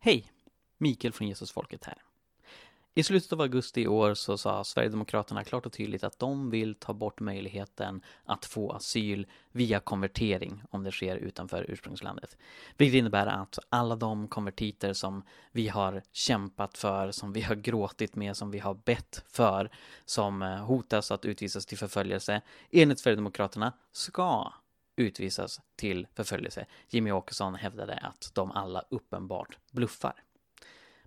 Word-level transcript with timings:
Hej! 0.00 0.32
Mikael 0.78 1.12
från 1.12 1.28
Jesusfolket 1.28 1.84
här. 1.84 2.02
I 2.94 3.02
slutet 3.02 3.32
av 3.32 3.40
augusti 3.40 3.80
i 3.80 3.88
år 3.88 4.14
så 4.14 4.38
sa 4.38 4.64
Sverigedemokraterna 4.64 5.44
klart 5.44 5.66
och 5.66 5.72
tydligt 5.72 6.04
att 6.04 6.18
de 6.18 6.50
vill 6.50 6.74
ta 6.74 6.92
bort 6.92 7.20
möjligheten 7.20 8.00
att 8.24 8.44
få 8.44 8.72
asyl 8.72 9.26
via 9.52 9.80
konvertering 9.80 10.62
om 10.70 10.84
det 10.84 10.92
sker 10.92 11.16
utanför 11.16 11.66
ursprungslandet. 11.68 12.36
Vilket 12.76 12.98
innebär 12.98 13.26
att 13.26 13.58
alla 13.68 13.96
de 13.96 14.28
konvertiter 14.28 14.92
som 14.92 15.22
vi 15.52 15.68
har 15.68 16.02
kämpat 16.12 16.78
för, 16.78 17.10
som 17.10 17.32
vi 17.32 17.40
har 17.40 17.54
gråtit 17.54 18.16
med, 18.16 18.36
som 18.36 18.50
vi 18.50 18.58
har 18.58 18.74
bett 18.74 19.24
för, 19.26 19.70
som 20.04 20.42
hotas 20.42 21.10
att 21.10 21.24
utvisas 21.24 21.66
till 21.66 21.78
förföljelse, 21.78 22.42
enligt 22.70 23.00
Sverigedemokraterna 23.00 23.72
ska 23.92 24.52
utvisas 24.98 25.60
till 25.76 26.06
förföljelse. 26.14 26.66
Jimmy 26.88 27.12
Åkesson 27.12 27.54
hävdade 27.54 27.94
att 27.94 28.30
de 28.34 28.50
alla 28.50 28.84
uppenbart 28.88 29.58
bluffar. 29.72 30.22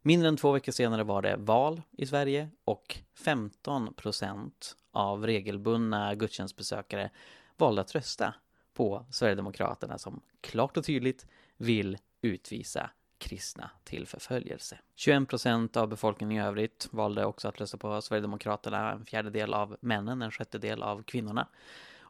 Mindre 0.02 0.28
än 0.30 0.38
två 0.38 0.52
veckor 0.52 0.72
senare 0.72 1.04
var 1.04 1.22
det 1.22 1.36
val 1.38 1.82
i 1.92 2.06
Sverige 2.06 2.50
och 2.64 2.98
15 3.14 3.94
procent 3.94 4.76
av 4.92 5.26
regelbundna 5.26 6.16
gudstjänstbesökare 6.16 7.10
valde 7.58 7.82
att 7.82 7.96
rösta 7.96 8.34
på 8.74 9.06
Sverigedemokraterna 9.12 9.98
som 9.98 10.22
klart 10.42 10.78
och 10.78 10.86
tydligt 10.86 11.26
vill 11.58 11.98
utvisa 12.22 12.90
kristna 13.18 13.72
till 13.84 14.08
förföljelse. 14.08 14.80
21 14.96 15.30
procent 15.30 15.78
av 15.78 15.88
befolkningen 15.88 16.44
i 16.44 16.48
övrigt 16.48 16.88
valde 16.92 17.26
också 17.26 17.48
att 17.48 17.62
rösta 17.62 17.78
på 17.78 18.02
Sverigedemokraterna, 18.02 18.92
en 18.92 19.06
fjärdedel 19.06 19.54
av 19.54 19.78
männen, 19.82 20.22
en 20.22 20.32
sjättedel 20.32 20.84
av 20.84 21.04
kvinnorna. 21.04 21.48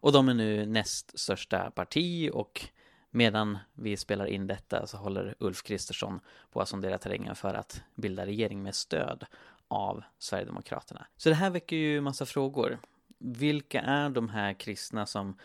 Och 0.02 0.12
de 0.12 0.30
är 0.30 0.34
nu 0.34 0.66
näst 0.66 1.20
största 1.20 1.72
parti 1.72 2.30
och 2.34 2.66
medan 3.12 3.58
vi 3.74 3.98
spelar 3.98 4.26
in 4.26 4.48
detta 4.48 4.88
så 4.88 4.98
håller 4.98 5.36
Ulf 5.40 5.64
Kristersson 5.64 6.20
på 6.52 6.62
att 6.62 6.70
sondera 6.70 6.98
terrängen 6.98 7.36
för 7.36 7.54
att 7.54 7.82
bilda 7.96 8.26
regering 8.26 8.64
med 8.64 8.76
stöd 8.76 9.26
av 9.68 10.04
Sverigedemokraterna. 10.20 11.06
Så 11.18 11.30
det 11.30 11.36
här 11.36 11.50
väcker 11.50 11.76
ju 11.76 12.02
massa 12.02 12.26
frågor. 12.26 12.80
Vilka 13.18 13.82
är 13.82 14.10
de 14.10 14.30
här 14.30 14.54
kristna 14.54 15.06
som 15.06 15.38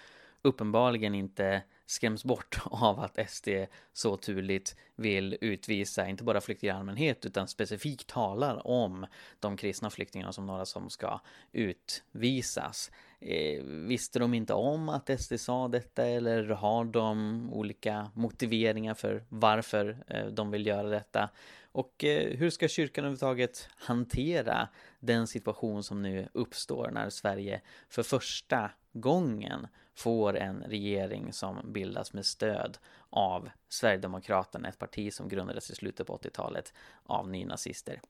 uppenbarligen 0.47 1.15
inte 1.15 1.63
skräms 1.87 2.25
bort 2.25 2.59
av 2.65 3.01
att 3.01 3.31
SD 3.31 3.49
så 3.93 4.17
tydligt 4.17 4.77
vill 4.97 5.39
utvisa 5.41 6.09
inte 6.09 6.25
bara 6.25 6.41
flyktingar 6.41 6.75
i 6.75 6.79
allmänhet 6.79 7.27
utan 7.27 7.49
specifikt 7.49 8.07
talar 8.07 8.67
om 8.67 9.07
de 9.41 9.57
kristna 9.57 9.91
flyktingarna 9.91 10.33
som 10.33 10.47
några 10.47 10.65
som 10.65 10.91
ska 10.91 11.21
utvisas. 11.53 12.91
Eh, 13.21 13.63
visste 13.65 14.19
de 14.19 14.35
inte 14.35 14.55
om 14.55 14.89
att 14.89 15.21
SD 15.21 15.41
sa 15.41 15.69
detta 15.69 16.07
eller 16.07 16.49
har 16.49 16.85
de 16.85 17.49
olika 17.53 18.11
motiveringar 18.15 18.95
för 18.95 19.25
varför 19.29 20.05
eh, 20.07 20.27
de 20.27 20.51
vill 20.51 20.67
göra 20.67 20.89
detta? 20.89 21.31
Och 21.73 22.05
eh, 22.05 22.37
hur 22.37 22.51
ska 22.51 22.69
kyrkan 22.69 23.05
överhuvudtaget 23.05 23.69
hantera 23.77 24.69
den 25.01 25.27
situation 25.27 25.83
som 25.83 26.03
nu 26.03 26.29
uppstår 26.33 26.91
när 26.91 27.11
Sverige 27.11 27.61
för 27.89 28.03
första 28.03 28.71
gången 28.93 29.67
får 29.97 30.37
en 30.37 30.63
regering 30.63 31.33
som 31.33 31.73
bildas 31.73 32.13
med 32.13 32.27
stöd 32.27 32.79
av 33.11 33.51
Sverigedemokraterna, 33.69 34.69
ett 34.69 34.79
parti 34.79 35.13
som 35.13 35.29
grundades 35.29 35.71
i 35.71 35.75
slutet 35.75 36.07
på 36.07 36.17
80-talet 36.17 36.73
av 37.03 37.29
nynazister. 37.29 38.01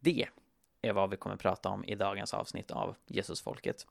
Det 0.00 0.26
är 0.82 0.92
vad 0.92 1.10
vi 1.10 1.16
kommer 1.16 1.36
prata 1.36 1.68
om 1.68 1.84
i 1.84 1.94
dagens 1.94 2.34
avsnitt 2.34 2.70
av 2.70 2.96
Jesusfolket. 3.06 3.86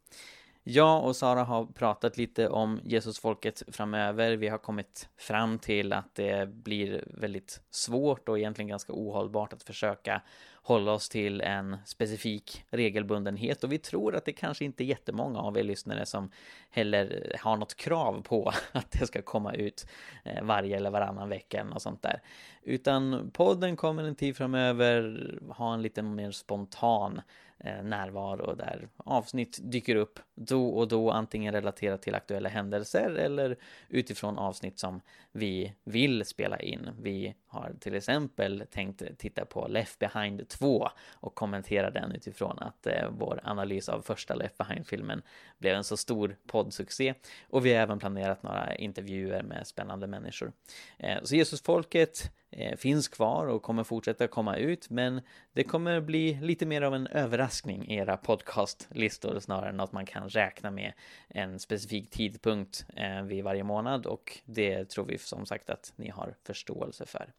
Jag 0.63 1.05
och 1.05 1.15
Sara 1.15 1.43
har 1.43 1.65
pratat 1.65 2.17
lite 2.17 2.49
om 2.49 2.79
Jesusfolket 2.83 3.63
framöver. 3.67 4.37
Vi 4.37 4.47
har 4.47 4.57
kommit 4.57 5.09
fram 5.17 5.59
till 5.59 5.93
att 5.93 6.15
det 6.15 6.49
blir 6.49 7.03
väldigt 7.07 7.61
svårt 7.69 8.29
och 8.29 8.39
egentligen 8.39 8.69
ganska 8.69 8.93
ohållbart 8.93 9.53
att 9.53 9.63
försöka 9.63 10.21
hålla 10.61 10.91
oss 10.91 11.09
till 11.09 11.41
en 11.41 11.77
specifik 11.85 12.63
regelbundenhet 12.69 13.63
och 13.63 13.71
vi 13.71 13.77
tror 13.77 14.15
att 14.15 14.25
det 14.25 14.33
kanske 14.33 14.65
inte 14.65 14.83
är 14.83 14.85
jättemånga 14.85 15.39
av 15.39 15.57
er 15.57 15.63
lyssnare 15.63 16.05
som 16.05 16.31
heller 16.69 17.35
har 17.39 17.57
något 17.57 17.75
krav 17.75 18.21
på 18.21 18.51
att 18.71 18.91
det 18.91 19.07
ska 19.07 19.21
komma 19.21 19.53
ut 19.53 19.87
eh, 20.23 20.43
varje 20.43 20.77
eller 20.77 20.89
varannan 20.89 21.29
vecka 21.29 21.65
och 21.73 21.81
sånt 21.81 22.01
där. 22.01 22.21
Utan 22.63 23.31
podden 23.33 23.75
kommer 23.75 24.03
en 24.03 24.15
tid 24.15 24.37
framöver 24.37 25.33
ha 25.49 25.73
en 25.73 25.81
lite 25.81 26.01
mer 26.01 26.31
spontan 26.31 27.21
Eh, 27.63 27.83
närvaro 27.83 28.55
där 28.55 28.87
avsnitt 28.97 29.59
dyker 29.61 29.95
upp 29.95 30.19
då 30.35 30.69
och 30.69 30.87
då, 30.87 31.11
antingen 31.11 31.53
relaterat 31.53 32.01
till 32.01 32.15
aktuella 32.15 32.49
händelser 32.49 33.15
eller 33.15 33.57
utifrån 33.89 34.37
avsnitt 34.37 34.79
som 34.79 35.01
vi 35.31 35.73
vill 35.83 36.25
spela 36.25 36.59
in. 36.59 36.89
Vi 37.01 37.35
har 37.47 37.73
till 37.79 37.95
exempel 37.95 38.63
tänkt 38.71 39.03
titta 39.17 39.45
på 39.45 39.67
Left 39.67 39.99
Behind 39.99 40.47
2 40.49 40.87
och 41.11 41.35
kommentera 41.35 41.89
den 41.91 42.11
utifrån 42.11 42.59
att 42.59 42.87
eh, 42.87 43.09
vår 43.09 43.39
analys 43.43 43.89
av 43.89 44.01
första 44.01 44.35
Left 44.35 44.57
Behind-filmen 44.57 45.21
blev 45.57 45.75
en 45.75 45.83
så 45.83 45.97
stor 45.97 46.35
poddsuccé. 46.47 47.13
Och 47.49 47.65
vi 47.65 47.73
har 47.73 47.81
även 47.81 47.99
planerat 47.99 48.43
några 48.43 48.75
intervjuer 48.75 49.43
med 49.43 49.67
spännande 49.67 50.07
människor. 50.07 50.51
Eh, 50.97 51.17
så 51.23 51.35
Jesusfolket 51.35 52.31
Eh, 52.51 52.77
finns 52.77 53.07
kvar 53.07 53.47
och 53.47 53.61
kommer 53.61 53.83
fortsätta 53.83 54.27
komma 54.27 54.55
ut, 54.55 54.89
men 54.89 55.21
det 55.53 55.63
kommer 55.63 56.01
bli 56.01 56.39
lite 56.41 56.65
mer 56.65 56.81
av 56.81 56.95
en 56.95 57.07
överraskning 57.07 57.87
i 57.91 57.95
era 57.95 58.17
podcastlistor 58.17 59.39
snarare 59.39 59.69
än 59.69 59.79
att 59.79 59.91
man 59.91 60.05
kan 60.05 60.29
räkna 60.29 60.71
med 60.71 60.93
en 61.27 61.59
specifik 61.59 62.09
tidpunkt 62.09 62.85
eh, 62.95 63.21
vid 63.21 63.43
varje 63.43 63.63
månad 63.63 64.05
och 64.05 64.39
det 64.45 64.89
tror 64.89 65.05
vi 65.05 65.17
som 65.17 65.45
sagt 65.45 65.69
att 65.69 65.93
ni 65.95 66.09
har 66.09 66.35
förståelse 66.43 67.05
för. 67.05 67.33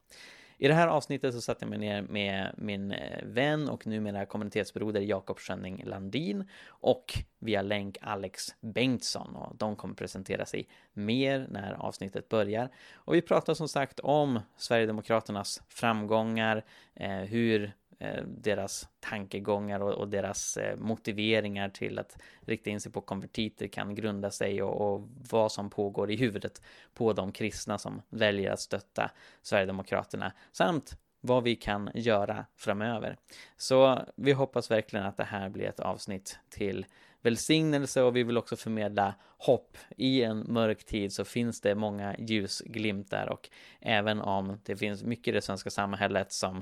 I 0.63 0.69
det 0.69 0.75
här 0.75 0.89
avsnittet 0.89 1.35
så 1.35 1.41
satte 1.41 1.65
jag 1.65 1.71
mig 1.71 1.79
ner 1.79 2.03
med 2.03 2.55
min 2.57 2.93
eh, 2.93 3.25
vän 3.25 3.69
och 3.69 3.87
numera 3.87 4.27
kommunitetsbroder 4.27 5.01
Jakob 5.01 5.39
Schönning 5.39 5.83
Landin 5.85 6.49
och 6.69 7.19
via 7.39 7.63
länk 7.63 7.99
Alex 8.01 8.55
Bengtsson 8.61 9.37
och 9.37 9.57
de 9.57 9.77
kommer 9.77 9.95
presentera 9.95 10.47
sig 10.47 10.69
mer 10.93 11.47
när 11.51 11.73
avsnittet 11.73 12.29
börjar. 12.29 12.69
Och 12.95 13.15
vi 13.15 13.23
pratar 13.23 13.55
som 13.55 13.69
sagt 13.69 14.01
om 14.01 14.41
Sverigedemokraternas 14.57 15.63
framgångar, 15.69 16.65
eh, 16.95 17.11
hur 17.11 17.73
Eh, 18.03 18.23
deras 18.27 18.89
tankegångar 19.01 19.81
och, 19.81 19.93
och, 19.93 20.09
deras 20.09 20.57
eh, 20.57 20.77
motiveringar 20.77 21.69
till 21.69 21.99
att 21.99 22.17
rikta 22.41 22.71
in 22.71 22.81
sig 22.81 22.93
på 22.93 23.01
konvertiter 23.01 23.67
kan 23.67 23.95
grunda 23.95 24.31
sig 24.31 24.63
och, 24.63 24.95
och, 24.95 25.09
vad 25.31 25.53
som 25.53 25.71
pågår 25.71 26.11
i 26.11 26.17
huvudet 26.17 26.63
på 26.95 27.13
de 27.13 27.33
kristna 27.33 27.79
som 27.79 28.03
väljer 28.09 28.51
att 28.51 28.61
stötta 28.61 29.11
Sverigedemokraterna 29.43 30.33
samt 30.53 30.97
vad 31.21 31.43
vi 31.43 31.57
kan 31.57 31.91
göra 31.95 32.47
framöver. 32.57 33.17
Så 33.57 33.99
vi 34.17 34.33
hoppas 34.33 34.71
verkligen 34.71 35.07
att 35.07 35.17
det 35.17 35.25
här 35.25 35.49
blir 35.49 35.67
ett 35.67 35.81
avsnitt 35.81 36.39
till 36.49 36.87
välsignelse 37.23 38.03
och 38.03 38.17
vi 38.17 38.23
vill 38.23 38.39
också 38.39 38.57
förmedla 38.57 39.15
hopp. 39.39 39.77
I 39.97 40.23
en 40.23 40.53
mörk 40.53 40.85
tid 40.85 41.13
så 41.13 41.25
finns 41.25 41.61
det 41.61 41.75
många 41.75 42.17
ljusglimtar 42.19 43.27
och 43.27 43.51
även 43.81 44.21
om 44.21 44.59
det 44.65 44.77
finns 44.77 45.05
mycket 45.05 45.29
i 45.29 45.33
det 45.33 45.43
svenska 45.43 45.71
samhället 45.71 46.33
som 46.33 46.57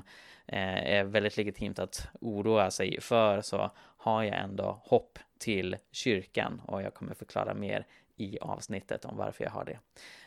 eh, 0.45 0.93
är 0.95 1.03
väldigt 1.03 1.37
legitimt 1.37 1.79
att 1.79 2.07
oroa 2.21 2.71
sig 2.71 3.01
för 3.01 3.41
så 3.41 3.71
har 3.97 4.23
jag 4.23 4.37
ändå 4.37 4.81
hopp 4.83 5.19
till 5.37 5.77
kyrkan 5.91 6.61
och 6.65 6.81
jag 6.81 6.93
kommer 6.93 7.13
förklara 7.13 7.53
mer 7.53 7.85
i 8.17 8.39
avsnittet 8.39 9.05
om 9.05 9.17
varför 9.17 9.43
jag 9.43 9.51
har 9.51 9.65
det. 9.65 9.79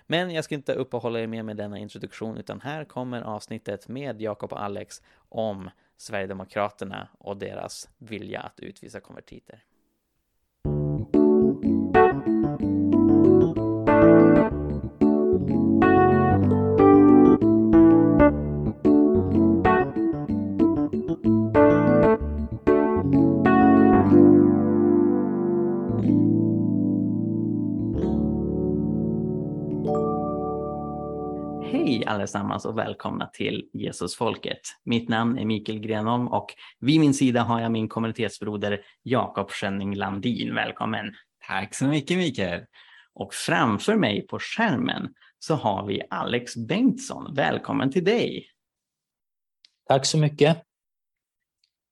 Men 0.07 0.31
jag 0.31 0.45
ska 0.45 0.55
inte 0.55 0.73
uppehålla 0.73 1.21
er 1.21 1.27
mer 1.27 1.43
med 1.43 1.57
denna 1.57 1.79
introduktion 1.79 2.37
utan 2.37 2.61
här 2.61 2.85
kommer 2.85 3.23
avsnittet 3.23 3.89
med 3.89 4.21
Jakob 4.21 4.53
och 4.53 4.63
Alex 4.63 5.03
om 5.29 5.71
Sverigedemokraterna 5.97 7.09
och 7.19 7.37
deras 7.37 7.89
vilja 7.99 8.41
att 8.41 8.61
utvisa 8.61 9.01
konvertiter. 9.01 9.65
Allesammans 32.25 32.65
och 32.65 32.79
välkomna 32.79 33.27
till 33.27 33.69
Jesusfolket. 33.73 34.61
Mitt 34.85 35.09
namn 35.09 35.39
är 35.39 35.45
Mikael 35.45 35.79
Grenholm 35.79 36.29
och 36.29 36.55
vid 36.81 37.01
min 37.01 37.15
sida 37.15 37.43
har 37.43 37.61
jag 37.61 37.73
min 37.73 37.89
kommunitetsbroder 37.89 38.81
Jakob 39.03 39.51
Schönning 39.51 39.95
Landin. 39.95 40.55
Välkommen! 40.55 41.15
Tack 41.47 41.75
så 41.75 41.85
mycket 41.85 42.19
Mikael! 42.19 42.61
Och 43.15 43.35
framför 43.35 43.97
mig 43.97 44.27
på 44.27 44.39
skärmen 44.39 45.15
så 45.39 45.55
har 45.55 45.87
vi 45.87 46.03
Alex 46.11 46.57
Bengtsson. 46.57 47.35
Välkommen 47.35 47.91
till 47.91 48.05
dig! 48.05 48.47
Tack 49.89 50.07
så 50.07 50.19
mycket! 50.19 50.63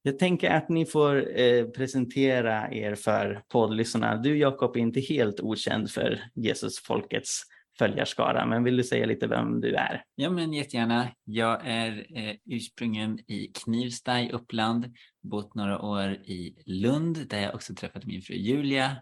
Jag 0.03 0.19
tänker 0.19 0.51
att 0.51 0.69
ni 0.69 0.87
får 0.87 1.41
eh, 1.41 1.67
presentera 1.67 2.73
er 2.73 2.95
för 2.95 3.43
poddlyssnarna. 3.49 4.17
Du 4.17 4.39
Jakob 4.39 4.77
är 4.77 4.81
inte 4.81 5.01
helt 5.01 5.41
okänd 5.41 5.91
för 5.91 6.21
Jesusfolkets 6.35 7.43
följarskara. 7.79 8.47
Men 8.47 8.65
vill 8.65 8.77
du 8.77 8.85
säga 8.85 9.07
lite 9.07 9.27
vem 9.27 9.61
du 9.61 9.75
är? 9.75 10.05
Ja, 10.15 10.31
men 10.31 10.53
jättegärna. 10.53 11.09
Jag 11.25 11.61
är 11.65 12.07
eh, 12.17 12.35
ursprungen 12.45 13.19
i 13.31 13.47
Knivsta 13.47 14.21
i 14.21 14.33
Uppland, 14.33 14.95
bott 15.23 15.55
några 15.55 15.81
år 15.83 16.11
i 16.11 16.63
Lund 16.67 17.29
där 17.29 17.41
jag 17.41 17.55
också 17.55 17.75
träffat 17.75 18.07
min 18.07 18.23
fru 18.23 18.35
Julia 18.35 18.97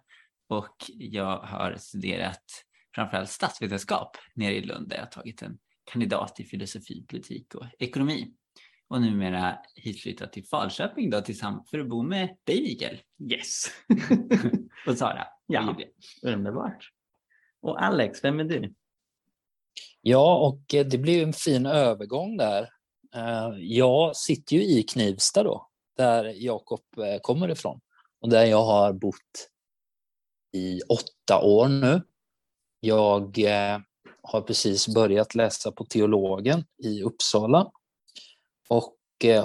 och 0.49 0.77
jag 0.89 1.39
har 1.39 1.75
studerat 1.79 2.45
framförallt 2.95 3.31
statsvetenskap 3.31 4.17
nere 4.35 4.55
i 4.55 4.63
Lund 4.63 4.89
där 4.89 4.97
jag 4.97 5.11
tagit 5.11 5.43
en 5.43 5.59
kandidat 5.93 6.41
i 6.41 6.45
filosofi, 6.45 7.05
politik 7.09 7.55
och 7.55 7.67
ekonomi. 7.79 8.35
Och 8.89 9.01
numera 9.01 9.59
hitflyttat 9.75 10.33
till 10.33 10.45
Falköping 10.45 11.11
då 11.11 11.21
tillsammans 11.21 11.71
för 11.71 11.79
att 11.79 11.89
bo 11.89 12.03
med 12.03 12.37
dig 12.45 12.63
Mikael. 12.63 12.99
Yes. 13.33 13.67
och 14.87 14.99
Sara. 14.99 15.27
Ja, 15.47 15.77
underbart. 16.23 16.91
Och 17.63 17.83
Alex, 17.83 18.25
vem 18.25 18.41
är 18.41 18.45
du? 18.45 18.75
Ja, 20.01 20.39
och 20.39 20.75
eh, 20.75 20.87
det 20.87 20.99
blev 20.99 21.23
en 21.23 21.33
fin 21.33 21.67
övergång 21.67 22.37
där. 22.37 22.69
Eh, 23.15 23.51
jag 23.59 24.17
sitter 24.17 24.57
ju 24.57 24.63
i 24.63 24.83
Knivsta 24.83 25.43
då, 25.43 25.69
där 25.97 26.25
Jakob 26.25 26.81
eh, 26.99 27.21
kommer 27.21 27.51
ifrån 27.51 27.81
och 28.21 28.29
där 28.29 28.45
jag 28.45 28.65
har 28.65 28.93
bott 28.93 29.49
i 30.53 30.81
åtta 30.81 31.41
år 31.43 31.69
nu. 31.69 32.03
Jag 32.81 33.39
har 34.23 34.41
precis 34.41 34.89
börjat 34.89 35.35
läsa 35.35 35.73
på 35.73 35.85
teologen 35.85 36.65
i 36.83 37.03
Uppsala 37.03 37.71
och 38.69 38.97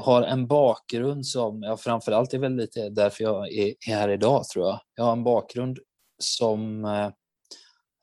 har 0.01 0.21
en 0.21 0.47
bakgrund 0.47 1.27
som, 1.27 1.63
ja, 1.63 1.77
framförallt 1.77 2.33
är 2.33 2.38
väl 2.38 2.56
lite 2.56 2.89
därför 2.89 3.23
jag 3.23 3.53
är 3.53 3.73
här 3.88 4.09
idag 4.09 4.44
tror 4.44 4.65
jag. 4.65 4.79
Jag 4.95 5.03
har 5.03 5.11
en 5.11 5.23
bakgrund 5.23 5.79
som 6.19 6.85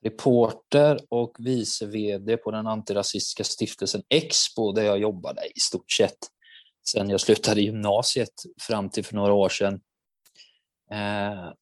reporter 0.05 0.99
och 1.09 1.37
vice 1.39 1.87
VD 1.87 2.37
på 2.37 2.51
den 2.51 2.67
antirasistiska 2.67 3.45
stiftelsen 3.45 4.03
Expo 4.09 4.73
där 4.73 4.83
jag 4.83 4.99
jobbade 4.99 5.41
i 5.55 5.61
stort 5.61 5.91
sett 5.93 6.19
sen 6.85 7.11
jag 7.11 7.21
slutade 7.21 7.61
gymnasiet 7.61 8.33
fram 8.61 8.91
till 8.91 9.05
för 9.05 9.15
några 9.15 9.33
år 9.33 9.49
sedan. 9.49 9.81
Eh, 10.91 11.53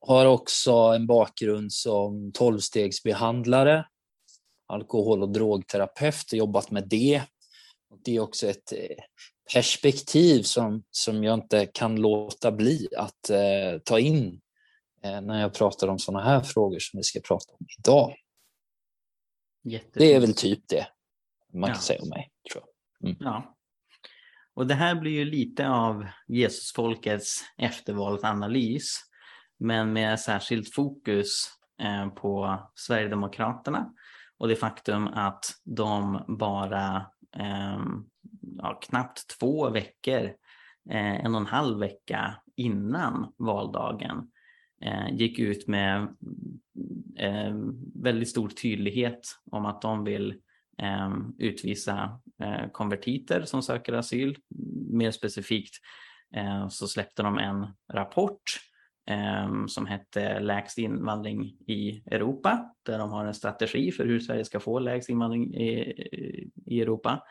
har 0.00 0.26
också 0.26 0.72
en 0.72 1.06
bakgrund 1.06 1.72
som 1.72 2.32
tolvstegsbehandlare, 2.32 3.86
alkohol 4.66 5.22
och 5.22 5.32
drogterapeut 5.32 6.32
och 6.32 6.38
jobbat 6.38 6.70
med 6.70 6.88
det. 6.88 7.22
Det 8.04 8.16
är 8.16 8.20
också 8.20 8.46
ett 8.46 8.72
eh, 8.72 9.04
perspektiv 9.54 10.42
som, 10.42 10.84
som 10.90 11.24
jag 11.24 11.34
inte 11.34 11.66
kan 11.66 11.96
låta 11.96 12.52
bli 12.52 12.88
att 12.96 13.30
eh, 13.30 13.78
ta 13.84 13.98
in 13.98 14.40
när 15.04 15.40
jag 15.40 15.54
pratar 15.54 15.88
om 15.88 15.98
sådana 15.98 16.24
här 16.24 16.40
frågor 16.40 16.78
som 16.78 16.98
vi 16.98 17.02
ska 17.02 17.20
prata 17.20 17.52
om 17.52 17.66
idag. 17.78 18.14
Jättefint. 19.64 19.94
Det 19.94 20.14
är 20.14 20.20
väl 20.20 20.34
typ 20.34 20.68
det 20.68 20.86
man 21.52 21.68
ja. 21.68 21.74
kan 21.74 21.82
säga 21.82 22.02
om 22.02 22.08
mig. 22.08 22.30
Tror 22.52 22.64
jag. 23.00 23.10
Mm. 23.10 23.16
Ja. 23.20 23.56
Och 24.54 24.66
det 24.66 24.74
här 24.74 24.94
blir 24.94 25.12
ju 25.12 25.24
lite 25.24 25.68
av 25.68 26.06
Jesusfolkets 26.28 27.44
eftervalsanalys, 27.56 29.00
men 29.58 29.92
med 29.92 30.20
särskilt 30.20 30.74
fokus 30.74 31.48
eh, 31.82 32.08
på 32.08 32.60
Sverigedemokraterna 32.74 33.92
och 34.38 34.48
det 34.48 34.56
faktum 34.56 35.06
att 35.06 35.44
de 35.64 36.24
bara 36.38 37.06
eh, 37.36 37.82
ja, 38.58 38.80
knappt 38.82 39.38
två 39.38 39.70
veckor, 39.70 40.32
en 40.90 41.34
och 41.34 41.40
en 41.40 41.46
halv 41.46 41.78
vecka 41.78 42.34
innan 42.56 43.32
valdagen 43.38 44.18
eh, 44.18 44.24
Eh, 44.84 45.14
gick 45.14 45.38
ut 45.38 45.68
med 45.68 46.02
eh, 47.18 47.54
väldigt 47.94 48.28
stor 48.28 48.48
tydlighet 48.48 49.20
om 49.50 49.66
att 49.66 49.82
de 49.82 50.04
vill 50.04 50.34
eh, 50.82 51.10
utvisa 51.38 52.20
eh, 52.42 52.70
konvertiter 52.72 53.42
som 53.42 53.62
söker 53.62 53.92
asyl. 53.92 54.38
Mer 54.90 55.10
specifikt 55.10 55.74
eh, 56.36 56.68
så 56.68 56.86
släppte 56.86 57.22
de 57.22 57.38
en 57.38 57.66
rapport 57.92 58.42
eh, 59.10 59.66
som 59.66 59.86
hette 59.86 60.40
Lägst 60.40 60.78
invandring 60.78 61.44
i 61.66 62.02
Europa 62.10 62.74
där 62.82 62.98
de 62.98 63.10
har 63.10 63.24
en 63.24 63.34
strategi 63.34 63.92
för 63.92 64.06
hur 64.06 64.20
Sverige 64.20 64.44
ska 64.44 64.60
få 64.60 64.78
lägst 64.78 65.08
invandring 65.08 65.54
i, 65.54 65.92
i 66.66 66.80
Europa. 66.80 67.22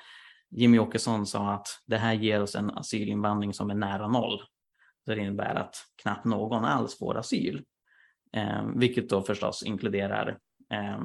Jimmy 0.51 0.79
Åkesson 0.79 1.25
sa 1.25 1.53
att 1.53 1.67
det 1.85 1.97
här 1.97 2.13
ger 2.13 2.41
oss 2.41 2.55
en 2.55 2.69
asylinvandring 2.69 3.53
som 3.53 3.69
är 3.69 3.75
nära 3.75 4.07
noll. 4.07 4.41
Så 5.05 5.15
det 5.15 5.21
innebär 5.21 5.55
att 5.55 5.75
knappt 6.01 6.25
någon 6.25 6.65
alls 6.65 6.97
får 6.97 7.17
asyl. 7.17 7.63
Eh, 8.33 8.65
vilket 8.75 9.09
då 9.09 9.21
förstås 9.21 9.63
inkluderar 9.63 10.38
eh, 10.73 11.01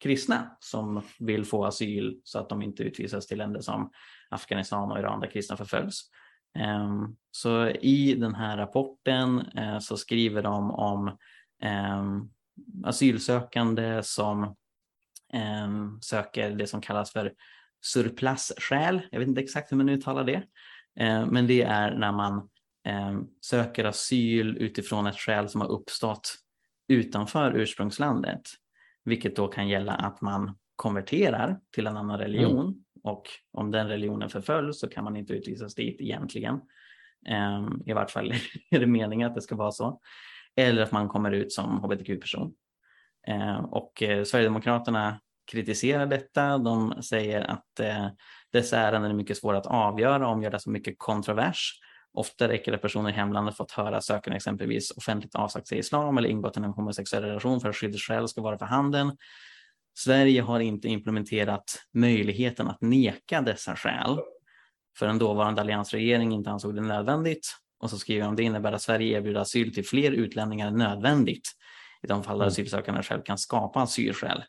kristna 0.00 0.56
som 0.60 1.02
vill 1.18 1.44
få 1.44 1.64
asyl 1.64 2.20
så 2.24 2.38
att 2.38 2.48
de 2.48 2.62
inte 2.62 2.82
utvisas 2.82 3.26
till 3.26 3.38
länder 3.38 3.60
som 3.60 3.90
Afghanistan 4.30 4.92
och 4.92 4.98
Iran 4.98 5.20
där 5.20 5.30
kristna 5.30 5.56
förföljs. 5.56 6.00
Eh, 6.58 6.90
så 7.30 7.68
i 7.68 8.14
den 8.14 8.34
här 8.34 8.56
rapporten 8.56 9.40
eh, 9.40 9.78
så 9.78 9.96
skriver 9.96 10.42
de 10.42 10.70
om 10.70 11.08
eh, 11.62 12.04
asylsökande 12.84 14.02
som 14.02 14.42
eh, 15.32 15.68
söker 16.00 16.50
det 16.50 16.66
som 16.66 16.80
kallas 16.80 17.12
för 17.12 17.32
surplusskäl. 17.84 19.02
Jag 19.10 19.18
vet 19.18 19.28
inte 19.28 19.40
exakt 19.40 19.72
hur 19.72 19.76
man 19.76 19.88
uttalar 19.88 20.24
det, 20.24 20.42
ehm, 20.96 21.28
men 21.28 21.46
det 21.46 21.62
är 21.62 21.94
när 21.94 22.12
man 22.12 22.48
söker 23.40 23.84
asyl 23.84 24.56
utifrån 24.56 25.06
ett 25.06 25.18
skäl 25.18 25.48
som 25.48 25.60
har 25.60 25.68
uppstått 25.68 26.34
utanför 26.88 27.52
ursprungslandet, 27.52 28.42
vilket 29.04 29.36
då 29.36 29.48
kan 29.48 29.68
gälla 29.68 29.92
att 29.92 30.20
man 30.20 30.58
konverterar 30.76 31.60
till 31.74 31.86
en 31.86 31.96
annan 31.96 32.18
religion 32.18 32.66
mm. 32.66 32.74
och 33.02 33.22
om 33.52 33.70
den 33.70 33.88
religionen 33.88 34.30
förföljs 34.30 34.80
så 34.80 34.88
kan 34.88 35.04
man 35.04 35.16
inte 35.16 35.32
utvisas 35.32 35.74
dit 35.74 36.00
egentligen. 36.00 36.54
Eh, 37.28 37.68
I 37.86 37.92
vart 37.92 38.10
fall 38.10 38.32
är 38.70 38.80
det 38.80 38.86
meningen 38.86 39.28
att 39.28 39.34
det 39.34 39.42
ska 39.42 39.56
vara 39.56 39.72
så. 39.72 40.00
Eller 40.56 40.82
att 40.82 40.92
man 40.92 41.08
kommer 41.08 41.32
ut 41.32 41.52
som 41.52 41.78
hbtq-person. 41.78 42.54
Eh, 43.26 43.58
och 43.58 44.02
eh, 44.02 44.24
Sverigedemokraterna 44.24 45.20
kritiserar 45.50 46.06
detta. 46.06 46.58
De 46.58 47.02
säger 47.02 47.40
att 47.40 47.80
eh, 47.80 48.08
dessa 48.52 48.78
ärenden 48.78 49.10
är 49.10 49.14
mycket 49.14 49.36
svåra 49.36 49.58
att 49.58 49.66
avgöra, 49.66 50.28
omgör 50.28 50.50
det 50.50 50.60
så 50.60 50.70
mycket 50.70 50.94
kontrovers 50.98 51.80
Ofta 52.12 52.48
räcker 52.48 52.72
det 52.72 52.78
personer 52.78 53.10
i 53.10 53.12
hemlandet 53.12 53.56
fått 53.56 53.72
höra 53.72 54.00
sökanden 54.00 54.36
exempelvis 54.36 54.90
offentligt 54.90 55.34
avsagt 55.34 55.68
sig 55.68 55.78
islam 55.78 56.18
eller 56.18 56.28
ingått 56.28 56.56
en 56.56 56.64
homosexuell 56.64 57.22
relation 57.22 57.60
för 57.60 57.68
att 57.68 57.76
skyddsskäl 57.76 58.28
ska 58.28 58.42
vara 58.42 58.58
för 58.58 58.66
handen. 58.66 59.16
Sverige 59.98 60.42
har 60.42 60.60
inte 60.60 60.88
implementerat 60.88 61.78
möjligheten 61.94 62.68
att 62.68 62.80
neka 62.80 63.40
dessa 63.40 63.76
skäl 63.76 64.18
för 64.98 65.06
en 65.06 65.18
dåvarande 65.18 65.60
alliansregering 65.60 66.32
inte 66.32 66.50
ansåg 66.50 66.74
det 66.74 66.80
nödvändigt. 66.80 67.56
Och 67.80 67.90
så 67.90 67.98
skriver 67.98 68.24
de 68.24 68.36
det 68.36 68.42
innebär 68.42 68.72
att 68.72 68.82
Sverige 68.82 69.18
erbjuder 69.18 69.40
asyl 69.40 69.74
till 69.74 69.86
fler 69.86 70.10
utlänningar 70.10 70.68
än 70.68 70.76
nödvändigt 70.76 71.48
i 72.02 72.06
de 72.06 72.22
fall 72.22 72.38
där 72.38 72.44
mm. 72.44 72.52
asylsökande 72.52 73.02
själv 73.02 73.22
kan 73.22 73.38
skapa 73.38 73.80
asylskäl. 73.80 74.44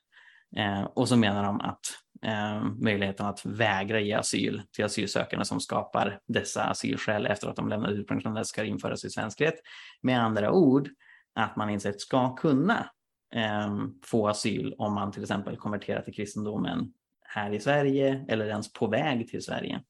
Eh, 0.58 0.84
och 0.84 1.10
så 1.10 1.16
menar 1.16 1.44
de 1.44 1.62
att 1.62 1.80
eh, 2.26 2.64
möjligheten 2.64 3.26
att 3.26 3.46
vägra 3.46 4.00
ge 4.00 4.14
asyl 4.14 4.62
till 4.72 4.86
asylsökande 4.86 5.46
som 5.46 5.60
skapar 5.60 6.20
dessa 6.28 6.64
asylskäl 6.64 7.26
efter 7.26 7.48
att 7.48 7.56
de 7.56 7.70
lämnat 7.70 7.92
ursprungslandet 7.92 8.48
ska 8.48 8.64
införas 8.64 9.06
i 9.06 9.10
svensk 9.10 9.42
rätt. 9.42 9.60
Med 10.02 10.24
andra 10.24 10.52
ord, 10.52 10.90
att 11.36 11.56
man 11.56 11.70
insett 11.70 12.02
ska 12.02 12.36
kunna 12.36 12.90
eh, 13.36 13.78
få 14.06 14.28
asyl 14.28 14.76
om 14.78 14.94
man 14.94 15.12
till 15.12 15.22
exempel 15.22 15.58
konverterar 15.58 16.02
till 16.02 16.14
kristendomen 16.14 16.94
här 17.22 17.52
i 17.52 17.60
Sverige 17.60 18.26
eller 18.30 18.46
ens 18.46 18.74
på 18.74 18.88
väg 18.88 19.30
till 19.30 19.42
Sverige 19.42 19.82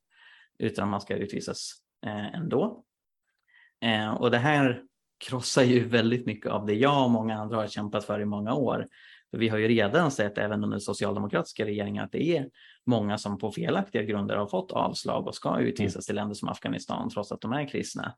utan 0.59 0.89
man 0.89 1.01
ska 1.01 1.15
utvisas 1.15 1.73
eh, 2.05 2.35
ändå. 2.35 2.83
Eh, 3.81 4.13
och 4.13 4.31
det 4.31 4.37
här 4.37 4.83
krossar 5.27 5.63
ju 5.63 5.87
väldigt 5.87 6.25
mycket 6.25 6.51
av 6.51 6.65
det 6.65 6.73
jag 6.73 7.03
och 7.03 7.11
många 7.11 7.37
andra 7.37 7.57
har 7.57 7.67
kämpat 7.67 8.05
för 8.05 8.19
i 8.19 8.25
många 8.25 8.53
år, 8.53 8.87
vi 9.31 9.49
har 9.49 9.57
ju 9.57 9.67
redan 9.67 10.11
sett 10.11 10.37
även 10.37 10.63
under 10.63 10.79
socialdemokratiska 10.79 11.65
regeringar 11.65 12.03
att 12.03 12.11
det 12.11 12.37
är 12.37 12.49
många 12.85 13.17
som 13.17 13.37
på 13.37 13.51
felaktiga 13.51 14.03
grunder 14.03 14.35
har 14.35 14.47
fått 14.47 14.71
avslag 14.71 15.27
och 15.27 15.35
ska 15.35 15.59
utvisas 15.59 15.95
mm. 15.95 16.01
till 16.01 16.15
länder 16.15 16.35
som 16.35 16.49
Afghanistan 16.49 17.09
trots 17.09 17.31
att 17.31 17.41
de 17.41 17.53
är 17.53 17.67
kristna. 17.67 18.15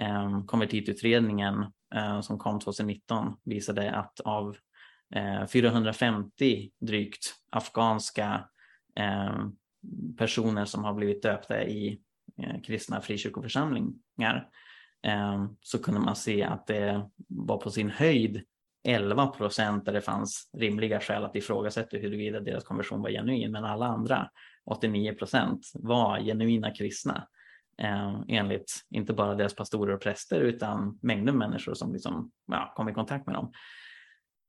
Eh, 0.00 0.44
konvertitutredningen 0.44 1.66
eh, 1.94 2.20
som 2.20 2.38
kom 2.38 2.60
2019 2.60 3.36
visade 3.44 3.92
att 3.92 4.20
av 4.20 4.56
450 5.52 6.62
eh, 6.62 6.86
drygt 6.86 7.34
afghanska 7.50 8.44
personer 10.18 10.64
som 10.64 10.84
har 10.84 10.94
blivit 10.94 11.22
döpta 11.22 11.64
i 11.64 12.00
kristna 12.66 13.00
frikyrkoförsamlingar 13.00 14.48
så 15.60 15.82
kunde 15.82 16.00
man 16.00 16.16
se 16.16 16.42
att 16.42 16.66
det 16.66 17.10
var 17.28 17.58
på 17.58 17.70
sin 17.70 17.90
höjd 17.90 18.42
11 18.84 19.26
procent 19.26 19.84
där 19.84 19.92
det 19.92 20.00
fanns 20.00 20.50
rimliga 20.58 21.00
skäl 21.00 21.24
att 21.24 21.36
ifrågasätta 21.36 21.96
huruvida 21.96 22.40
deras 22.40 22.64
konversion 22.64 23.02
var 23.02 23.10
genuin, 23.10 23.52
men 23.52 23.64
alla 23.64 23.86
andra, 23.86 24.30
89 24.64 25.14
procent, 25.14 25.70
var 25.74 26.20
genuina 26.20 26.70
kristna. 26.70 27.26
Eh, 27.82 28.20
enligt 28.28 28.72
inte 28.90 29.12
bara 29.12 29.34
deras 29.34 29.54
pastorer 29.54 29.94
och 29.94 30.00
präster 30.00 30.40
utan 30.40 30.98
mängder 31.02 31.32
av 31.32 31.38
människor 31.38 31.74
som 31.74 31.92
liksom, 31.92 32.30
ja, 32.46 32.72
kom 32.76 32.88
i 32.88 32.94
kontakt 32.94 33.26
med 33.26 33.34
dem. 33.34 33.52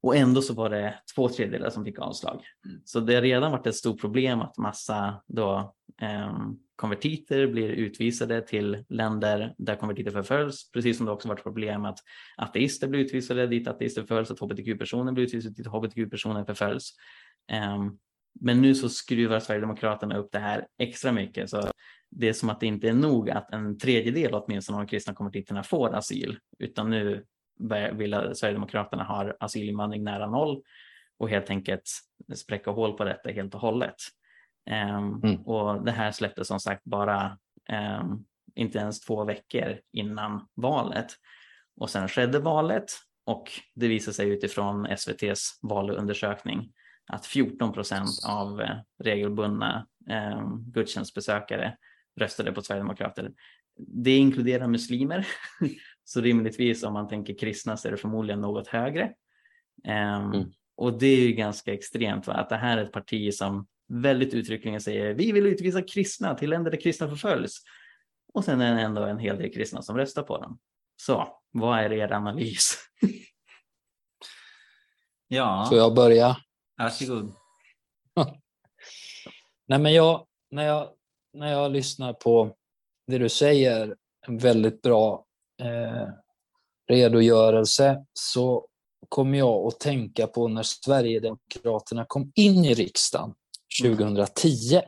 Och 0.03 0.15
ändå 0.15 0.41
så 0.41 0.53
var 0.53 0.69
det 0.69 0.99
två 1.15 1.29
tredjedelar 1.29 1.69
som 1.69 1.85
fick 1.85 1.99
avslag. 1.99 2.43
Mm. 2.65 2.81
Så 2.85 2.99
det 2.99 3.15
har 3.15 3.21
redan 3.21 3.51
varit 3.51 3.67
ett 3.67 3.75
stort 3.75 4.01
problem 4.01 4.41
att 4.41 4.57
massa 4.57 5.23
då, 5.27 5.73
eh, 6.01 6.37
konvertiter 6.81 7.47
blir 7.47 7.69
utvisade 7.69 8.41
till 8.41 8.85
länder 8.89 9.55
där 9.57 9.75
konvertiter 9.75 10.11
förföljs, 10.11 10.71
precis 10.71 10.97
som 10.97 11.05
det 11.05 11.11
också 11.11 11.27
varit 11.27 11.43
problem 11.43 11.85
att 11.85 11.99
ateister 12.37 12.87
blir 12.87 12.99
utvisade 12.99 13.47
dit 13.47 13.67
ateister 13.67 14.01
förföljs, 14.01 14.31
att 14.31 14.39
hbtq-personer 14.39 15.11
blir 15.11 15.23
utvisade 15.23 15.55
dit 15.55 15.67
hbtq-personer 15.67 16.45
förföljs. 16.45 16.95
Um, 17.77 17.99
men 18.39 18.61
nu 18.61 18.75
så 18.75 18.89
skruvar 18.89 19.39
Sverigedemokraterna 19.39 20.17
upp 20.17 20.31
det 20.31 20.39
här 20.39 20.67
extra 20.79 21.11
mycket. 21.11 21.49
Så 21.49 21.71
det 22.09 22.29
är 22.29 22.33
som 22.33 22.49
att 22.49 22.59
det 22.59 22.67
inte 22.67 22.89
är 22.89 22.93
nog 22.93 23.29
att 23.29 23.53
en 23.53 23.77
tredjedel 23.77 24.33
åtminstone 24.33 24.77
av 24.77 24.83
de 24.83 24.89
kristna 24.89 25.13
konvertiterna 25.13 25.63
får 25.63 25.95
asyl, 25.95 26.39
utan 26.59 26.89
nu 26.89 27.25
vill 27.93 28.11
Sverigedemokraterna 28.33 29.03
ha 29.03 29.33
asylinvandring 29.39 30.03
nära 30.03 30.29
noll 30.29 30.61
och 31.17 31.29
helt 31.29 31.49
enkelt 31.49 31.83
spräcka 32.35 32.71
hål 32.71 32.97
på 32.97 33.03
detta 33.03 33.29
helt 33.29 33.55
och 33.55 33.61
hållet. 33.61 33.95
Um, 34.69 35.21
mm. 35.23 35.41
Och 35.41 35.85
det 35.85 35.91
här 35.91 36.11
släpptes 36.11 36.47
som 36.47 36.59
sagt 36.59 36.83
bara 36.83 37.37
um, 38.01 38.25
inte 38.55 38.77
ens 38.77 38.99
två 38.99 39.23
veckor 39.23 39.79
innan 39.93 40.47
valet. 40.53 41.07
Och 41.77 41.89
sen 41.89 42.07
skedde 42.07 42.39
valet 42.39 42.91
och 43.25 43.51
det 43.75 43.87
visade 43.87 44.13
sig 44.13 44.29
utifrån 44.29 44.85
SVTs 44.85 45.59
valundersökning 45.61 46.71
att 47.07 47.25
14 47.25 47.73
procent 47.73 48.09
av 48.27 48.61
eh, 48.61 48.75
regelbundna 49.03 49.87
eh, 50.09 50.47
gudstjänstbesökare 50.59 51.77
röstade 52.19 52.51
på 52.51 52.61
Sverigedemokrater. 52.61 53.31
Det 53.77 54.17
inkluderar 54.17 54.67
muslimer, 54.67 55.27
så 56.03 56.21
rimligtvis 56.21 56.83
om 56.83 56.93
man 56.93 57.07
tänker 57.07 57.37
kristna 57.37 57.77
så 57.77 57.87
är 57.87 57.91
det 57.91 57.97
förmodligen 57.97 58.41
något 58.41 58.67
högre. 58.67 59.13
Um, 59.87 60.33
mm. 60.33 60.51
Och 60.75 60.99
det 60.99 61.07
är 61.07 61.27
ju 61.27 61.31
ganska 61.31 61.73
extremt, 61.73 62.27
va? 62.27 62.33
att 62.33 62.49
det 62.49 62.57
här 62.57 62.77
är 62.77 62.85
ett 62.85 62.91
parti 62.91 63.33
som 63.33 63.67
väldigt 63.91 64.33
uttryckligen 64.33 64.81
säger 64.81 65.13
vi 65.13 65.31
vill 65.31 65.45
utvisa 65.45 65.81
kristna 65.81 66.35
till 66.35 66.49
länder 66.49 66.71
där 66.71 66.81
kristna 66.81 67.09
förföljs. 67.09 67.57
Och 68.33 68.45
sen 68.45 68.61
är 68.61 68.75
det 68.75 68.81
ändå 68.81 69.03
en 69.03 69.19
hel 69.19 69.37
del 69.37 69.53
kristna 69.53 69.81
som 69.81 69.97
röstar 69.97 70.23
på 70.23 70.37
dem. 70.37 70.59
Så 70.95 71.39
vad 71.51 71.79
är 71.79 71.93
er 71.93 72.11
analys? 72.11 72.77
ja. 75.27 75.65
Får 75.69 75.77
jag 75.77 75.95
börja? 75.95 76.37
Varsågod. 76.77 77.33
Nej, 79.67 79.79
men 79.79 79.93
jag, 79.93 80.27
när, 80.51 80.65
jag, 80.65 80.89
när 81.33 81.51
jag 81.51 81.71
lyssnar 81.71 82.13
på 82.13 82.55
det 83.07 83.17
du 83.17 83.29
säger, 83.29 83.95
en 84.27 84.37
väldigt 84.37 84.81
bra 84.81 85.25
eh, 85.61 86.07
redogörelse, 86.87 88.05
så 88.13 88.67
kommer 89.09 89.37
jag 89.37 89.67
att 89.67 89.79
tänka 89.79 90.27
på 90.27 90.47
när 90.47 90.63
Sverigedemokraterna 90.63 92.05
kom 92.07 92.31
in 92.35 92.65
i 92.65 92.73
riksdagen 92.73 93.33
2010. 93.81 94.73
Mm. 94.73 94.83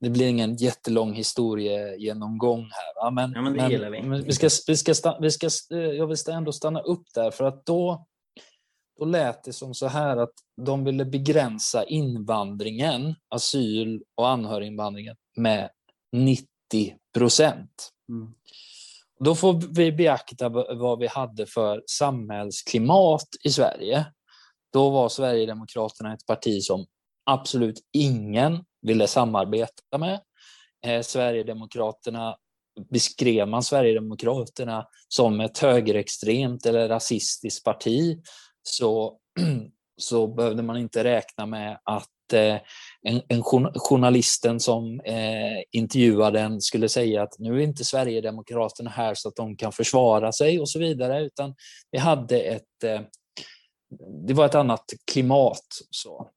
Det 0.00 0.10
blir 0.10 0.26
ingen 0.26 0.56
jättelång 0.56 1.12
historiegenomgång 1.12 2.60
här. 2.60 3.04
Va? 3.04 3.10
Men, 3.10 3.32
ja, 3.32 3.42
men 3.42 3.52
det 3.52 3.62
men, 3.62 3.70
gillar 3.70 3.90
vi. 3.90 4.02
Men 4.02 4.24
vi 4.24 4.32
ska, 4.32 4.48
vi 4.66 4.76
ska, 4.76 5.18
vi 5.20 5.30
ska, 5.30 5.48
jag 5.70 6.06
vill 6.06 6.16
ändå 6.28 6.52
stanna 6.52 6.80
upp 6.80 7.04
där, 7.14 7.30
för 7.30 7.44
att 7.44 7.66
då 7.66 8.06
då 9.00 9.06
lät 9.06 9.44
det 9.44 9.52
som 9.52 9.74
så 9.74 9.86
här 9.86 10.16
att 10.16 10.32
de 10.66 10.84
ville 10.84 11.04
begränsa 11.04 11.84
invandringen, 11.84 13.14
asyl 13.28 14.02
och 14.14 14.28
anhöriginvandringen 14.28 15.16
med 15.36 15.70
90 16.12 16.46
procent. 17.14 17.90
Mm. 18.08 18.34
Då 19.24 19.34
får 19.34 19.74
vi 19.74 19.92
beakta 19.92 20.48
vad 20.48 20.98
vi 20.98 21.06
hade 21.06 21.46
för 21.46 21.82
samhällsklimat 21.86 23.28
i 23.44 23.50
Sverige. 23.50 24.06
Då 24.72 24.90
var 24.90 25.08
Sverigedemokraterna 25.08 26.14
ett 26.14 26.26
parti 26.26 26.62
som 26.62 26.86
absolut 27.30 27.80
ingen 27.92 28.64
ville 28.82 29.06
samarbeta 29.06 29.98
med. 29.98 30.20
Eh, 30.86 31.02
Sverigedemokraterna 31.02 32.36
beskrev 32.90 33.48
man 33.48 33.62
Sverigedemokraterna 33.62 34.86
som 35.08 35.40
ett 35.40 35.58
högerextremt 35.58 36.66
eller 36.66 36.88
rasistiskt 36.88 37.64
parti 37.64 38.18
så, 38.62 39.18
så 40.00 40.26
behövde 40.26 40.62
man 40.62 40.76
inte 40.76 41.04
räkna 41.04 41.46
med 41.46 41.78
att 41.84 42.32
eh, 42.32 42.56
en, 43.02 43.22
en 43.28 43.42
journalisten 43.74 44.60
som 44.60 45.00
eh, 45.00 45.62
intervjuade 45.72 46.38
den 46.38 46.60
skulle 46.60 46.88
säga 46.88 47.22
att 47.22 47.38
nu 47.38 47.56
är 47.56 47.60
inte 47.60 47.84
Sverigedemokraterna 47.84 48.90
här 48.90 49.14
så 49.14 49.28
att 49.28 49.36
de 49.36 49.56
kan 49.56 49.72
försvara 49.72 50.32
sig 50.32 50.60
och 50.60 50.68
så 50.68 50.78
vidare, 50.78 51.24
utan 51.24 51.54
vi 51.90 51.98
hade 51.98 52.40
ett, 52.40 52.84
eh, 52.84 53.00
det 54.26 54.34
var 54.34 54.46
ett 54.46 54.54
annat 54.54 54.84
klimat. 55.12 55.66
Så. 55.90 56.30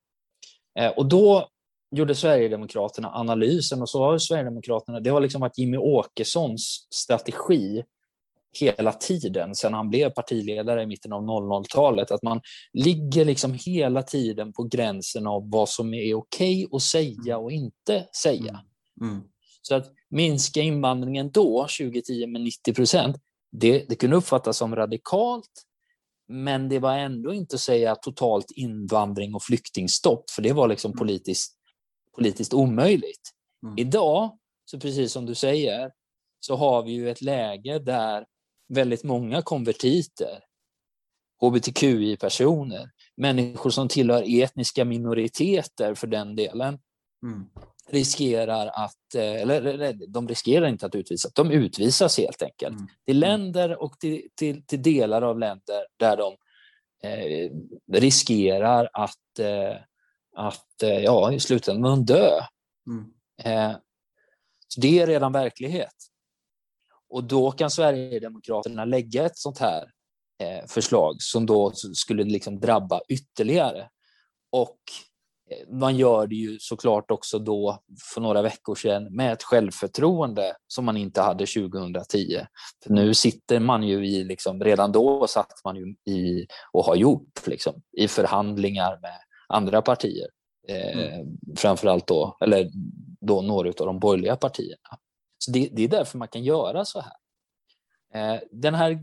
Eh, 0.80 0.92
och 0.92 1.06
då 1.06 1.48
gjorde 1.96 2.16
Sverigedemokraterna 2.16 3.12
analysen 3.14 3.82
och 3.82 3.90
så 3.90 4.04
har 4.04 4.18
Sverigedemokraterna, 4.18 5.00
det 5.00 5.10
har 5.10 5.22
liksom 5.22 5.42
varit 5.42 5.58
Jimmy 5.58 5.78
Åkessons 5.78 6.88
strategi 6.90 7.84
hela 8.60 8.92
tiden 8.92 9.56
sedan 9.56 9.74
han 9.74 9.90
blev 9.90 10.10
partiledare 10.10 10.84
i 10.84 10.86
mitten 10.86 11.14
av 11.14 11.22
00-talet. 11.22 12.12
Att 12.12 12.24
man 12.24 12.42
ligger 12.74 13.26
liksom 13.26 13.58
hela 13.66 14.04
tiden 14.04 14.54
på 14.54 14.64
gränsen 14.64 15.28
av 15.28 15.50
vad 15.50 15.70
som 15.70 15.94
är 15.94 16.14
okej 16.14 16.66
okay 16.66 16.76
att 16.76 16.82
säga 16.82 17.38
och 17.38 17.52
inte 17.52 18.08
säga. 18.24 18.60
Mm. 19.02 19.14
mm. 19.14 19.24
Så 19.62 19.76
att 19.76 19.92
minska 20.10 20.62
invandringen 20.62 21.32
då, 21.32 21.68
2010, 21.80 22.28
med 22.28 22.42
90 22.42 22.74
procent, 22.74 23.18
det, 23.52 23.86
det 23.90 23.96
kunde 23.96 24.16
uppfattas 24.16 24.58
som 24.58 24.76
radikalt, 24.76 25.52
men 26.28 26.70
det 26.70 26.80
var 26.80 26.98
ändå 26.98 27.34
inte 27.34 27.56
att 27.56 27.62
säga 27.62 27.96
totalt 27.96 28.52
invandring 28.52 29.36
och 29.36 29.44
flyktingstopp, 29.44 30.30
för 30.30 30.42
det 30.42 30.54
var 30.54 30.68
liksom 30.68 30.92
mm. 30.92 30.98
politiskt, 30.98 31.56
politiskt 32.16 32.54
omöjligt. 32.54 33.32
Mm. 33.66 33.78
Idag, 33.78 34.38
så 34.66 34.80
precis 34.80 35.12
som 35.12 35.26
du 35.26 35.36
säger, 35.36 35.92
så 36.40 36.56
har 36.56 36.84
vi 36.84 36.92
ju 36.92 37.10
ett 37.10 37.22
läge 37.22 37.80
där 37.80 38.26
väldigt 38.74 39.04
många 39.04 39.42
konvertiter, 39.42 40.44
hbtqi-personer, 41.42 42.90
människor 43.18 43.70
som 43.70 43.88
tillhör 43.88 44.44
etniska 44.44 44.86
minoriteter 44.86 45.96
för 45.96 46.08
den 46.08 46.36
delen, 46.36 46.80
mm. 47.26 47.50
Riskerar 47.90 48.68
att, 48.68 49.16
eh, 49.16 49.42
eller 49.42 49.94
de 50.08 50.28
riskerar 50.28 50.68
inte 50.68 50.86
att 50.86 50.96
utvisas, 50.96 51.34
de 51.34 51.52
utvisas 51.52 52.18
helt 52.18 52.42
enkelt 52.42 52.76
mm. 52.76 52.88
till 53.06 53.20
länder 53.20 53.82
och 53.82 54.00
till, 54.00 54.28
till, 54.36 54.66
till, 54.66 54.82
delar 54.82 55.22
av 55.22 55.40
länder 55.40 55.86
där 55.98 56.18
de 56.18 56.38
eh, 57.04 57.52
riskerar 57.92 58.90
att, 58.94 59.40
eh, 59.40 59.76
att 60.36 60.84
eh, 60.84 61.00
ja, 61.00 61.34
i 61.34 61.40
slutändan 61.40 62.06
dö. 62.06 62.30
Mm. 62.88 63.14
Eh, 63.44 63.78
så 64.68 64.82
det 64.82 65.00
är 65.00 65.08
redan 65.08 65.32
verklighet. 65.32 65.96
Och 67.10 67.24
då 67.24 67.52
kan 67.52 67.72
Sverigedemokraterna 67.72 68.86
lägga 68.86 69.26
ett 69.26 69.38
sånt 69.38 69.60
här 69.60 69.92
eh, 70.40 70.66
förslag 70.68 71.16
som 71.20 71.46
då 71.46 71.72
skulle 71.72 72.24
liksom 72.24 72.60
drabba 72.60 73.02
ytterligare. 73.10 73.90
Och 74.52 74.80
man 75.72 75.98
gör 75.98 76.28
det 76.28 76.36
ju 76.36 76.60
såklart 76.60 77.12
också 77.12 77.40
då 77.40 77.80
för 78.14 78.22
några 78.22 78.42
veckor 78.42 78.76
sedan 78.76 79.16
med 79.16 79.34
ett 79.34 79.44
självförtroende 79.44 80.56
som 80.68 80.86
man 80.86 80.98
inte 80.98 81.22
hade 81.22 81.46
2010. 81.46 82.40
För 82.84 82.94
nu 82.94 83.14
sitter 83.14 83.60
man 83.60 83.84
ju 83.84 84.08
i, 84.08 84.24
liksom, 84.24 84.64
redan 84.64 84.92
då 84.92 85.28
satt 85.28 85.52
man 85.66 85.76
ju 85.76 86.14
i 86.14 86.48
och 86.72 86.86
har 86.86 86.96
gjort 86.96 87.48
liksom, 87.48 87.74
i 87.98 88.08
förhandlingar 88.08 89.00
med 89.02 89.18
andra 89.50 89.82
partier. 89.82 90.28
Eh, 90.68 91.14
mm. 91.14 91.28
Framförallt 91.58 92.08
då, 92.08 92.38
eller 92.42 92.70
då 93.22 93.42
några 93.42 93.70
av 93.70 93.86
de 93.86 94.00
borgerliga 94.00 94.36
partierna. 94.36 94.98
Så 95.38 95.52
det, 95.52 95.70
det 95.72 95.84
är 95.84 95.88
därför 95.88 96.18
man 96.18 96.28
kan 96.28 96.44
göra 96.44 96.86
så 96.86 97.02
här. 97.02 97.14
Eh, 98.16 98.40
den 98.52 98.76
här 98.76 98.94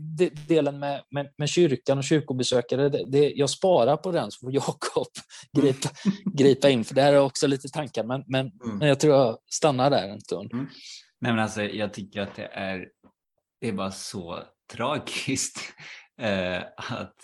delen 0.47 0.79
med, 0.79 1.03
med, 1.09 1.33
med, 1.37 1.49
kyrkan 1.49 1.97
och 1.97 2.03
kyrkobesökare, 2.03 2.89
det, 2.89 3.05
det, 3.07 3.31
jag 3.31 3.49
sparar 3.49 3.97
på 3.97 4.11
den 4.11 4.31
så 4.31 4.39
får 4.39 4.53
Jakob 4.53 5.07
gripa, 5.57 5.89
gripa 6.33 6.69
in, 6.69 6.83
för 6.83 6.95
det 6.95 7.01
här 7.01 7.13
är 7.13 7.19
också 7.19 7.47
lite 7.47 7.67
tankar, 7.67 8.03
men, 8.03 8.23
men, 8.27 8.51
mm. 8.63 8.77
men 8.77 8.87
jag 8.87 8.99
tror 8.99 9.15
jag 9.15 9.37
stannar 9.45 9.89
där 9.89 10.09
en 10.09 10.21
stund. 10.21 10.53
Mm. 10.53 10.67
Nej, 11.19 11.31
men 11.31 11.39
alltså, 11.39 11.63
jag 11.63 11.93
tycker 11.93 12.21
att 12.21 12.35
det 12.35 12.45
är, 12.45 12.89
det 13.61 13.67
är 13.67 13.73
bara 13.73 13.91
så 13.91 14.43
tragiskt 14.73 15.59
eh, 16.21 16.63
att 16.75 17.15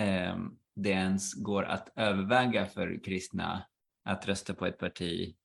eh, 0.00 0.36
det 0.76 0.90
ens 0.90 1.34
går 1.34 1.62
att 1.62 1.92
överväga 1.96 2.66
för 2.66 3.04
kristna 3.04 3.66
att 4.04 4.28
rösta 4.28 4.54
på 4.54 4.66
ett 4.66 4.78
parti 4.78 5.36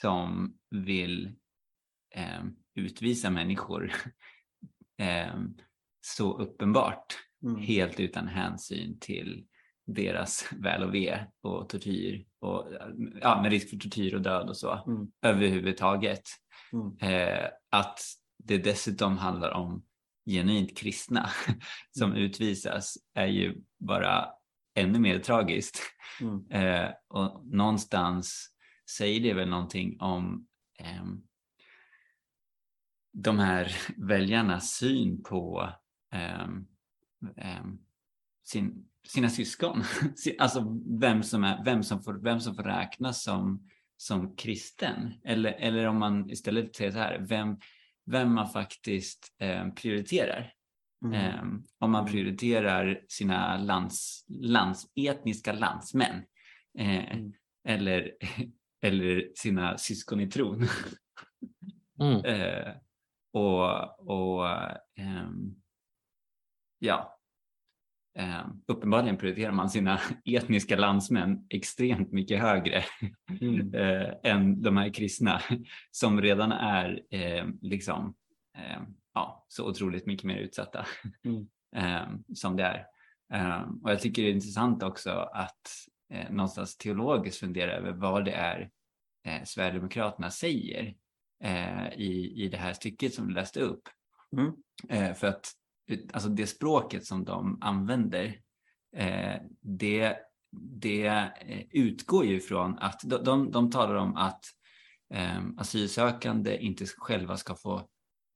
som 0.00 0.56
vill 0.70 1.32
eh, 2.14 2.44
utvisa 2.74 3.30
människor 3.30 3.92
eh, 5.02 5.34
så 6.00 6.38
uppenbart, 6.38 7.18
mm. 7.44 7.60
helt 7.60 8.00
utan 8.00 8.28
hänsyn 8.28 8.98
till 9.00 9.46
deras 9.86 10.48
väl 10.58 10.82
och 10.82 10.94
ve 10.94 11.18
och 11.40 11.68
tortyr 11.68 12.24
och 12.40 12.66
ja, 13.20 13.42
med 13.42 13.50
risk 13.50 13.70
för 13.70 13.76
tortyr 13.76 14.14
och 14.14 14.22
död 14.22 14.48
och 14.48 14.56
så 14.56 14.84
mm. 14.86 15.06
överhuvudtaget. 15.22 16.22
Mm. 16.72 17.14
Eh, 17.14 17.48
att 17.70 18.00
det 18.44 18.58
dessutom 18.58 19.18
handlar 19.18 19.50
om 19.50 19.84
genuint 20.30 20.78
kristna 20.78 21.30
som 21.98 22.12
utvisas 22.12 22.96
är 23.14 23.26
ju 23.26 23.56
bara 23.78 24.28
ännu 24.74 24.98
mer 24.98 25.18
tragiskt. 25.18 25.80
Mm. 26.20 26.50
Eh, 26.50 26.90
och 27.08 27.46
någonstans 27.46 28.48
säger 28.96 29.20
det 29.20 29.34
väl 29.34 29.48
någonting 29.48 30.00
om 30.00 30.46
eh, 30.78 31.04
de 33.12 33.38
här 33.38 33.76
väljarnas 33.96 34.70
syn 34.70 35.22
på 35.22 35.72
eh, 36.14 37.64
sin, 38.44 38.88
sina 39.06 39.28
syskon. 39.28 39.82
alltså 40.38 40.80
vem 41.00 41.22
som, 41.22 41.44
är, 41.44 41.64
vem 41.64 41.82
som, 41.82 42.02
får, 42.02 42.14
vem 42.14 42.40
som 42.40 42.54
får 42.54 42.62
räknas 42.62 43.22
som, 43.22 43.68
som 43.96 44.36
kristen. 44.36 45.14
Eller, 45.24 45.52
eller 45.52 45.86
om 45.86 45.98
man 45.98 46.30
istället 46.30 46.76
säger 46.76 46.90
så 46.90 46.98
här, 46.98 47.18
vem, 47.18 47.56
vem 48.06 48.34
man 48.34 48.48
faktiskt 48.48 49.34
eh, 49.38 49.68
prioriterar. 49.68 50.52
Mm. 51.04 51.62
Om 51.78 51.90
man 51.90 52.06
prioriterar 52.06 53.00
sina 53.08 53.58
lands, 53.58 54.24
lands, 54.28 54.86
etniska 54.94 55.52
landsmän 55.52 56.24
eh, 56.78 57.16
Mm. 57.16 57.32
eller, 57.64 58.12
eller 58.82 59.32
sina 59.34 59.78
syskon 59.78 60.20
i 60.20 60.26
tron. 60.26 60.66
Mm. 62.00 62.24
Eh, 62.24 62.74
och 63.32 64.00
och 64.10 64.48
ehm, 64.96 65.54
ja, 66.78 67.18
eh, 68.18 68.46
uppenbarligen 68.66 69.16
prioriterar 69.16 69.52
man 69.52 69.70
sina 69.70 70.00
etniska 70.24 70.76
landsmän 70.76 71.46
extremt 71.50 72.12
mycket 72.12 72.40
högre 72.40 72.84
Mm. 73.40 73.74
eh, 73.74 74.14
än 74.22 74.62
de 74.62 74.76
här 74.76 74.94
kristna 74.94 75.40
som 75.90 76.20
redan 76.20 76.52
är 76.52 77.02
eh, 77.10 77.46
liksom, 77.60 78.14
eh, 78.58 78.82
ja, 79.14 79.46
så 79.48 79.68
otroligt 79.68 80.06
mycket 80.06 80.24
mer 80.24 80.36
utsatta 80.38 80.86
Mm. 81.24 81.46
eh, 81.76 82.34
som 82.34 82.56
det 82.56 82.64
är. 82.64 82.86
Och 83.82 83.90
jag 83.90 84.00
tycker 84.00 84.22
det 84.22 84.28
är 84.28 84.32
intressant 84.32 84.82
också 84.82 85.10
att 85.10 85.66
eh, 86.12 86.30
någonstans 86.30 86.76
teologiskt 86.76 87.40
fundera 87.40 87.72
över 87.72 87.92
vad 87.92 88.24
det 88.24 88.32
är 88.32 88.70
eh, 89.26 89.42
Sverigedemokraterna 89.44 90.30
säger 90.30 90.94
eh, 91.42 91.88
i, 91.88 92.32
i 92.44 92.48
det 92.48 92.56
här 92.56 92.72
stycket 92.72 93.14
som 93.14 93.28
du 93.28 93.34
läste 93.34 93.60
upp. 93.60 93.82
Mm. 94.36 94.52
Eh, 94.88 95.14
för 95.14 95.26
att 95.26 95.52
alltså 96.12 96.28
det 96.28 96.46
språket 96.46 97.06
som 97.06 97.24
de 97.24 97.58
använder, 97.60 98.40
eh, 98.96 99.36
det, 99.60 100.16
det 100.80 101.06
eh, 101.06 101.62
utgår 101.70 102.24
ju 102.24 102.40
från 102.40 102.78
att 102.78 103.00
de, 103.04 103.24
de, 103.24 103.50
de 103.50 103.70
talar 103.70 103.94
om 103.94 104.16
att 104.16 104.44
eh, 105.14 105.40
asylsökande 105.56 106.56
inte 106.56 106.86
själva 106.86 107.36
ska 107.36 107.54
få 107.54 107.88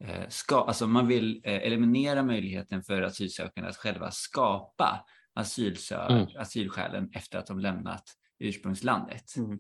eh, 0.05 0.29
ska, 0.29 0.57
alltså 0.61 0.87
man 0.87 1.07
vill 1.07 1.41
eliminera 1.45 2.23
möjligheten 2.23 2.83
för 2.83 3.03
asylsökande 3.03 3.71
att 3.71 3.77
själva 3.77 4.11
skapa 4.11 5.05
asylsö- 5.41 6.11
Mm. 6.11 6.27
asylskälen 6.39 7.11
efter 7.13 7.39
att 7.39 7.47
de 7.47 7.59
lämnat 7.59 8.05
ursprungslandet. 8.39 9.37
Mm. 9.37 9.59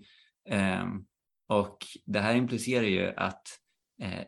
Ehm, 0.48 1.06
och 1.46 1.78
det 2.04 2.20
här 2.20 2.34
implicerar 2.34 2.86
ju 2.86 3.14
att 3.16 3.48
eh, 4.02 4.24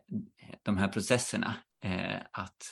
de 0.63 0.77
här 0.79 0.89
processerna, 0.89 1.55
eh, 1.85 2.17
att 2.33 2.63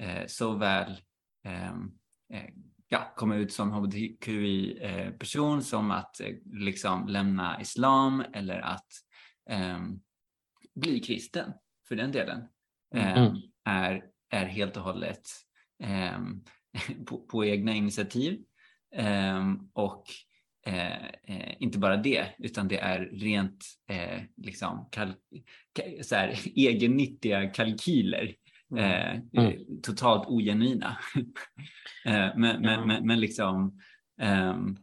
eh, 0.00 0.26
såväl 0.26 1.00
ehm, 1.44 1.90
eh, 2.32 2.50
ja, 2.88 3.12
komma 3.16 3.36
ut 3.36 3.52
som 3.52 3.72
hbtqi-person 3.72 5.62
som 5.62 5.90
att 5.90 6.20
eh, 6.20 6.34
liksom 6.44 7.08
lämna 7.08 7.60
islam 7.60 8.24
eller 8.32 8.58
att 8.60 8.88
ehm, 9.50 10.00
bli 10.74 11.00
kristen 11.00 11.52
för 11.88 11.96
den 11.96 12.12
delen 12.12 12.48
ehm, 12.94 13.26
Mm. 13.26 13.36
är, 13.64 14.04
är 14.30 14.46
helt 14.46 14.76
och 14.76 14.82
hållet 14.82 15.28
på, 17.06 17.26
på 17.26 17.44
egna 17.44 17.72
initiativ. 17.72 18.44
Och 19.72 20.04
inte 21.58 21.78
bara 21.78 21.96
det, 21.96 22.26
utan 22.38 22.68
det 22.68 22.78
är 22.78 23.00
rent 23.00 23.64
eh, 23.90 24.22
liksom 24.36 24.88
kal- 24.92 25.14
ka- 25.78 26.02
så 26.02 26.14
här, 26.16 26.34
egennyttiga 26.58 27.50
kalkyler. 27.50 28.34
Eh, 28.78 29.10
Mm. 29.10 29.22
eh, 29.32 29.52
totalt 29.82 30.26
ogenuina. 30.28 30.98
eh, 32.04 32.36
men, 32.36 32.60
men, 32.62 32.62
Ja. 32.64 32.84
men, 32.84 33.06
men 33.06 33.20
liksom 33.20 33.80
ehm, 34.20 34.76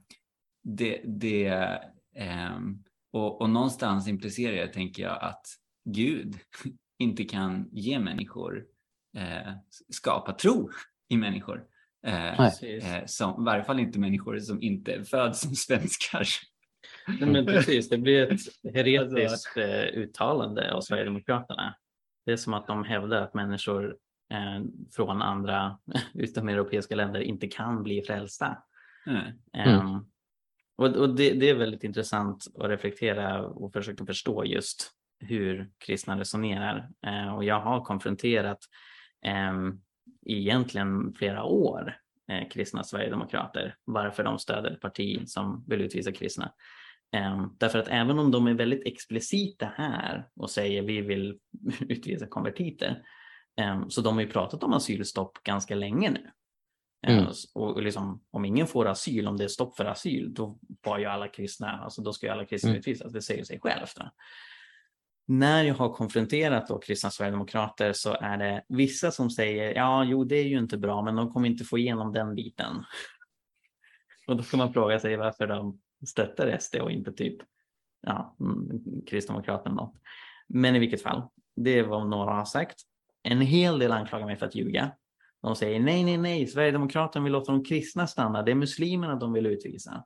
det, 0.64 1.02
det 1.06 1.80
ehm, 2.16 2.84
och, 3.12 3.42
och 3.42 3.50
någonstans 3.50 4.08
implicerar 4.08 4.56
det, 4.56 4.68
tänker 4.74 5.04
jag, 5.04 5.24
att 5.24 5.46
Gud 5.90 6.38
inte 7.00 7.24
kan 7.24 7.70
ge 7.72 8.00
människor 8.00 8.66
eh, 9.18 9.54
skapa 9.90 10.34
tro 10.34 10.70
i 11.10 11.18
människor. 11.18 11.66
Eh, 12.06 12.40
eh, 12.40 13.06
som, 13.06 13.42
I 13.42 13.46
varje 13.46 13.64
fall 13.64 13.80
inte 13.80 14.00
människor 14.00 14.40
som 14.40 14.62
inte 14.62 15.04
föds 15.04 15.42
som 15.42 15.56
svenskar. 15.56 16.28
Nej, 17.08 17.30
men 17.30 17.46
precis, 17.46 17.90
det 17.90 17.98
blir 17.98 18.32
ett 18.32 18.74
heretiskt 18.74 19.58
eh, 19.58 20.00
uttalande 20.00 20.74
av 20.74 20.82
Sverigedemokraterna. 20.82 21.76
Det 22.26 22.32
är 22.32 22.38
som 22.38 22.54
att 22.54 22.68
de 22.68 22.84
hävdar 22.84 23.22
att 23.22 23.34
människor 23.34 23.98
eh, 24.32 24.64
från 24.96 25.22
andra 25.22 25.78
utomeuropeiska 26.14 26.96
länder 26.96 27.20
inte 27.20 27.48
kan 27.48 27.84
bli 27.84 28.02
frälsta. 28.02 28.58
Nej. 29.06 29.34
Ehm, 29.54 30.06
och 30.78 30.88
och 30.88 31.16
det, 31.16 31.34
det 31.34 31.50
är 31.50 31.56
väldigt 31.56 31.84
intressant 31.84 32.48
att 32.60 32.70
reflektera 32.70 33.46
och 33.46 33.74
försöka 33.74 34.06
förstå 34.06 34.46
just 34.46 34.92
hur 35.20 35.70
kristna 35.78 36.20
resonerar. 36.20 36.90
Eh, 37.08 37.36
och 37.36 37.44
jag 37.44 37.60
har 37.60 37.86
konfronterat 37.86 38.60
ehm, 39.26 39.82
egentligen 40.26 41.14
flera 41.14 41.44
år 41.44 41.98
eh, 42.32 42.50
kristna 42.50 42.84
sverigedemokrater 42.84 43.76
varför 43.86 44.24
de 44.24 44.40
stöder 44.40 44.72
ett 44.72 44.82
parti 44.82 45.28
som 45.30 45.66
vill 45.68 45.82
utvisa 45.82 46.12
kristna. 46.12 46.52
Ehm, 47.12 47.50
därför 47.58 47.80
att 47.80 47.88
även 47.88 48.20
om 48.20 48.32
de 48.32 48.48
är 48.48 48.54
väldigt 48.54 48.88
explicita 48.88 49.72
här 49.76 50.28
och 50.36 50.50
säger 50.50 50.82
vi 50.82 51.02
vill 51.02 51.40
utvisa 51.90 52.28
konvertiter 52.28 53.04
ehm, 53.62 53.90
så 53.90 54.02
de 54.02 54.14
har 54.14 54.22
ju 54.22 54.30
pratat 54.30 54.64
om 54.64 54.74
asylstopp 54.74 55.44
ganska 55.44 55.76
länge 55.76 56.10
nu. 56.12 56.32
Mm. 57.08 57.26
Eh, 57.26 57.32
Och 57.54 57.84
liksom, 57.84 58.24
om 58.32 58.46
ingen 58.46 58.68
får 58.68 58.88
asyl, 58.88 59.28
om 59.28 59.38
det 59.38 59.44
är 59.44 59.48
stopp 59.48 59.76
för 59.76 59.86
asyl, 59.86 60.34
då 60.34 60.60
var 60.86 60.98
ju 60.98 61.06
alla 61.06 61.28
kristna, 61.28 61.72
alltså 61.72 62.02
då 62.02 62.14
ska 62.14 62.26
ju 62.26 62.32
alla 62.32 62.46
kristna 62.46 62.70
Mm. 62.70 62.80
utvisas, 62.80 63.12
det 63.14 63.22
säger 63.22 63.44
sig 63.44 63.60
självt. 63.60 63.98
När 65.28 65.64
jag 65.64 65.76
har 65.76 65.94
konfronterat 65.94 66.68
då 66.68 66.80
kristna 66.80 67.12
sverigedemokrater 67.12 67.94
så 67.94 68.14
är 68.14 68.38
det 68.38 68.64
vissa 68.68 69.12
som 69.12 69.30
säger, 69.30 69.76
ja, 69.76 70.04
jo, 70.04 70.24
det 70.24 70.36
är 70.36 70.44
ju 70.44 70.58
inte 70.58 70.78
bra, 70.78 71.02
men 71.02 71.16
de 71.16 71.32
kommer 71.32 71.48
inte 71.48 71.64
få 71.64 71.78
igenom 71.78 72.14
den 72.14 72.36
biten. 72.36 72.84
Och 74.28 74.38
då 74.38 74.44
kan 74.44 74.58
man 74.58 74.74
fråga 74.74 75.00
sig 75.00 75.16
varför 75.16 75.48
de 75.48 75.80
stöttar 76.08 76.58
SD 76.58 76.76
och 76.76 76.92
inte 76.92 77.14
typ 77.14 77.38
ja, 78.02 78.36
mm, 78.40 78.82
Kristdemokraterna. 79.08 79.76
Något. 79.76 79.96
Men 80.48 80.76
i 80.76 80.80
vilket 80.80 81.02
fall, 81.02 81.24
det 81.56 81.80
är 81.80 81.84
vad 81.84 82.10
några 82.10 82.34
har 82.34 82.46
sagt. 82.46 82.76
En 83.24 83.42
hel 83.42 83.80
del 83.80 83.92
anklagar 83.92 84.26
mig 84.26 84.36
för 84.38 84.46
att 84.46 84.56
ljuga. 84.56 84.92
De 85.42 85.56
säger 85.56 85.80
nej, 85.80 86.04
nej, 86.04 86.18
nej, 86.18 86.48
Sverigedemokraterna 86.48 87.24
vill 87.24 87.34
låta 87.34 87.52
de 87.52 87.64
kristna 87.64 88.08
stanna. 88.08 88.44
Det 88.44 88.52
är 88.52 88.56
muslimerna 88.56 89.16
de 89.16 89.34
vill 89.34 89.46
utvisa. 89.46 90.06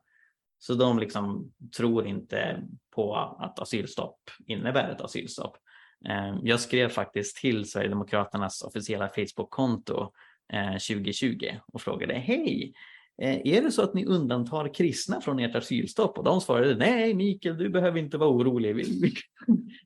Så 0.59 0.73
de 0.73 0.99
liksom 0.99 1.51
tror 1.77 2.07
inte 2.07 2.63
på 2.95 3.15
att 3.15 3.59
asylstopp 3.59 4.19
innebär 4.47 4.89
ett 4.89 5.01
asylstopp. 5.01 5.57
Eh, 6.05 6.35
Jag 6.43 6.59
skrev 6.59 6.89
faktiskt 6.89 7.37
till 7.37 7.69
Sverigedemokraternas 7.69 8.61
officiella 8.61 9.09
Facebook-konto 9.09 10.11
eh, 10.53 10.71
2020 10.71 11.47
och 11.73 11.81
frågade 11.81 12.13
hej, 12.13 12.73
eh, 13.21 13.41
är 13.43 13.61
det 13.61 13.71
så 13.71 13.81
att 13.81 13.93
ni 13.93 14.05
undantar 14.05 14.73
kristna 14.73 15.21
från 15.21 15.39
ert 15.39 15.55
asylstopp? 15.55 16.17
Och 16.17 16.23
de 16.23 16.41
svarade 16.41 16.75
nej 16.75 17.13
Mikael, 17.13 17.57
du 17.57 17.69
behöver 17.69 17.99
inte 17.99 18.17
vara 18.17 18.29
orolig. 18.29 18.85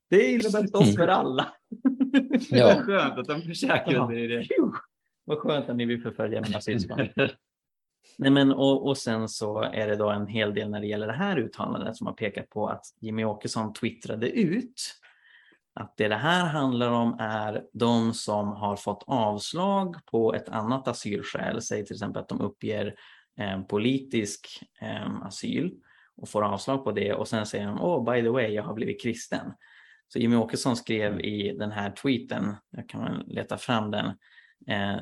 Det 0.09 0.31
innebär 0.31 0.67
stopp 0.67 0.95
för 0.95 1.07
alla. 1.07 1.53
Ja. 2.49 2.65
Vad 2.65 2.85
skönt 2.85 3.17
att 3.17 3.27
de 3.27 3.41
försäkrade 3.41 4.15
dig 4.15 4.27
det. 4.27 4.47
Vad 5.25 5.37
skönt 5.37 5.69
att 5.69 5.75
ni 5.75 5.85
vill 5.85 6.01
förfölja 6.01 6.41
mina 6.41 6.61
syskon. 6.61 6.99
Nej, 8.17 8.31
men, 8.31 8.51
och, 8.51 8.87
och 8.87 8.97
sen 8.97 9.29
så 9.29 9.61
är 9.61 9.87
det 9.87 9.95
då 9.95 10.09
en 10.09 10.27
hel 10.27 10.53
del 10.53 10.69
när 10.69 10.81
det 10.81 10.87
gäller 10.87 11.07
det 11.07 11.13
här 11.13 11.37
uttalandet 11.37 11.95
som 11.95 12.07
har 12.07 12.13
pekat 12.13 12.49
på 12.49 12.67
att 12.67 12.85
Jimmy 12.99 13.23
Åkesson 13.23 13.73
twittrade 13.73 14.29
ut 14.29 14.99
att 15.75 15.97
det 15.97 16.07
det 16.07 16.15
här 16.15 16.45
handlar 16.45 16.91
om 16.91 17.17
är 17.19 17.63
de 17.73 18.13
som 18.13 18.47
har 18.47 18.75
fått 18.75 19.03
avslag 19.07 19.95
på 20.05 20.33
ett 20.33 20.49
annat 20.49 20.87
asylskäl, 20.87 21.61
säg 21.61 21.85
till 21.85 21.95
exempel 21.95 22.21
att 22.21 22.29
de 22.29 22.41
uppger 22.41 22.95
eh, 23.39 23.61
politisk 23.61 24.47
eh, 24.81 25.21
asyl 25.21 25.73
och 26.17 26.29
får 26.29 26.43
avslag 26.43 26.83
på 26.83 26.91
det 26.91 27.13
och 27.13 27.27
sen 27.27 27.45
säger 27.45 27.65
de 27.65 27.81
oh 27.81 28.13
by 28.13 28.21
the 28.21 28.29
way, 28.29 28.47
jag 28.47 28.63
har 28.63 28.73
blivit 28.73 29.01
kristen. 29.01 29.53
Så 30.07 30.19
Jimmy 30.19 30.35
Åkesson 30.35 30.75
skrev 30.75 31.19
i 31.19 31.55
den 31.59 31.71
här 31.71 31.91
tweeten, 31.91 32.55
jag 32.69 32.89
kan 32.89 33.23
leta 33.27 33.57
fram 33.57 33.91
den, 33.91 34.05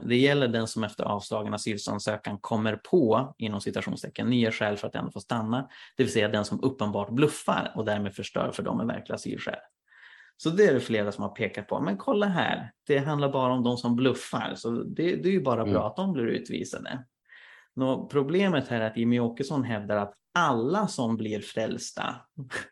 det 0.04 0.16
gäller 0.16 0.48
den 0.48 0.68
som 0.68 0.84
efter 0.84 1.04
avslagen 1.04 1.54
asylsökan 1.54 2.38
kommer 2.38 2.76
på, 2.76 3.36
inom 3.38 3.62
citationstecken, 3.62 4.30
nya 4.30 4.52
skäl 4.52 4.78
för 4.78 4.88
att 4.88 4.96
ändå 4.96 5.12
få 5.12 5.20
stanna, 5.20 5.70
det 5.98 6.04
vill 6.04 6.14
säga 6.14 6.28
den 6.28 6.46
som 6.46 6.64
uppenbart 6.64 7.10
bluffar 7.10 7.72
och 7.76 7.86
därmed 7.86 8.16
förstör 8.16 8.52
för 8.52 8.64
dem 8.64 8.78
med 8.78 8.88
verkliga 8.88 9.16
asylskäl. 9.16 9.60
Så 10.38 10.50
det 10.50 10.66
är 10.66 10.74
det 10.74 10.80
flera 10.80 11.12
som 11.12 11.24
har 11.24 11.30
pekat 11.30 11.68
på. 11.68 11.80
Men 11.80 11.98
kolla 11.98 12.26
här, 12.26 12.72
det 12.88 12.98
handlar 12.98 13.32
bara 13.32 13.54
om 13.54 13.64
de 13.64 13.78
som 13.78 13.96
bluffar. 13.96 14.54
Så 14.56 14.70
det, 14.72 15.16
det 15.16 15.30
är 15.30 15.34
ju 15.34 15.42
bara 15.44 15.64
bra 15.64 15.72
Mm. 15.74 15.84
att 15.84 15.96
de 15.96 16.14
blir 16.14 16.26
utvisade. 16.26 17.04
Nå, 17.76 18.08
problemet 18.08 18.68
här 18.68 18.82
är 18.82 18.88
att 18.88 18.98
Jimmy 18.98 19.20
Åkesson 19.20 19.64
hävdar 19.64 19.98
att 19.98 20.14
alla 20.40 20.88
som 20.88 21.18
blir 21.18 21.40
frälsta 21.40 22.16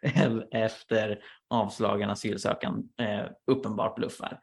efter 0.51 1.19
avslagen 1.49 2.09
asylansökan 2.09 2.89
eh, 3.01 3.25
uppenbart 3.51 3.95
bluffar. 3.95 4.39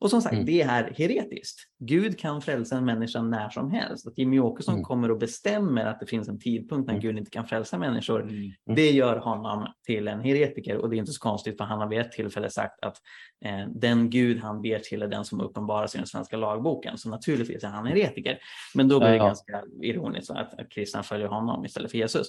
Och 0.00 0.10
som 0.10 0.22
sagt, 0.22 0.32
Mm. 0.32 0.44
det 0.46 0.62
är 0.62 0.92
heretiskt. 0.96 1.58
Gud 1.78 2.18
kan 2.18 2.42
frälsa 2.42 2.76
en 2.76 2.84
människa 2.84 3.22
när 3.22 3.48
som 3.48 3.70
helst. 3.70 4.06
Att 4.06 4.18
Jimmy 4.18 4.38
Åkesson 4.38 4.74
Mm. 4.74 4.84
kommer 4.84 5.10
och 5.10 5.18
bestämmer 5.18 5.86
att 5.86 6.00
det 6.00 6.06
finns 6.06 6.28
en 6.28 6.38
tidpunkt 6.38 6.86
när 6.86 6.94
Mm. 6.94 7.02
Gud 7.02 7.18
inte 7.18 7.30
kan 7.30 7.46
frälsa 7.46 7.78
människor, 7.78 8.22
Mm. 8.22 8.50
det 8.76 8.90
gör 8.90 9.16
honom 9.16 9.66
till 9.86 10.08
en 10.08 10.20
heretiker 10.20 10.76
och 10.76 10.90
det 10.90 10.96
är 10.96 10.98
inte 10.98 11.12
så 11.12 11.20
konstigt 11.20 11.56
för 11.56 11.64
han 11.64 11.78
har 11.80 11.88
vid 11.88 11.98
ett 12.00 12.12
tillfälle 12.12 12.50
sagt 12.50 12.84
att 12.84 12.96
eh, 13.44 13.66
den 13.74 14.10
Gud 14.10 14.38
han 14.38 14.62
ber 14.62 14.78
till 14.78 15.02
är 15.02 15.08
den 15.08 15.24
som 15.24 15.40
uppenbaras 15.40 15.94
i 15.94 15.98
den 15.98 16.06
svenska 16.06 16.36
lagboken. 16.36 16.98
Så 16.98 17.10
naturligtvis 17.10 17.64
är 17.64 17.68
han 17.68 17.86
heretiker. 17.86 18.38
Men 18.74 18.88
då 18.88 18.98
blir 18.98 19.08
det 19.08 19.16
Ja. 19.16 19.24
ganska 19.26 19.62
ironiskt 19.82 20.30
att, 20.30 20.60
att 20.60 20.70
kristna 20.70 21.02
följer 21.02 21.28
honom 21.28 21.64
istället 21.64 21.90
för 21.90 21.98
Jesus. 21.98 22.26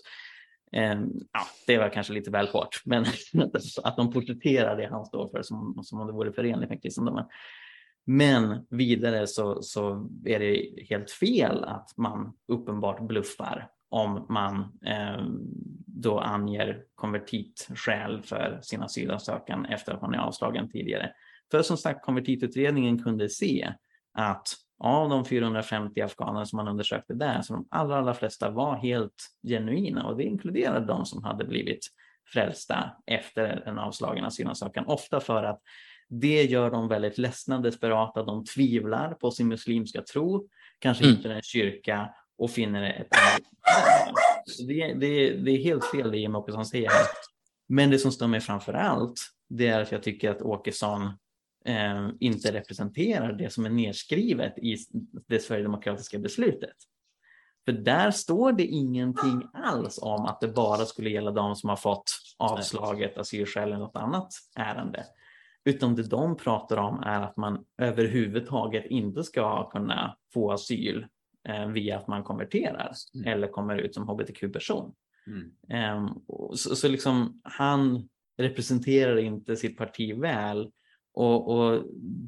Eh, 0.72 1.00
ja, 1.34 1.42
det 1.68 1.78
var 1.78 1.90
kanske 1.90 2.14
lite 2.14 2.32
väl 2.32 2.48
hårt, 2.48 2.82
men 2.86 3.06
att 3.84 3.98
de 3.98 4.14
porträtterar 4.14 4.78
det 4.78 4.88
han 4.88 5.06
står 5.06 5.28
för 5.28 5.42
som, 5.42 5.80
som 5.84 6.02
om 6.02 6.08
det 6.08 6.14
vore 6.14 6.32
förenligt 6.32 6.70
med 6.70 6.82
kristendomen. 6.82 7.26
Men 8.06 8.68
vidare 8.70 9.28
så, 9.28 9.62
så 9.62 10.10
är 10.26 10.40
det 10.40 10.70
helt 10.90 11.12
fel 11.12 11.64
att 11.64 11.98
man 11.98 12.34
uppenbart 12.48 13.08
bluffar 13.08 13.70
om 13.90 14.26
man 14.30 14.60
eh, 14.86 15.26
då 15.86 16.20
anger 16.20 16.84
konvertitskäl 16.96 18.22
för 18.22 18.60
sin 18.62 18.82
asylansökan 18.82 19.66
efter 19.66 19.94
att 19.94 20.02
man 20.02 20.14
är 20.14 20.18
avslagen 20.18 20.70
tidigare. 20.72 21.12
För 21.52 21.62
som 21.62 21.78
sagt, 21.78 22.06
konvertitutredningen 22.06 23.04
kunde 23.04 23.30
se 23.30 23.74
att 24.14 24.48
av 24.80 25.10
de 25.10 25.26
450 25.26 26.02
afghaner 26.02 26.46
som 26.46 26.58
man 26.58 26.68
undersökte 26.68 27.14
där, 27.14 27.42
så 27.42 27.54
de 27.54 27.68
allra, 27.72 27.98
allra 27.98 28.14
flesta 28.14 28.50
var 28.50 28.76
helt 28.76 29.28
genuina 29.48 30.08
och 30.08 30.18
det 30.18 30.24
inkluderade 30.24 30.86
de 30.86 31.06
som 31.06 31.24
hade 31.24 31.46
blivit 31.46 31.88
frälsta 32.34 32.92
efter 33.06 33.68
en 33.68 33.80
avslagen 33.80 34.26
asylansökan. 34.26 34.86
Ofta 34.86 35.20
för 35.20 35.44
att 35.44 35.62
det 36.10 36.44
gör 36.44 36.72
dem 36.72 36.88
väldigt 36.88 37.18
ledsna, 37.18 37.60
desperata, 37.60 38.24
de 38.24 38.46
tvivlar 38.46 39.14
på 39.14 39.32
sin 39.32 39.48
muslimska 39.48 40.02
tro, 40.02 40.48
kanske 40.80 41.04
Mm. 41.04 41.16
hittar 41.18 41.30
en 41.30 41.42
kyrka 41.42 42.10
och 42.38 42.52
finner 42.52 42.84
ett 42.84 43.08
det, 44.68 44.94
det, 44.94 45.30
det 45.30 45.52
är 45.52 45.64
helt 45.64 45.86
fel 45.86 46.12
det 46.12 46.18
Jimmie 46.18 46.38
Åkesson 46.38 46.66
säger 46.66 46.90
här. 46.90 47.06
Men 47.70 47.90
det 47.90 48.00
som 48.00 48.12
står 48.12 48.28
mig 48.28 48.42
framför 48.42 48.74
allt, 48.74 49.20
det 49.50 49.68
är 49.68 49.82
att 49.82 49.92
jag 49.92 50.04
tycker 50.04 50.32
att 50.32 50.42
Åkesson 50.42 51.12
eh, 51.68 52.10
inte 52.20 52.54
representerar 52.54 53.34
det 53.34 53.50
som 53.50 53.66
är 53.66 53.70
nedskrivet 53.70 54.58
i 54.58 54.78
det 55.28 55.40
sverigedemokratiska 55.40 56.20
beslutet. 56.20 56.76
För 57.66 57.72
där 57.72 58.12
står 58.12 58.52
det 58.52 58.66
ingenting 58.66 59.48
alls 59.54 60.00
om 60.02 60.26
att 60.26 60.42
det 60.42 60.48
bara 60.48 60.86
skulle 60.86 61.10
gälla 61.10 61.32
de 61.32 61.56
som 61.56 61.70
har 61.70 61.76
fått 61.76 62.12
avslaget, 62.38 63.18
asylskäl 63.18 63.68
eller 63.68 63.78
något 63.78 63.96
annat 63.96 64.34
ärende. 64.56 65.06
Utan 65.66 65.96
det 65.96 66.04
de 66.04 66.38
pratar 66.38 66.78
om 66.78 67.00
är 67.00 67.22
att 67.22 67.38
man 67.38 67.66
överhuvudtaget 67.78 68.86
inte 68.86 69.24
ska 69.24 69.70
kunna 69.70 70.18
få 70.34 70.52
asyl 70.52 71.06
eh, 71.50 71.68
via 71.68 71.98
att 71.98 72.08
man 72.08 72.24
konverterar 72.24 72.92
Mm. 73.16 73.28
eller 73.28 73.48
kommer 73.48 73.78
ut 73.78 73.94
som 73.94 74.08
hbtq-person. 74.08 74.94
Mm. 75.28 75.52
Ehm, 75.70 76.10
så, 76.54 76.76
så 76.76 76.88
liksom, 76.88 77.42
han 77.44 78.10
representerar 78.38 79.18
inte 79.18 79.56
sitt 79.56 79.78
parti 79.78 80.18
väl 80.18 80.72
och, 81.18 81.48
och 81.58 81.84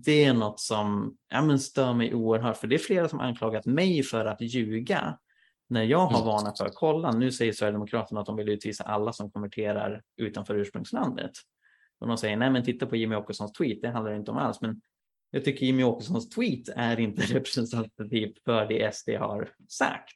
det 0.06 0.23
är 0.23 0.34
något 0.34 0.60
som 0.60 1.17
ja, 1.30 1.41
men 1.41 1.60
stör 1.60 1.93
mig 1.93 2.13
oerhört 2.13 2.58
för 2.58 2.67
det 2.67 2.75
är 2.75 2.80
flera 2.80 3.10
som 3.10 3.19
anklagat 3.19 3.65
mig 3.65 4.04
för 4.04 4.25
att 4.25 4.41
ljuga 4.41 5.17
när 5.69 5.84
jag 5.84 5.99
har 6.08 6.19
Mm. 6.19 6.25
varnat 6.28 6.58
för, 6.58 6.69
kolla 6.73 7.12
nu 7.12 7.32
säger 7.32 7.54
Sverigedemokraterna 7.54 8.19
att 8.19 8.25
de 8.25 8.36
vill 8.36 8.49
utvisa 8.49 8.84
alla 8.84 9.13
som 9.13 9.32
konverterar 9.32 10.02
utanför 10.17 10.56
ursprungslandet. 10.56 11.32
Och 11.99 12.08
de 12.08 12.17
säger, 12.17 12.38
nej 12.38 12.49
men 12.49 12.63
titta 12.63 12.86
på 12.86 12.95
Jimmy 12.95 13.15
Åkessons 13.15 13.54
tweet, 13.54 13.82
det 13.82 13.89
handlar 13.89 14.13
inte 14.15 14.32
om 14.32 14.38
alls. 14.38 14.62
Men 14.62 14.82
jag 15.32 15.45
tycker 15.45 15.65
Jimmy 15.65 15.84
Åkessons 15.84 16.30
tweet 16.30 16.69
är 16.75 16.99
inte 16.99 17.21
representativt 17.34 18.43
för 18.45 18.65
det 18.65 18.95
SD 18.95 19.10
har 19.10 19.49
sagt. 19.69 20.15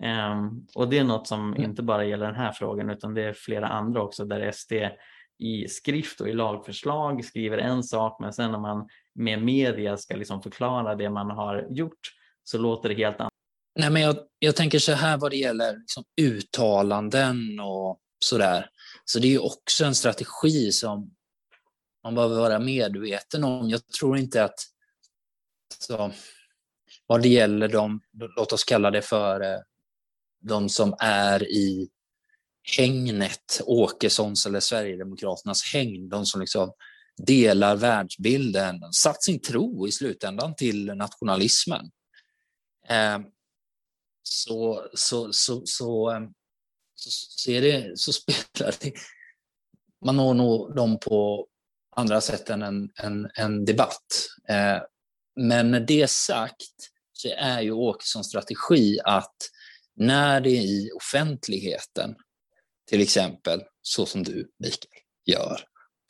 Ehm, 0.00 0.66
och 0.74 0.88
det 0.88 0.98
är 0.98 1.04
något 1.04 1.26
som 1.26 1.52
Mm. 1.54 1.62
inte 1.70 1.82
bara 1.82 2.04
gäller 2.04 2.26
den 2.26 2.34
här 2.34 2.52
frågan 2.52 2.90
utan 2.90 3.14
det 3.14 3.22
är 3.22 3.32
flera 3.32 3.68
andra 3.68 4.02
också 4.02 4.24
där 4.24 4.50
SD 4.52 4.72
i 5.38 5.68
skrift 5.68 6.20
och 6.20 6.28
i 6.28 6.32
lagförslag 6.32 7.24
skriver 7.24 7.58
en 7.58 7.82
sak 7.82 8.20
men 8.20 8.32
sen 8.32 8.52
när 8.52 8.58
man 8.58 8.88
med 9.14 9.42
media 9.42 9.96
ska 9.96 10.16
liksom 10.16 10.42
förklara 10.42 10.94
det 10.94 11.10
man 11.10 11.30
har 11.30 11.66
gjort 11.70 12.00
så 12.44 12.58
låter 12.58 12.88
det 12.88 12.94
helt 12.94 13.20
annat. 13.20 13.32
Nej, 13.78 13.90
men 13.90 14.02
jag, 14.02 14.16
jag 14.38 14.56
tänker 14.56 14.78
så 14.78 14.92
här 14.92 15.16
vad 15.16 15.30
det 15.30 15.36
gäller 15.36 15.76
liksom 15.78 16.04
uttalanden 16.20 17.60
och 17.60 18.00
sådär. 18.18 18.70
Så 19.04 19.18
det 19.18 19.26
är 19.26 19.30
ju 19.30 19.38
också 19.38 19.84
en 19.84 19.94
strategi 19.94 20.72
som 20.72 21.14
man 22.04 22.14
behöver 22.14 22.36
vara 22.36 22.58
medveten 22.58 23.44
om. 23.44 23.70
Jag 23.70 23.88
tror 23.88 24.18
inte 24.18 24.44
att 24.44 24.58
så, 25.78 26.12
vad 27.06 27.22
det 27.22 27.28
gäller 27.28 27.68
de, 27.68 28.00
låt 28.36 28.52
oss 28.52 28.64
kalla 28.64 28.90
det 28.90 29.02
för 29.02 29.40
eh, 29.40 29.60
de 30.40 30.68
som 30.68 30.94
är 30.98 31.42
i 31.42 31.88
hängnet, 32.76 33.60
Åkessons 33.64 34.46
eller 34.46 34.60
Sverigedemokraternas 34.60 35.62
hägn, 35.72 36.08
de 36.08 36.26
som 36.26 36.40
liksom 36.40 36.72
delar 37.16 37.76
världsbilden, 37.76 38.92
satt 38.92 39.22
sin 39.22 39.40
tro 39.40 39.88
i 39.88 39.92
slutändan 39.92 40.54
till 40.54 40.86
nationalismen. 40.86 41.90
Eh, 42.88 43.18
så, 44.22 44.88
så, 44.94 45.32
så, 45.32 45.62
så, 45.64 46.10
eh, 46.10 46.20
så, 46.94 47.10
så, 47.10 47.50
är 47.50 47.60
det, 47.60 47.98
så 47.98 48.12
spelar 48.12 48.74
det... 48.80 48.92
Man 50.04 50.16
når 50.16 50.34
nog 50.34 50.76
dem 50.76 50.98
på 50.98 51.46
andra 51.96 52.20
sätt 52.20 52.50
än 52.50 52.62
en, 52.62 52.90
en, 52.94 53.30
en 53.34 53.64
debatt. 53.64 54.28
Eh, 54.48 54.78
men 55.36 55.70
med 55.70 55.86
det 55.86 56.10
sagt 56.10 56.90
så 57.12 57.28
är 57.28 57.60
ju 57.60 57.72
Åkessons 57.72 58.26
strategi 58.26 58.98
att 59.04 59.36
när 59.96 60.40
det 60.40 60.50
är 60.50 60.62
i 60.62 60.90
offentligheten, 60.92 62.14
till 62.88 63.00
exempel 63.00 63.62
så 63.82 64.06
som 64.06 64.22
du, 64.22 64.50
Mikael, 64.58 65.02
gör, 65.26 65.60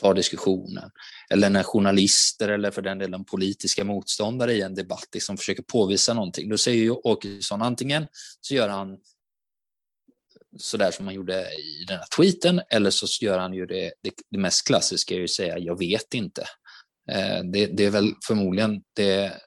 tar 0.00 0.14
diskussionen, 0.14 0.90
eller 1.30 1.50
när 1.50 1.62
journalister 1.62 2.48
eller 2.48 2.70
för 2.70 2.82
den 2.82 2.98
delen 2.98 3.24
politiska 3.24 3.84
motståndare 3.84 4.52
i 4.52 4.62
en 4.62 4.74
debatt 4.74 5.08
liksom 5.12 5.36
försöker 5.36 5.62
påvisa 5.62 6.14
någonting, 6.14 6.48
då 6.48 6.58
säger 6.58 6.82
ju 6.82 6.90
Åkesson 6.90 7.62
antingen 7.62 8.06
så 8.40 8.54
gör 8.54 8.68
han 8.68 8.98
sådär 10.58 10.90
som 10.90 11.06
han 11.06 11.14
gjorde 11.14 11.54
i 11.54 11.84
den 11.88 11.98
här 11.98 12.06
tweeten, 12.16 12.60
eller 12.70 12.90
så 12.90 13.24
gör 13.24 13.38
han 13.38 13.54
ju 13.54 13.66
det, 13.66 13.92
det, 14.02 14.12
det 14.30 14.38
mest 14.38 14.66
klassiska, 14.66 15.14
är 15.14 15.18
ju 15.18 15.24
att 15.24 15.30
säga 15.30 15.58
jag 15.58 15.78
vet 15.78 16.14
inte. 16.14 16.42
Eh, 17.10 17.44
det, 17.44 17.66
det 17.66 17.84
är 17.84 17.90
väl 17.90 18.14
förmodligen 18.26 18.82
det, 18.96 19.40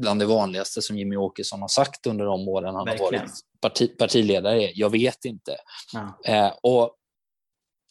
bland 0.00 0.20
det 0.20 0.26
vanligaste 0.26 0.82
som 0.82 0.98
Jimmy 0.98 1.16
Åkesson 1.16 1.60
har 1.60 1.68
sagt 1.68 2.06
under 2.06 2.24
de 2.24 2.48
åren 2.48 2.74
han 2.74 2.84
Verkligen. 2.84 3.14
har 3.14 3.20
varit 3.20 3.32
parti, 3.60 3.98
partiledare, 3.98 4.70
jag 4.74 4.90
vet 4.90 5.24
inte. 5.24 5.56
Ja. 5.92 6.18
Eh, 6.24 6.52
och, 6.62 6.96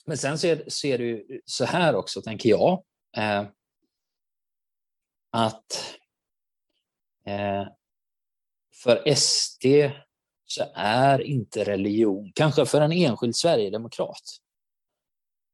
men 0.05 0.17
sen 0.17 0.33
är 0.33 0.97
det 0.97 1.03
ju 1.03 1.41
så 1.45 1.65
här 1.65 1.95
också, 1.95 2.21
tänker 2.21 2.49
jag, 2.49 2.83
eh, 3.17 3.45
att 5.31 5.95
eh, 7.25 7.67
för 8.83 9.15
SD 9.15 9.65
så 10.45 10.63
är 10.75 11.21
inte 11.21 11.63
religion, 11.63 12.31
kanske 12.35 12.65
för 12.65 12.81
en 12.81 12.91
enskild 12.91 13.35
sverigedemokrat, 13.35 14.21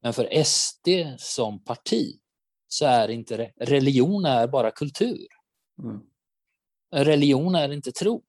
men 0.02 0.14
för 0.14 0.44
SD 0.44 0.88
som 1.18 1.64
parti 1.64 2.20
så 2.68 2.86
är 2.86 3.08
inte 3.08 3.38
re- 3.38 3.52
religion 3.58 4.26
är 4.26 4.48
bara 4.48 4.72
kultur. 4.72 5.28
Mm. 5.84 6.02
Religion 6.92 7.56
är 7.56 7.72
inte 7.72 7.92
tro. 7.92 8.24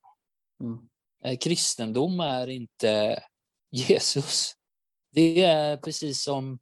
Mm. 0.63 0.79
Eh, 1.25 1.37
Kristendom 1.37 2.19
är 2.19 2.47
inte 2.47 3.23
Jesus. 3.71 4.53
Det 5.11 5.43
är 5.43 5.77
precis 5.77 6.23
som... 6.23 6.59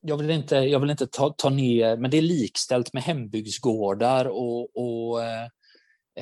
Jag 0.00 0.16
vill 0.16 0.30
inte, 0.30 0.56
jag 0.56 0.80
vill 0.80 0.90
inte 0.90 1.06
ta, 1.06 1.30
ta 1.30 1.50
ner, 1.50 1.96
men 1.96 2.10
det 2.10 2.18
är 2.18 2.22
likställt 2.22 2.92
med 2.92 3.02
hembygdsgårdar 3.02 4.24
och, 4.24 4.76
och 4.76 5.22
eh, 5.24 5.48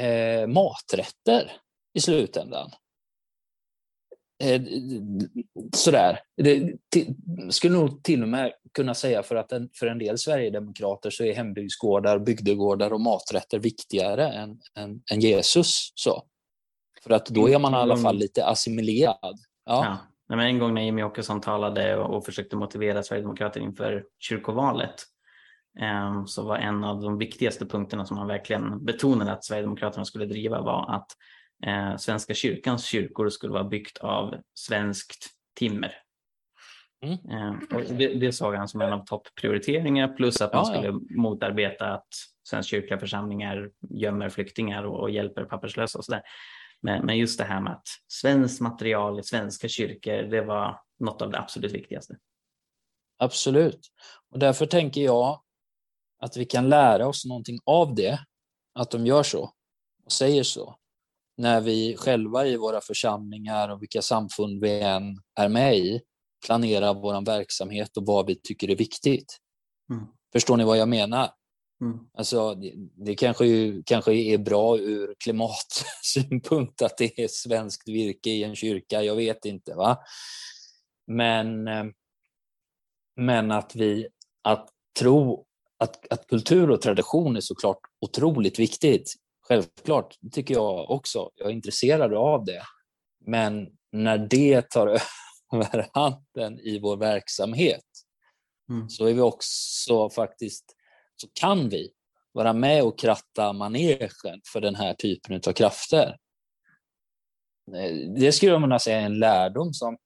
eh, 0.04 0.46
maträtter 0.46 1.52
i 1.94 2.00
slutändan. 2.00 2.70
Eh, 4.42 4.62
sådär. 5.73 6.20
Det 6.37 6.73
till, 6.88 7.14
skulle 7.51 7.79
nog 7.79 8.03
till 8.03 8.23
och 8.23 8.29
med 8.29 8.53
kunna 8.75 8.94
säga 8.94 9.23
för 9.23 9.37
att 9.37 9.53
en, 9.53 9.68
för 9.75 9.87
en 9.87 9.99
del 9.99 10.18
sverigedemokrater 10.18 11.11
så 11.11 11.25
är 11.25 11.35
hembygdsgårdar, 11.35 12.18
bygdegårdar 12.18 12.92
och 12.92 13.01
maträtter 13.01 13.59
viktigare 13.59 14.29
än, 14.29 14.61
än, 14.79 15.03
än 15.12 15.20
Jesus. 15.20 15.92
Så. 15.94 16.23
För 17.03 17.11
att 17.11 17.27
då 17.27 17.49
är 17.49 17.59
man 17.59 17.73
i 17.73 17.77
alla 17.77 17.97
fall 17.97 18.16
lite 18.16 18.47
assimilerad. 18.47 19.38
Ja. 19.64 19.99
Ja. 20.29 20.37
men 20.37 20.47
en 20.47 20.59
gång 20.59 20.75
när 20.75 20.83
Jimmy 20.83 21.03
Åkesson 21.03 21.40
talade 21.40 21.97
och, 21.97 22.16
och 22.16 22.25
försökte 22.25 22.57
motivera 22.57 23.03
Sverigedemokraterna 23.03 23.66
inför 23.66 24.05
kyrkovalet 24.18 24.94
eh, 25.81 26.25
så 26.25 26.42
var 26.42 26.57
en 26.57 26.85
av 26.85 27.01
de 27.01 27.18
viktigaste 27.18 27.66
punkterna 27.66 28.07
som 28.07 28.18
han 28.18 28.29
verkligen 28.29 28.85
betonade 28.85 29.33
att 29.33 29.44
Sverigedemokraterna 29.44 30.05
skulle 30.05 30.27
driva 30.27 30.61
var 30.61 30.94
att 30.94 31.07
eh, 31.66 31.96
Svenska 31.96 32.34
kyrkans 32.34 32.84
kyrkor 32.84 33.28
skulle 33.28 33.52
vara 33.52 33.64
byggt 33.64 33.98
av 33.98 34.34
svenskt 34.54 35.26
timmer. 35.58 35.94
Mm. 37.04 37.18
Eh, 37.30 37.76
och 37.76 37.94
det, 37.94 38.14
det 38.14 38.32
såg 38.32 38.54
han 38.54 38.68
som 38.68 38.80
en 38.80 38.92
av 38.92 39.04
topprioriteringar 39.06 40.08
plus 40.08 40.40
att 40.40 40.52
man 40.52 40.64
ja, 40.66 40.74
skulle 40.74 40.88
ja. 40.88 41.00
motarbeta 41.22 41.92
att 41.92 42.08
Svenska 42.48 42.70
kyrkliga 42.70 43.00
församlingar 43.00 43.70
gömmer 43.90 44.28
flyktingar 44.28 44.84
och, 44.84 45.00
och 45.00 45.10
hjälper 45.10 45.44
papperslösa 45.44 45.98
och 45.98 46.04
sådär. 46.04 46.22
Men, 46.82 47.06
men 47.06 47.18
just 47.18 47.38
det 47.38 47.44
här 47.44 47.60
med 47.60 47.72
att 47.72 47.88
svenskt 48.08 48.60
material 48.60 49.20
i 49.20 49.22
svenska 49.22 49.68
kyrkor, 49.68 50.22
det 50.22 50.40
var 50.40 50.80
något 50.98 51.22
av 51.22 51.30
det 51.30 51.38
absolut 51.38 51.72
viktigaste. 51.72 52.16
Absolut. 53.18 53.80
Och 54.30 54.38
därför 54.38 54.66
tänker 54.66 55.00
jag 55.00 55.42
att 56.18 56.36
vi 56.36 56.44
kan 56.44 56.68
lära 56.68 57.06
oss 57.06 57.24
någonting 57.24 57.58
av 57.64 57.94
det, 57.94 58.18
att 58.74 58.90
de 58.90 59.06
gör 59.06 59.22
så 59.22 59.50
och 60.04 60.12
säger 60.12 60.42
så. 60.42 60.76
När 61.37 61.61
vi 61.61 61.97
själva 61.97 62.47
i 62.47 62.57
våra 62.57 62.81
församlingar 62.81 63.68
och 63.68 63.83
vilka 63.83 64.03
samfund 64.03 64.61
vi 64.61 64.81
än 64.81 65.18
är 65.40 65.49
med 65.49 65.77
i 65.77 66.01
planerar 66.47 66.94
vår 66.94 67.25
verksamhet 67.25 67.97
och 67.97 68.07
vad 68.07 68.27
vi 68.27 68.40
tycker 68.42 68.70
är 68.70 68.77
viktigt. 68.77 69.38
Mm. 69.90 70.05
Förstår 70.33 70.57
ni 70.57 70.64
vad 70.64 70.79
jag 70.79 70.88
menar? 70.88 71.31
Mm. 71.81 71.99
Alltså, 72.14 72.55
det, 72.55 72.73
det 72.97 73.14
kanske, 73.14 73.47
ju, 73.47 73.83
kanske 73.83 74.14
är 74.14 74.38
bra 74.38 74.79
ur 74.79 75.14
klimatsynpunkt 75.25 76.83
att 76.83 76.99
det 76.99 77.20
är 77.20 77.29
svenskt 77.29 77.88
virke 77.88 78.31
i 78.31 78.44
en 78.44 78.57
kyrka, 78.57 79.03
jag 79.03 79.16
vet 79.16 79.44
inte. 79.44 79.75
va. 79.75 79.99
Men, 81.07 81.68
eh, 81.68 81.85
men 83.16 83.51
att 83.51 83.77
vi 83.77 84.09
att 84.42 84.68
tro 84.99 85.47
att, 85.79 86.12
att 86.12 86.27
kultur 86.27 86.70
och 86.70 86.83
tradition 86.83 87.37
är 87.37 87.40
såklart 87.40 87.81
otroligt 88.01 88.59
viktigt. 88.59 89.14
Självklart, 89.48 90.18
tycker 90.33 90.54
jag 90.54 90.90
också. 90.90 91.30
Jag 91.35 91.48
är 91.48 91.52
intresserad 91.52 92.14
av 92.14 92.44
det. 92.44 92.62
Men 93.26 93.68
när 93.92 94.18
det 94.18 94.70
tar 94.70 94.87
över 95.52 95.88
handen 95.92 96.61
i 96.61 96.78
vår 96.78 96.96
verksamhet 96.96 97.85
mm. 98.70 98.88
så 98.88 99.07
är 99.07 99.14
vi 99.14 99.20
också 99.20 100.11
faktiskt 100.11 100.64
så 101.16 101.28
kan 101.40 101.68
vi 101.68 101.90
vara 102.33 102.52
med 102.52 102.83
och 102.83 102.98
kratta 102.98 103.52
manegen 103.52 104.40
för 104.52 104.61
den 104.61 104.74
här 104.74 104.94
typen 104.94 105.40
av 105.46 105.52
krafter. 105.52 106.16
Det 108.16 108.33
skulle 108.33 108.52
jag 108.52 108.62
kunna 108.62 108.78
säga 108.78 109.00
är 109.00 109.04
en 109.04 109.18
lärdom 109.18 109.72
som 109.72 109.96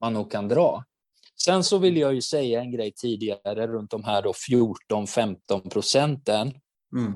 man 0.00 0.12
nog 0.12 0.30
kan 0.30 0.48
dra. 0.48 0.84
Sen 1.44 1.64
så 1.64 1.78
vill 1.78 1.96
jag 1.96 2.14
ju 2.14 2.22
säga 2.22 2.60
en 2.60 2.72
grej 2.72 2.92
tidigare 2.96 3.66
runt 3.66 3.90
de 3.90 4.04
här 4.04 4.22
14-15 4.22 5.70
procenten 5.70 6.52
mm. 6.96 7.12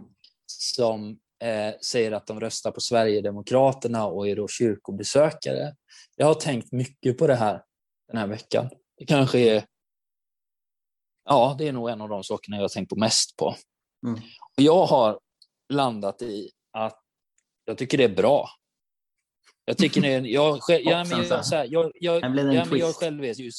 Som 0.58 1.18
eh, 1.42 1.74
säger 1.80 2.12
att 2.12 2.26
de 2.26 2.40
röstar 2.40 2.70
på 2.70 2.80
Sverigedemokraterna 2.80 4.06
och 4.06 4.28
är 4.28 4.36
då 4.36 4.48
kyrkobesökare. 4.48 5.74
Jag 6.16 6.26
har 6.26 6.34
tänkt 6.34 6.72
mycket 6.72 7.18
på 7.18 7.26
det 7.26 7.34
här 7.34 7.62
den 8.08 8.16
här 8.16 8.26
veckan. 8.26 8.70
Det 8.96 9.06
kanske 9.06 9.38
är 9.38 9.64
Ja, 11.24 11.56
det 11.58 11.68
är 11.68 11.72
nog 11.72 11.90
en 11.90 12.00
av 12.00 12.08
de 12.08 12.24
sakerna 12.24 12.56
jag 12.56 12.64
har 12.64 12.68
tänkt 12.68 12.88
på 12.88 12.96
mest 12.96 13.36
på. 13.36 13.56
Mm. 14.06 14.20
Och 14.56 14.62
jag 14.62 14.86
har 14.86 15.20
landat 15.72 16.22
i 16.22 16.50
att 16.72 16.98
jag 17.64 17.78
tycker 17.78 17.98
det 17.98 18.04
är 18.04 18.14
bra. 18.14 18.48
Jag 19.64 19.78
tycker 19.78 20.00
det 20.00 20.08
är, 20.08 20.20
jag, 20.20 20.60
jag, 20.68 20.82
ja, 20.84 21.04
men 21.04 21.26
jag, 21.28 21.44
jag, 21.68 21.92
jag, 21.94 22.22
ja, 22.22 22.28
men 22.28 22.78
jag 22.78 22.94
själv 22.94 23.24
är 23.24 23.34
ju, 23.34 23.50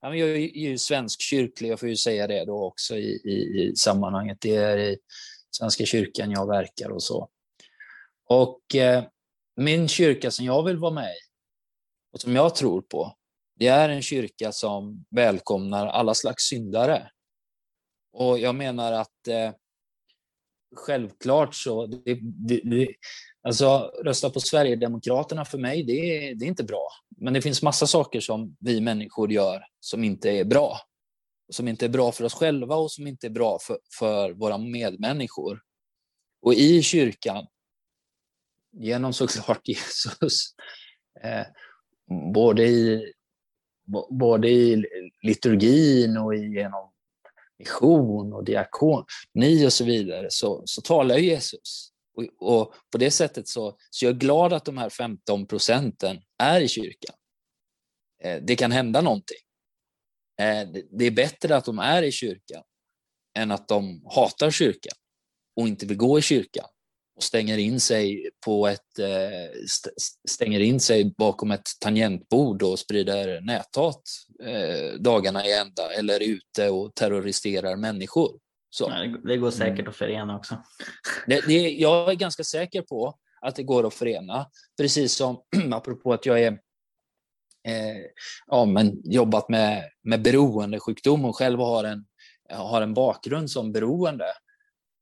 ja, 0.00 0.08
men 0.10 0.18
jag 0.18 0.28
är 0.28 0.36
ju 0.36 0.78
svensk 0.78 1.22
kyrklig, 1.22 1.70
jag 1.70 1.80
får 1.80 1.88
ju 1.88 1.96
säga 1.96 2.26
det 2.26 2.44
då 2.44 2.64
också 2.64 2.96
i, 2.96 3.20
i, 3.24 3.62
i 3.62 3.76
sammanhanget. 3.76 4.38
Det 4.40 4.56
är 4.56 4.96
Svenska 5.50 5.84
kyrkan 5.84 6.30
jag 6.30 6.46
verkar 6.46 6.90
och 6.90 7.02
så. 7.02 7.28
Och 8.28 8.74
eh, 8.74 9.04
min 9.56 9.88
kyrka 9.88 10.30
som 10.30 10.44
jag 10.44 10.64
vill 10.64 10.76
vara 10.76 10.94
med 10.94 11.10
i 11.10 11.28
och 12.12 12.20
som 12.20 12.36
jag 12.36 12.54
tror 12.54 12.80
på, 12.82 13.16
det 13.56 13.66
är 13.66 13.88
en 13.88 14.02
kyrka 14.02 14.52
som 14.52 15.04
välkomnar 15.10 15.86
alla 15.86 16.14
slags 16.14 16.44
syndare. 16.44 17.10
Och 18.12 18.38
jag 18.38 18.54
menar 18.54 18.92
att 18.92 19.28
eh, 19.28 19.52
självklart 20.76 21.54
så, 21.54 21.86
det, 21.86 22.18
det, 22.22 22.60
det, 22.64 22.88
alltså 23.42 23.92
rösta 24.04 24.30
på 24.30 24.40
Sverigedemokraterna 24.40 25.44
för 25.44 25.58
mig, 25.58 25.82
det, 25.82 26.34
det 26.34 26.44
är 26.44 26.48
inte 26.48 26.64
bra. 26.64 26.88
Men 27.16 27.34
det 27.34 27.42
finns 27.42 27.62
massa 27.62 27.86
saker 27.86 28.20
som 28.20 28.56
vi 28.60 28.80
människor 28.80 29.32
gör 29.32 29.64
som 29.80 30.04
inte 30.04 30.30
är 30.30 30.44
bra. 30.44 30.78
Som 31.50 31.68
inte 31.68 31.84
är 31.84 31.88
bra 31.88 32.12
för 32.12 32.24
oss 32.24 32.34
själva 32.34 32.76
och 32.76 32.92
som 32.92 33.06
inte 33.06 33.26
är 33.26 33.30
bra 33.30 33.58
för, 33.62 33.78
för 33.98 34.30
våra 34.32 34.58
medmänniskor. 34.58 35.62
Och 36.42 36.54
i 36.54 36.82
kyrkan, 36.82 37.46
genom 38.72 39.12
såklart 39.12 39.60
Jesus, 39.68 40.54
eh, 41.24 41.46
både 42.34 42.66
i 42.66 43.12
både 44.10 44.48
i 44.48 44.84
liturgin 45.22 46.16
och 46.16 46.34
genom 46.34 46.92
mission 47.58 48.32
och 48.32 48.44
diakoni 48.44 49.66
och 49.66 49.72
så 49.72 49.84
vidare, 49.84 50.26
så, 50.30 50.62
så 50.64 50.82
talar 50.82 51.16
Jesus. 51.16 51.92
Och, 52.14 52.24
och, 52.38 52.74
på 52.92 52.98
det 52.98 53.10
sättet 53.10 53.48
så, 53.48 53.76
så 53.90 54.04
jag 54.04 54.14
är 54.14 54.18
glad 54.18 54.52
att 54.52 54.64
de 54.64 54.78
här 54.78 54.90
15 54.90 55.46
procenten 55.46 56.20
är 56.38 56.60
i 56.60 56.68
kyrkan. 56.68 57.14
Eh, 58.22 58.42
det 58.42 58.56
kan 58.56 58.72
hända 58.72 59.00
någonting. 59.00 59.38
Eh, 60.38 60.68
det, 60.92 61.04
är 61.04 61.10
bättre 61.10 61.56
att 61.56 61.64
de 61.64 61.78
är 61.78 62.02
i 62.02 62.12
kyrkan 62.12 62.62
än 63.38 63.50
att 63.50 63.68
de 63.68 64.02
hatar 64.14 64.50
kyrkan 64.50 64.94
och 65.56 65.68
inte 65.68 65.86
vill 65.86 65.96
gå 65.96 66.18
i 66.18 66.22
kyrkan 66.22 66.66
och 67.16 67.22
stänger 67.22 67.58
in 67.58 67.80
sig 67.80 68.30
på 68.44 68.68
ett 68.68 68.98
eh, 68.98 69.60
stänger 70.28 70.60
in 70.60 70.80
sig 70.80 71.14
bakom 71.18 71.50
ett 71.50 71.68
tangentbord 71.80 72.62
och 72.62 72.78
sprider 72.78 73.40
näthat 73.40 74.02
eh, 74.42 75.00
dagarna 75.00 75.46
i 75.46 75.52
ända 75.52 75.92
eller 75.92 76.14
är 76.22 76.28
ute 76.28 76.70
och 76.70 76.94
terroriserar 76.94 77.76
människor. 77.76 78.38
Så. 78.70 78.88
det 79.24 79.36
går 79.36 79.50
säkert 79.50 79.78
mm. 79.78 79.88
att 79.88 79.96
förena 79.96 80.36
också. 80.36 80.62
Det, 81.26 81.46
det, 81.46 81.70
jag 81.70 82.10
är 82.10 82.14
ganska 82.14 82.44
säker 82.44 82.82
på 82.82 83.18
att 83.40 83.56
det 83.56 83.62
går 83.62 83.86
att 83.86 83.94
förena. 83.94 84.46
Precis 84.76 85.14
som, 85.14 85.42
apropå 85.72 86.12
att 86.12 86.26
jag 86.26 86.42
är 86.42 86.58
eh, 87.68 88.02
ja, 88.46 88.64
men 88.64 89.00
jobbat 89.04 89.48
med, 89.48 89.84
med 90.02 90.22
beroendesjukdom 90.22 91.24
och 91.24 91.36
själv 91.36 91.58
har 91.60 91.84
en, 91.84 92.06
har 92.50 92.82
en 92.82 92.94
bakgrund 92.94 93.50
som 93.50 93.72
beroende 93.72 94.26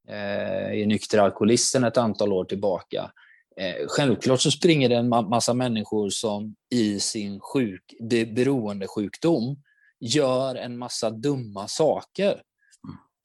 eh, 0.09 0.73
i 0.73 0.87
nykter 0.87 1.85
ett 1.87 1.97
antal 1.97 2.33
år 2.33 2.45
tillbaka. 2.45 3.13
Eh, 3.57 3.87
självklart 3.87 4.41
så 4.41 4.51
springer 4.51 4.89
det 4.89 4.97
en 4.97 5.09
massa 5.09 5.55
människor 5.55 6.11
som 6.11 6.57
i 6.71 7.01
sin 7.01 7.41
sjuk, 7.41 7.95
beroendesjukdom 8.35 9.57
gör 10.01 10.55
en 10.55 10.79
massa 10.79 11.11
dumma 11.11 11.69
saker. 11.69 12.43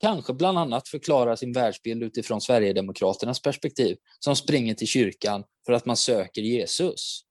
Kanske 0.01 0.33
bland 0.33 0.57
annat 0.57 0.87
förklarar 0.87 1.35
sin 1.35 1.53
världsbild 1.53 2.03
utifrån 2.03 2.41
Sverigedemokraternas 2.41 3.41
perspektiv, 3.41 3.97
som 4.19 4.35
springer 4.35 4.73
till 4.73 4.87
kyrkan 4.87 5.43
för 5.65 5.73
att 5.73 5.85
man 5.85 5.97
söker 5.97 6.41
Jesus. 6.41 7.21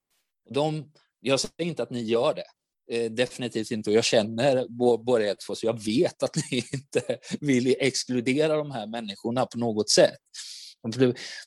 De, 0.49 0.91
jag 1.21 1.39
säger 1.39 1.69
inte 1.69 1.83
att 1.83 1.89
ni 1.89 2.01
gör 2.01 2.33
det, 2.33 2.43
Eh, 2.91 3.11
definitivt 3.11 3.71
inte. 3.71 3.89
Och 3.89 3.95
jag 3.95 4.03
känner 4.03 4.65
båda 4.97 5.25
er 5.25 5.35
två, 5.45 5.55
så 5.55 5.65
jag 5.65 5.83
vet 5.85 6.23
att 6.23 6.35
ni 6.35 6.57
inte 6.73 7.17
vill 7.39 7.75
exkludera 7.79 8.57
de 8.57 8.71
här 8.71 8.87
människorna 8.87 9.45
på 9.45 9.57
något 9.57 9.89
sätt. 9.89 10.19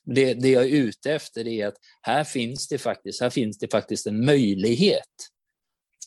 Det, 0.03 0.33
det 0.33 0.49
jag 0.49 0.63
är 0.63 0.69
ute 0.69 1.11
efter 1.11 1.47
är 1.47 1.67
att 1.67 1.75
här 2.01 2.23
finns 2.23 2.67
det 2.67 2.77
faktiskt, 2.77 3.21
här 3.21 3.29
finns 3.29 3.57
det 3.57 3.71
faktiskt 3.71 4.07
en 4.07 4.25
möjlighet 4.25 5.29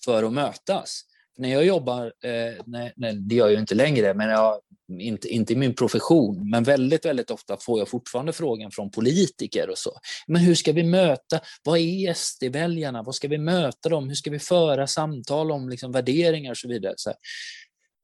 för 0.04 0.22
att 0.22 0.32
mötas 0.32 1.02
när 1.38 1.48
jag 1.48 1.64
jobbar, 1.64 2.06
eh, 2.24 2.62
nej, 2.66 2.92
nej, 2.96 3.14
det 3.14 3.34
gör 3.34 3.46
jag 3.46 3.52
ju 3.52 3.60
inte 3.60 3.74
längre, 3.74 4.14
men 4.14 4.28
jag, 4.28 4.60
inte, 4.88 5.28
inte 5.28 5.52
i 5.52 5.56
min 5.56 5.74
profession, 5.74 6.50
men 6.50 6.64
väldigt, 6.64 7.04
väldigt 7.04 7.30
ofta 7.30 7.56
får 7.56 7.78
jag 7.78 7.88
fortfarande 7.88 8.32
frågan 8.32 8.70
från 8.70 8.90
politiker 8.90 9.70
och 9.70 9.78
så. 9.78 9.98
Men 10.26 10.42
hur 10.42 10.54
ska 10.54 10.72
vi 10.72 10.82
möta, 10.82 11.40
vad 11.64 11.78
är 11.78 12.14
SD-väljarna, 12.14 13.02
vad 13.02 13.14
ska 13.14 13.28
vi 13.28 13.38
möta 13.38 13.88
dem, 13.88 14.08
hur 14.08 14.14
ska 14.14 14.30
vi 14.30 14.38
föra 14.38 14.86
samtal 14.86 15.50
om 15.50 15.68
liksom, 15.68 15.92
värderingar 15.92 16.50
och 16.50 16.56
så 16.56 16.68
vidare. 16.68 16.94
Så 16.96 17.10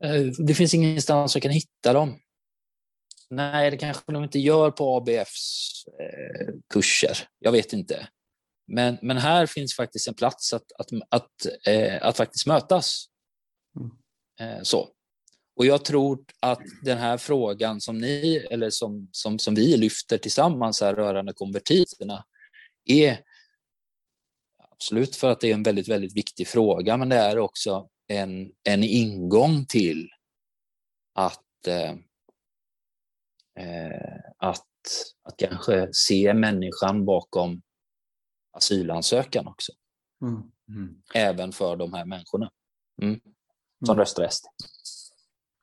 eh, 0.04 0.22
det 0.46 0.54
finns 0.54 0.74
ingenstans 0.74 1.34
jag 1.34 1.42
kan 1.42 1.52
hitta 1.52 1.92
dem. 1.92 2.18
Nej, 3.30 3.70
det 3.70 3.76
kanske 3.76 4.12
de 4.12 4.24
inte 4.24 4.38
gör 4.38 4.70
på 4.70 4.96
ABFs 4.96 5.84
eh, 6.00 6.54
kurser, 6.72 7.18
jag 7.38 7.52
vet 7.52 7.72
inte. 7.72 8.08
Men, 8.72 8.98
men 9.02 9.16
här 9.16 9.46
finns 9.46 9.76
faktiskt 9.76 10.08
en 10.08 10.14
plats 10.14 10.52
att, 10.52 10.72
att, 10.78 10.88
att, 11.10 11.66
eh, 11.66 12.06
att 12.06 12.16
faktiskt 12.16 12.46
mötas 12.46 13.06
Eh, 14.40 14.62
så. 14.62 14.88
Och 15.56 15.66
jag 15.66 15.84
tror 15.84 16.24
att 16.40 16.62
den 16.82 16.98
här 16.98 17.18
frågan 17.18 17.80
som 17.80 17.98
ni, 17.98 18.46
eller 18.50 18.70
som, 18.70 19.08
som, 19.12 19.38
som 19.38 19.54
vi 19.54 19.76
lyfter 19.76 20.18
tillsammans 20.18 20.80
här 20.80 20.94
rörande 20.94 21.32
konvertiterna, 21.32 22.24
är 22.84 23.18
absolut 24.70 25.16
för 25.16 25.30
att 25.30 25.40
det 25.40 25.50
är 25.50 25.54
en 25.54 25.62
väldigt, 25.62 25.88
väldigt 25.88 26.16
viktig 26.16 26.48
fråga, 26.48 26.96
men 26.96 27.08
det 27.08 27.16
är 27.16 27.38
också 27.38 27.88
en, 28.06 28.52
en 28.62 28.84
ingång 28.84 29.66
till 29.66 30.08
att, 31.14 31.66
eh, 31.66 31.94
att, 34.36 34.66
att 35.22 35.36
kanske 35.36 35.88
se 35.92 36.34
människan 36.34 37.04
bakom 37.04 37.62
asylansökan 38.52 39.46
också. 39.46 39.72
Mm. 40.22 40.42
Mm. 40.68 41.02
Även 41.14 41.52
för 41.52 41.76
de 41.76 41.92
här 41.92 42.04
människorna 42.04 42.50
mm. 43.02 43.20
som 43.86 43.94
mm. 43.94 44.00
röstar 44.00 44.28
SD. 44.28 44.46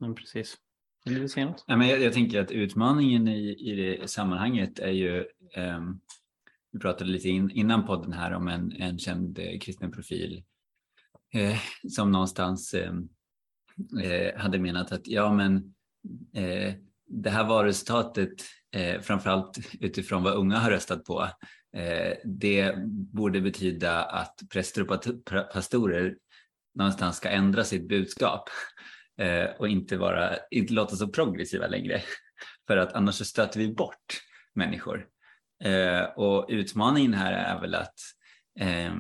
Men 0.02 0.16
precis. 0.16 0.58
Vill 1.06 1.22
du 1.22 1.30
säga 1.30 1.46
något? 1.46 1.64
Ja, 1.68 1.78
men 1.78 1.88
jag, 1.88 2.02
jag, 2.02 2.14
tänker 2.14 2.42
att 2.42 2.52
utmaningen 2.52 3.28
i, 3.28 3.72
i 3.72 3.76
det 3.76 4.10
sammanhanget 4.10 4.80
är 4.80 4.92
ju 4.92 5.26
um, 5.58 6.02
vi 6.72 6.80
pratade 6.80 7.12
lite 7.12 7.30
in, 7.30 7.52
innan 7.52 7.86
podden 7.86 8.14
här 8.14 8.32
om 8.32 8.48
en, 8.48 8.72
en 8.72 9.00
känd 9.00 9.40
eh, 9.40 9.60
kristen 9.60 9.92
profil 9.92 10.44
eh, 11.34 11.58
som 11.90 12.12
någonstans 12.12 12.74
eh, 12.74 12.94
eh 14.04 14.40
hade 14.40 14.60
menat 14.60 14.92
att 14.92 15.08
ja 15.08 15.34
men 15.34 15.56
eh, 16.34 16.74
det 17.08 17.30
här 17.30 17.48
valresultatet 17.48 18.34
eh, 18.76 19.02
framförallt 19.02 19.58
utifrån 19.80 20.24
vad 20.24 20.34
unga 20.34 20.60
har 20.60 20.72
röstat 20.72 21.06
på 21.06 21.22
eh, 21.78 22.18
det 22.26 22.76
borde 22.88 23.42
betyda 23.42 24.04
att 24.04 24.40
präster 24.50 24.92
och 24.92 25.04
pastorer 25.54 26.18
någonstans 26.76 27.18
ska 27.18 27.30
ändra 27.30 27.64
sitt 27.64 27.88
budskap 27.88 28.50
och 29.58 29.68
inte, 29.68 29.98
vara, 29.98 30.36
inte 30.52 30.74
låta 30.74 30.96
så 30.96 31.08
progressiva 31.08 31.68
längre. 31.68 32.02
För 32.68 32.78
att 32.78 32.94
annars 32.94 33.16
så 33.16 33.26
stöter 33.26 33.60
vi 33.60 33.74
bort 33.74 34.22
människor. 34.54 35.08
Eh, 35.64 36.04
och 36.04 36.46
utmaningen 36.50 37.14
här 37.14 37.34
är 37.34 37.62
väl 37.62 37.76
att 37.76 38.00
eh, 38.60 38.94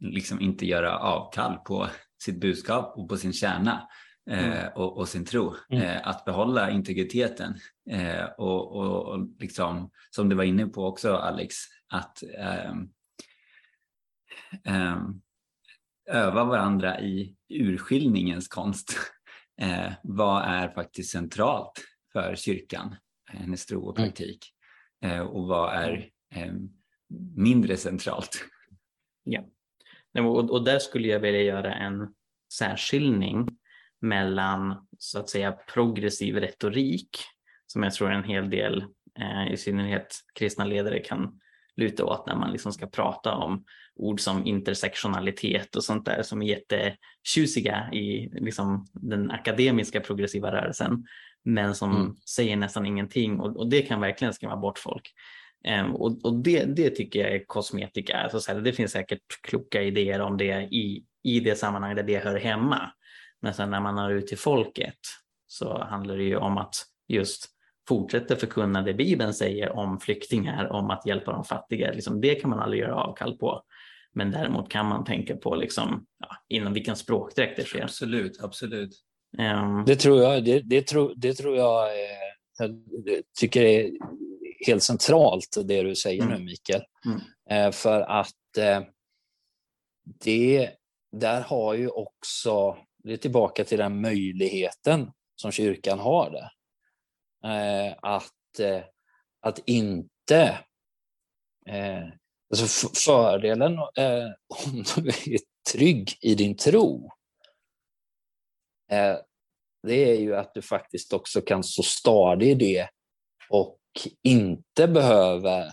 liksom 0.00 0.40
inte 0.40 0.66
göra 0.66 0.98
avkall 0.98 1.58
på 1.58 1.88
sitt 2.22 2.40
budskap 2.40 2.98
och 2.98 3.08
på 3.08 3.16
sin 3.16 3.32
kärna 3.32 3.88
eh, 4.30 4.44
mm. 4.44 4.72
och, 4.74 4.96
och, 4.98 5.08
sin 5.08 5.24
tro. 5.24 5.54
Mm. 5.70 5.82
Eh, 5.82 6.08
att 6.08 6.24
behålla 6.24 6.70
integriteten 6.70 7.54
eh, 7.90 8.24
och, 8.24 8.76
och, 8.76 9.06
och, 9.06 9.28
liksom, 9.38 9.90
som 10.10 10.28
du 10.28 10.36
var 10.36 10.44
inne 10.44 10.66
på 10.66 10.86
också 10.86 11.16
Alex, 11.16 11.54
att 11.88 12.22
ehm, 12.38 12.88
ehm, 14.64 15.20
öva 16.10 16.44
varandra 16.44 17.00
i 17.00 17.36
urskiljningens 17.48 18.48
konst. 18.48 18.96
Eh, 19.60 19.92
vad 20.02 20.42
är 20.44 20.68
faktiskt 20.68 21.10
centralt 21.10 21.84
för 22.12 22.34
kyrkan, 22.36 22.96
hennes 23.26 23.66
tro 23.66 23.88
och 23.88 23.98
mm. 23.98 24.08
praktik? 24.08 24.44
Eh, 25.04 25.20
och 25.20 25.46
vad 25.48 25.74
är 25.74 26.08
eh, 26.34 26.52
mindre 27.36 27.76
centralt? 27.76 28.44
Ja, 29.24 29.44
och, 30.18 30.50
och 30.50 30.64
där 30.64 30.78
skulle 30.78 31.08
jag 31.08 31.20
vilja 31.20 31.42
göra 31.42 31.74
en 31.74 32.14
särskiljning 32.52 33.48
mellan 34.00 34.86
så 34.98 35.18
att 35.18 35.28
säga 35.28 35.52
progressiv 35.52 36.36
retorik 36.36 37.18
som 37.66 37.82
jag 37.82 37.94
tror 37.94 38.12
en 38.12 38.24
hel 38.24 38.50
del, 38.50 38.84
eh, 39.18 39.52
i 39.52 39.56
synnerhet 39.56 40.16
kristna 40.34 40.64
ledare 40.64 40.98
kan 40.98 41.40
luta 41.76 42.04
åt 42.04 42.26
när 42.26 42.36
man 42.36 42.52
liksom 42.52 42.72
ska 42.72 42.86
prata 42.86 43.34
om 43.34 43.64
ord 43.96 44.20
som 44.20 44.46
intersektionalitet 44.46 45.76
och 45.76 45.84
sånt 45.84 46.04
där 46.04 46.22
som 46.22 46.42
är 46.42 46.46
jättetjusiga 46.46 47.92
i 47.92 48.30
liksom 48.32 48.86
den 48.92 49.30
akademiska 49.30 50.00
progressiva 50.00 50.52
rörelsen 50.52 51.04
men 51.44 51.74
som 51.74 51.96
mm. 51.96 52.16
säger 52.28 52.56
nästan 52.56 52.86
ingenting 52.86 53.40
och, 53.40 53.56
och, 53.56 53.68
det 53.68 53.82
kan 53.82 54.00
verkligen 54.00 54.34
skrämma 54.34 54.56
bort 54.56 54.78
folk. 54.78 55.12
Um, 55.80 55.94
och, 55.94 56.24
och 56.24 56.42
det, 56.42 56.64
det, 56.64 56.90
tycker 56.90 57.20
jag 57.20 57.32
är 57.34 57.44
kosmetika. 57.46 58.16
Alltså, 58.16 58.40
så 58.40 58.52
här, 58.52 58.60
det 58.60 58.72
finns 58.72 58.92
säkert 58.92 59.20
kloka 59.42 59.82
idéer 59.82 60.20
om 60.20 60.36
det 60.36 60.62
i, 60.62 61.04
i 61.22 61.40
det 61.40 61.56
sammanhang 61.56 61.94
där 61.94 62.02
det 62.02 62.18
hör 62.18 62.38
hemma. 62.38 62.90
Men 63.42 63.54
sen 63.54 63.70
när 63.70 63.80
man 63.80 63.94
når 63.94 64.12
ut 64.12 64.26
till 64.26 64.38
folket 64.38 64.98
så 65.46 65.84
handlar 65.84 66.16
det 66.16 66.24
ju 66.24 66.36
om 66.36 66.58
att 66.58 66.74
just 67.08 67.48
fortsätter 67.88 68.36
förkunna 68.36 68.82
det 68.82 68.94
Bibeln 68.94 69.34
säger 69.34 69.70
om 69.70 70.00
flyktingar, 70.00 70.72
om 70.72 70.90
att 70.90 71.06
hjälpa 71.06 71.32
de 71.32 71.44
fattiga. 71.44 71.92
Liksom, 71.92 72.20
det 72.20 72.34
kan 72.34 72.50
man 72.50 72.58
aldrig 72.58 72.82
göra 72.82 72.94
avkall 72.94 73.38
på. 73.38 73.62
Men 74.12 74.30
däremot 74.30 74.70
kan 74.70 74.86
man 74.86 75.04
tänka 75.04 75.36
på 75.36 75.54
liksom, 75.54 76.06
ja, 76.18 76.36
inom 76.48 76.72
vilken 76.72 76.96
språkdräkt 76.96 77.56
det 77.56 77.64
sker. 77.64 77.82
Absolut, 77.82 78.40
absolut. 78.42 78.90
Um, 79.38 79.84
det 79.86 79.96
tror 79.96 80.22
jag, 80.22 80.44
det, 80.44 80.60
det, 80.60 80.86
tror, 80.86 81.12
det 81.16 81.34
tror 81.34 81.56
jag, 81.56 82.00
är, 82.00 82.18
jag 82.58 82.82
tycker 83.38 83.62
är 83.62 83.90
helt 84.66 84.82
centralt 84.82 85.56
det 85.64 85.82
du 85.82 85.94
säger 85.94 86.22
mm. 86.22 86.38
nu 86.38 86.44
Mikael. 86.44 86.82
Mm. 87.06 87.20
Eh, 87.50 87.72
för 87.72 88.00
att 88.00 88.58
eh, 88.58 88.82
det, 90.24 90.70
där 91.12 91.40
har 91.40 91.74
ju 91.74 91.88
också, 91.88 92.76
det 93.04 93.12
är 93.12 93.16
tillbaka 93.16 93.64
till 93.64 93.78
den 93.78 94.00
möjligheten 94.00 95.10
som 95.36 95.52
kyrkan 95.52 95.98
har 95.98 96.30
där. 96.30 96.50
Eh, 97.44 97.94
att, 98.02 98.58
eh, 98.58 98.82
att 99.40 99.58
inte... 99.66 100.58
Eh, 101.66 102.04
alltså 102.50 102.88
fördelen 102.94 103.78
om 104.66 104.84
du 104.96 105.08
är 105.08 105.38
trygg 105.72 106.18
i 106.20 106.34
din 106.34 106.56
tro, 106.56 107.10
det 109.82 110.10
är 110.10 110.20
ju 110.20 110.36
att 110.36 110.54
du 110.54 110.62
faktiskt 110.62 111.12
också 111.12 111.40
kan 111.40 111.64
stå 111.64 111.82
stadig 111.82 112.50
i 112.50 112.54
det 112.54 112.88
och 113.50 113.78
inte 114.22 114.88
behöver 114.88 115.70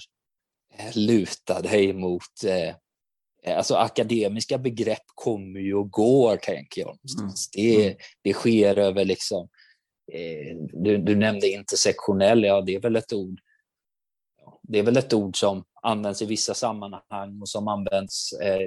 luta 0.96 1.62
dig 1.62 1.94
mot 1.94 2.24
Alltså 3.48 3.76
akademiska 3.76 4.58
begrepp 4.58 5.04
kommer 5.16 5.60
ju 5.60 5.76
och 5.76 5.92
går, 5.92 6.38
tänker 6.38 6.82
jag. 6.82 6.98
Mm. 7.20 7.32
Det, 7.54 7.86
mm. 7.86 7.98
det 8.22 8.34
sker 8.34 8.78
över 8.78 9.06
liksom 9.06 9.50
Eh, 10.14 10.56
du, 10.74 10.98
du, 10.98 11.16
nämnde 11.16 11.48
intersektionell, 11.48 12.44
ja 12.44 12.62
det 12.62 12.76
är 12.76 12.80
väl 12.80 12.96
ett 12.96 13.14
ord 13.14 13.42
det 14.62 14.80
är 14.80 14.84
väl 14.84 14.98
ett 14.98 15.14
ord 15.14 15.38
som 15.38 15.64
används 15.82 16.22
i 16.22 16.26
vissa 16.26 16.54
sammanhang 16.54 17.42
och 17.42 17.50
som 17.50 17.68
används 17.68 18.34
eh, 18.34 18.60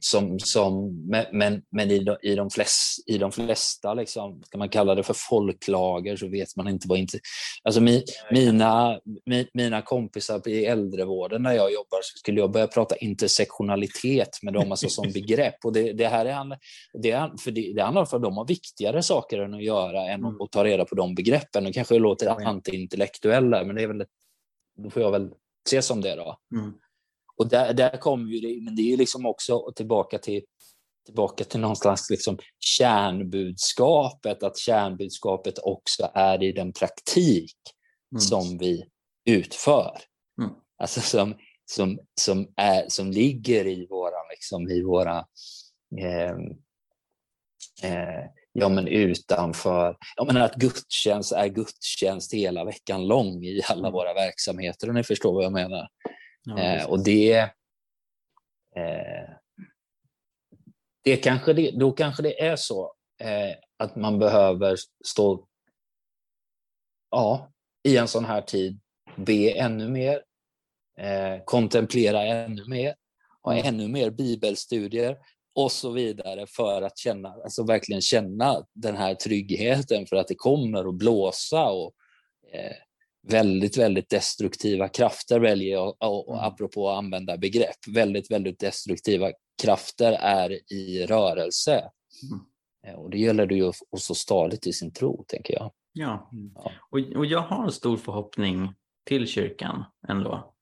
som, 0.00 0.38
som 0.38 0.94
men, 1.32 1.62
men 1.70 1.90
i, 1.90 1.98
de, 1.98 2.16
i, 2.22 2.34
de 2.34 2.50
flest, 2.50 3.08
i 3.08 3.18
de 3.18 3.32
flesta, 3.32 3.94
liksom, 3.94 4.42
ska 4.42 4.58
man 4.58 4.68
kalla 4.68 4.94
det 4.94 5.02
för 5.02 5.14
folklager 5.14 6.16
så 6.16 6.28
vet 6.28 6.56
man 6.56 6.68
inte 6.68 6.88
vad 6.88 6.98
inte... 6.98 7.18
Alltså 7.62 7.80
mi, 7.80 8.04
mina, 8.30 9.00
mi, 9.26 9.48
mina 9.54 9.82
kompisar 9.82 10.48
i 10.48 10.64
äldrevården 10.64 11.42
när 11.42 11.52
jag 11.52 11.72
jobbar 11.72 11.98
så 12.02 12.18
skulle 12.18 12.40
jag 12.40 12.50
börja 12.50 12.66
prata 12.66 12.96
intersektionalitet 12.96 14.38
med 14.42 14.54
dem 14.54 14.70
alltså 14.70 14.88
som 14.88 15.04
begrepp 15.14 15.64
och 15.64 15.72
det, 15.72 15.92
det 15.92 16.08
här 16.08 16.26
är, 16.26 16.58
det, 17.02 17.10
är, 17.10 17.30
för 17.38 17.50
det, 17.50 17.72
det 17.72 17.82
handlar 17.82 18.04
för 18.04 18.16
att 18.16 18.22
de 18.22 18.36
har 18.36 18.46
viktigare 18.46 19.02
saker 19.02 19.38
än 19.38 19.54
att 19.54 19.64
göra 19.64 20.02
än 20.02 20.24
mm. 20.24 20.40
att 20.40 20.52
ta 20.52 20.64
reda 20.64 20.84
på 20.84 20.94
de 20.94 21.14
begreppen. 21.14 21.64
Det 21.64 21.72
kanske 21.72 21.98
låter 21.98 22.46
antiintellektuella 22.46 23.64
men 23.64 23.76
det 23.76 23.82
är 23.82 23.86
väl 23.86 24.04
då 24.76 24.90
får 24.90 25.02
jag 25.02 25.10
väl 25.10 25.30
se 25.68 25.82
som 25.82 26.00
det 26.00 26.14
då. 26.14 26.38
Mm. 26.56 26.72
Och 27.36 27.48
där, 27.48 27.72
där 27.72 27.96
kommer 27.96 28.32
ju 28.32 28.40
det, 28.40 28.64
men 28.64 28.76
det 28.76 28.92
är 28.92 28.96
liksom 28.96 29.26
också 29.26 29.72
tillbaka 29.76 30.18
till 30.18 30.42
tillbaka 31.04 31.44
till 31.44 31.60
någonstans 31.60 32.10
liksom 32.10 32.38
kärnbudskapet, 32.58 34.42
att 34.42 34.58
kärnbudskapet 34.58 35.58
också 35.58 36.10
är 36.14 36.42
i 36.42 36.52
den 36.52 36.72
praktik 36.72 37.56
mm. 38.12 38.20
som 38.20 38.58
vi 38.58 38.84
utför. 39.24 39.98
Mm. 40.42 40.54
Alltså 40.78 41.00
som, 41.00 41.34
som, 41.64 41.98
som, 42.20 42.52
är, 42.56 42.88
som 42.88 43.10
ligger 43.10 43.66
i 43.66 43.86
våra, 43.86 44.28
liksom, 44.30 44.70
i 44.70 44.82
våra 44.82 45.18
eh, 45.98 46.36
eh, 47.90 48.24
ja, 48.54 48.68
men 48.68 48.88
utanför. 48.88 49.96
Jag 50.16 50.26
menar 50.26 50.40
att 50.40 50.54
gudstjänst 50.54 51.32
är 51.32 51.46
gudstjänst 51.46 52.34
hela 52.34 52.64
veckan 52.64 53.06
lång 53.06 53.44
i 53.44 53.60
alla 53.68 53.78
mm. 53.80 53.92
våra 53.92 54.14
verksamheter, 54.14 54.88
om 54.88 54.94
ni 54.94 55.04
förstår 55.04 55.34
vad 55.34 55.44
jag 55.44 55.52
menar. 55.52 55.88
Ja, 56.44 56.58
eh, 56.58 56.90
och 56.90 57.04
det, 57.04 57.32
eh, 58.76 59.30
det 61.04 61.16
kanske 61.16 61.52
det, 61.52 61.70
då 61.70 61.92
kanske 61.92 62.22
det 62.22 62.40
är 62.40 62.56
så 62.56 62.94
eh, 63.20 63.56
att 63.78 63.96
man 63.96 64.18
behöver 64.18 64.76
stå 65.04 65.46
ja, 67.10 67.52
i 67.82 67.96
en 67.96 68.08
sån 68.08 68.24
här 68.24 68.42
tid, 68.42 68.80
be 69.16 69.50
ännu 69.50 69.88
mer, 69.88 70.22
eh, 70.98 71.44
kontemplera 71.44 72.22
ännu 72.22 72.64
mer, 72.68 72.94
ha 73.42 73.52
mm. 73.52 73.66
ännu 73.66 73.88
mer 73.88 74.10
bibelstudier, 74.10 75.18
och 75.54 75.72
så 75.72 75.90
vidare 75.90 76.46
för 76.46 76.82
att 76.82 76.98
känna, 76.98 77.28
alltså 77.28 77.64
verkligen 77.64 78.02
känna 78.02 78.66
den 78.72 78.96
här 78.96 79.14
tryggheten 79.14 80.06
för 80.06 80.16
att 80.16 80.28
det 80.28 80.34
kommer 80.34 80.88
att 80.88 80.94
blåsa 80.94 81.64
och 81.64 81.92
eh, 82.52 82.76
väldigt, 83.28 83.76
väldigt 83.76 84.10
destruktiva 84.10 84.88
krafter 84.88 85.40
väljer 85.40 85.72
jag, 85.72 85.88
och, 85.88 86.28
och 86.28 86.34
mm. 86.34 86.46
apropå 86.46 86.90
att 86.90 86.98
använda 86.98 87.36
begrepp, 87.36 87.88
väldigt, 87.88 88.30
väldigt 88.30 88.58
destruktiva 88.58 89.32
krafter 89.62 90.12
är 90.12 90.72
i 90.72 91.06
rörelse. 91.06 91.90
Mm. 92.22 92.40
Eh, 92.86 93.00
och 93.00 93.10
det 93.10 93.18
gäller 93.18 93.46
det 93.46 93.54
ju 93.54 93.68
att 93.68 94.00
stå 94.00 94.14
stadigt 94.14 94.66
i 94.66 94.72
sin 94.72 94.92
tro, 94.92 95.24
tänker 95.28 95.54
jag. 95.54 95.72
Ja, 95.92 96.30
ja. 96.54 96.72
Och, 96.90 96.98
och 97.16 97.26
jag 97.26 97.40
har 97.40 97.64
en 97.64 97.72
stor 97.72 97.96
förhoppning 97.96 98.68
till 99.04 99.26
kyrkan 99.26 99.84
ändå. 100.08 100.53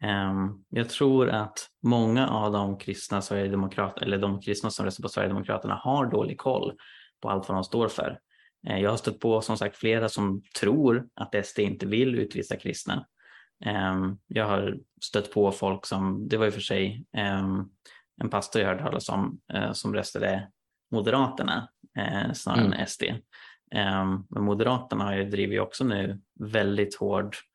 Um, 0.00 0.64
jag 0.68 0.88
tror 0.88 1.28
att 1.30 1.68
många 1.82 2.28
av 2.28 2.52
de 2.52 2.78
kristna 2.78 3.22
Sverigedemokrater 3.22 4.02
eller 4.02 4.18
de 4.18 4.40
kristna 4.40 4.70
som 4.70 4.84
röstar 4.84 5.02
på 5.02 5.08
Sverigedemokraterna 5.08 5.74
har 5.74 6.06
dålig 6.06 6.38
koll 6.38 6.72
på 7.22 7.30
allt 7.30 7.48
vad 7.48 7.56
de 7.56 7.64
står 7.64 7.88
för. 7.88 8.18
Uh, 8.68 8.80
jag 8.80 8.90
har 8.90 8.96
stött 8.96 9.20
på 9.20 9.40
som 9.40 9.56
sagt 9.56 9.76
flera 9.76 10.08
som 10.08 10.42
tror 10.60 11.06
att 11.14 11.46
SD 11.46 11.58
inte 11.58 11.86
vill 11.86 12.14
utvisa 12.14 12.56
kristna. 12.56 13.06
Um, 13.66 14.18
jag 14.26 14.46
har 14.46 14.78
stött 15.00 15.32
på 15.32 15.52
folk 15.52 15.86
som, 15.86 16.28
det 16.28 16.36
var 16.36 16.46
i 16.46 16.48
och 16.48 16.54
för 16.54 16.60
sig 16.60 17.04
en 18.20 18.30
pastor 18.30 18.62
jag 18.62 18.68
hörde 18.68 18.82
talas 18.82 19.08
om 19.08 19.40
uh, 19.54 19.72
som 19.72 19.94
röstade 19.94 20.48
Moderaterna 20.90 21.68
uh, 21.98 22.32
snarare 22.32 22.66
mm. 22.66 22.72
än 22.72 22.86
SD. 22.86 23.02
men 24.28 24.44
Moderaterna 24.44 25.04
har 25.04 25.14
ju 25.14 25.24
drivit 25.24 25.60
också 25.60 25.84
nu 25.84 26.20
väldigt 26.40 26.96
hård 26.96 27.36
Eh, 27.36 27.51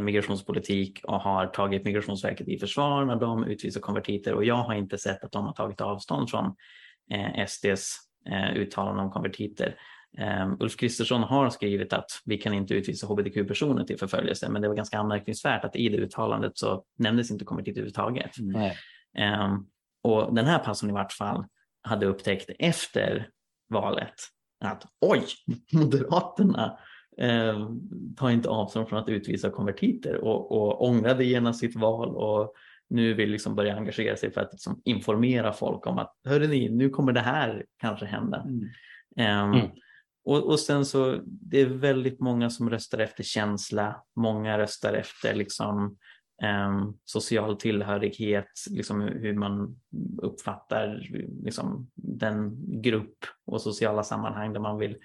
migrationspolitik 0.00 1.00
och 1.04 1.20
har 1.20 1.46
tagit 1.46 1.84
Migrationsverket 1.84 2.48
i 2.48 2.58
försvar 2.58 3.04
när 3.04 3.16
de 3.16 3.44
utvisar 3.44 3.80
konvertiter 3.80 4.34
och 4.34 4.44
jag 4.44 4.54
har 4.54 4.74
inte 4.74 4.98
sett 4.98 5.24
att 5.24 5.32
de 5.32 5.46
har 5.46 5.52
tagit 5.52 5.80
avstånd 5.80 6.30
från 6.30 6.54
eh, 7.10 7.46
SDs 7.46 7.96
eh, 8.30 8.56
uttalanden 8.56 9.04
om 9.04 9.10
konvertiter. 9.10 9.76
Ulf 10.60 10.76
Kristersson 10.76 11.22
har 11.22 11.50
skrivit 11.50 11.92
att 11.92 12.10
vi 12.24 12.38
kan 12.38 12.54
inte 12.54 12.74
utvisa 12.74 13.06
hbtq-personer 13.06 13.84
till 13.84 13.98
förföljelse, 13.98 14.48
men 14.48 14.62
det 14.62 14.68
var 14.68 14.74
ganska 14.74 14.98
anmärkningsvärt 14.98 15.64
att 15.64 15.76
i 15.76 15.88
det 15.88 15.96
uttalandet 15.96 16.58
så 16.58 16.84
nämndes 16.98 17.30
inte 17.30 17.44
konvertiter 17.44 17.80
överhuvudtaget. 17.80 18.30
Mm. 18.38 19.66
Och 20.02 20.34
den 20.34 20.46
här 20.46 20.58
pastorn 20.58 20.90
i 20.90 20.92
vart 20.92 21.12
fall 21.12 21.44
hade 21.82 22.06
upptäckt 22.06 22.50
efter 22.58 23.28
valet 23.68 24.14
att 24.64 24.84
oj, 25.00 25.24
Moderaterna 25.72 26.78
eh, 27.18 27.70
tar 28.16 28.30
inte 28.30 28.48
avstånd 28.48 28.88
från 28.88 28.98
att 28.98 29.08
utvisa 29.08 29.50
konvertiter 29.50 30.16
och, 30.16 30.52
och 30.52 30.88
ångrade 30.88 31.24
genast 31.24 31.60
sitt 31.60 31.76
val 31.76 32.16
och 32.16 32.54
nu 32.90 33.14
vill 33.14 33.30
liksom 33.30 33.54
börja 33.54 33.76
engagera 33.76 34.16
sig 34.16 34.32
för 34.32 34.40
att 34.40 34.52
liksom 34.52 34.80
informera 34.84 35.52
folk 35.52 35.86
om 35.86 35.98
att 35.98 36.14
hörrni, 36.24 36.68
nu 36.68 36.90
kommer 36.90 37.12
det 37.12 37.20
här 37.20 37.64
kanske 37.78 38.06
hända. 38.06 38.46
Mm. 39.16 39.48
Um, 39.48 39.54
mm. 39.54 39.70
Och, 40.24 40.46
och, 40.46 40.60
sen 40.60 40.84
så 40.84 41.20
det 41.24 41.60
är 41.60 41.66
väldigt 41.66 42.20
många 42.20 42.50
som 42.50 42.70
röstar 42.70 42.98
efter 42.98 43.24
känsla. 43.24 44.02
Många 44.16 44.58
röstar 44.58 44.94
efter 44.94 45.34
liksom 45.34 45.96
um, 46.42 46.98
social 47.04 47.56
tillhörighet, 47.56 48.50
liksom 48.70 49.00
hur 49.00 49.34
man 49.34 49.80
uppfattar 50.22 51.08
liksom, 51.44 51.90
den 51.94 52.56
grupp 52.82 53.18
och 53.46 53.60
sociala 53.60 54.02
sammanhang 54.02 54.52
där 54.52 54.60
man 54.60 54.78
vill 54.78 54.96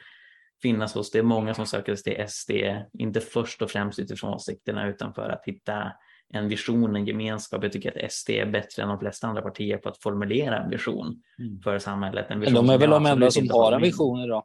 finnas 0.63 0.93
hos. 0.93 1.11
Det 1.11 1.19
är 1.19 1.23
många 1.23 1.53
som 1.53 1.65
söker 1.65 1.95
sig 1.95 2.15
till 2.15 2.25
SD, 2.27 2.51
inte 2.99 3.19
först 3.19 3.61
och 3.61 3.71
främst 3.71 3.99
utifrån 3.99 4.33
åsikterna 4.33 4.89
utan 4.89 5.13
för 5.13 5.29
att 5.29 5.43
hitta 5.45 5.91
en 6.33 6.49
vision, 6.49 6.95
en 6.95 7.05
gemenskap. 7.05 7.63
Jag 7.63 7.71
tycker 7.71 8.05
att 8.05 8.11
SD 8.11 8.29
är 8.29 8.45
bättre 8.45 8.83
än 8.83 8.89
de 8.89 8.99
flesta 8.99 9.27
andra 9.27 9.41
partier 9.41 9.77
på 9.77 9.89
att 9.89 9.97
formulera 9.97 10.63
en 10.63 10.69
vision 10.69 11.21
mm. 11.39 11.61
för 11.61 11.79
samhället. 11.79 12.25
En 12.29 12.39
vision 12.39 12.53
men 12.53 12.65
de 12.67 12.73
är 12.73 12.77
väl 12.77 12.89
de 12.89 13.05
enda 13.05 13.31
som 13.31 13.49
har 13.49 13.71
en 13.71 13.81
vision 13.81 14.19
idag? 14.19 14.43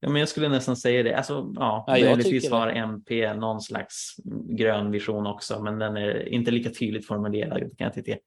Ja, 0.00 0.08
men 0.08 0.20
jag 0.20 0.28
skulle 0.28 0.48
nästan 0.48 0.76
säga 0.76 1.02
det. 1.02 1.14
Alltså, 1.14 1.52
ja, 1.54 1.84
ja 1.86 1.92
möjligtvis 1.92 2.50
har 2.50 2.68
MP 2.68 3.34
någon 3.34 3.60
slags 3.60 4.16
grön 4.58 4.90
vision 4.90 5.26
också, 5.26 5.62
men 5.62 5.78
den 5.78 5.96
är 5.96 6.28
inte 6.28 6.50
lika 6.50 6.70
tydligt 6.70 7.06
formulerad. 7.06 7.60
Kan 7.78 7.92
jag 7.94 8.06
Nej. 8.06 8.18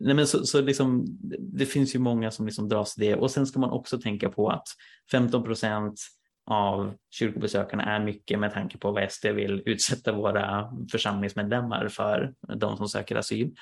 Nej, 0.00 0.14
men 0.14 0.26
så, 0.26 0.44
så 0.44 0.60
liksom, 0.60 1.04
det 1.40 1.66
finns 1.66 1.94
ju 1.94 1.98
många 1.98 2.30
som 2.30 2.46
liksom 2.46 2.68
dras 2.68 2.94
till 2.94 3.04
det 3.04 3.14
och 3.14 3.30
sen 3.30 3.46
ska 3.46 3.60
man 3.60 3.70
också 3.70 3.98
tänka 3.98 4.28
på 4.28 4.48
att 4.48 4.66
15 5.10 5.44
procent 5.44 6.00
av 6.48 6.94
kyrkobesökarna 7.10 7.82
är 7.82 8.00
mycket 8.00 8.38
med 8.38 8.52
tanke 8.52 8.78
på 8.78 8.92
vad 8.92 9.12
SD 9.12 9.26
vill 9.26 9.62
utsätta 9.66 10.12
våra 10.12 10.72
församlingsmedlemmar 10.92 11.88
för, 11.88 12.34
de 12.56 12.76
som 12.76 12.88
söker 12.88 13.16
asyl. 13.16 13.54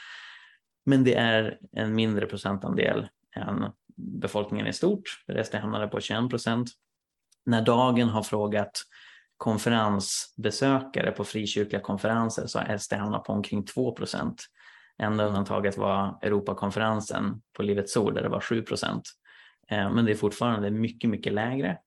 Men 0.84 1.04
det 1.04 1.14
är 1.14 1.58
en 1.72 1.94
mindre 1.94 2.26
procentandel 2.26 3.08
än 3.36 3.70
befolkningen 3.96 4.66
i 4.66 4.72
stort. 4.72 5.02
Resten 5.26 5.60
hamnade 5.60 5.88
på 5.88 6.00
21 6.00 6.30
procent. 6.30 6.70
När 7.46 7.62
Dagen 7.62 8.08
har 8.08 8.22
frågat 8.22 8.82
konferensbesökare 9.36 11.10
på 11.10 11.24
frikyrkliga 11.24 11.82
konferenser 11.82 12.46
så 12.46 12.58
har 12.58 12.78
SD 12.78 12.92
hamnat 12.92 13.24
på 13.24 13.32
omkring 13.32 13.64
2 13.64 13.92
procent. 13.92 14.42
Enda 14.98 15.24
undantaget 15.24 15.76
var 15.76 16.18
Europakonferensen 16.22 17.42
på 17.56 17.62
Livets 17.62 17.96
Ord 17.96 18.14
där 18.14 18.22
det 18.22 18.28
var 18.28 18.40
7 18.40 18.62
procent. 18.62 19.02
Eh, 19.70 19.90
men 19.90 20.04
det 20.04 20.12
är 20.12 20.16
fortfarande 20.16 20.70
mycket, 20.70 21.10
mycket 21.10 21.32
lägre 21.32 21.78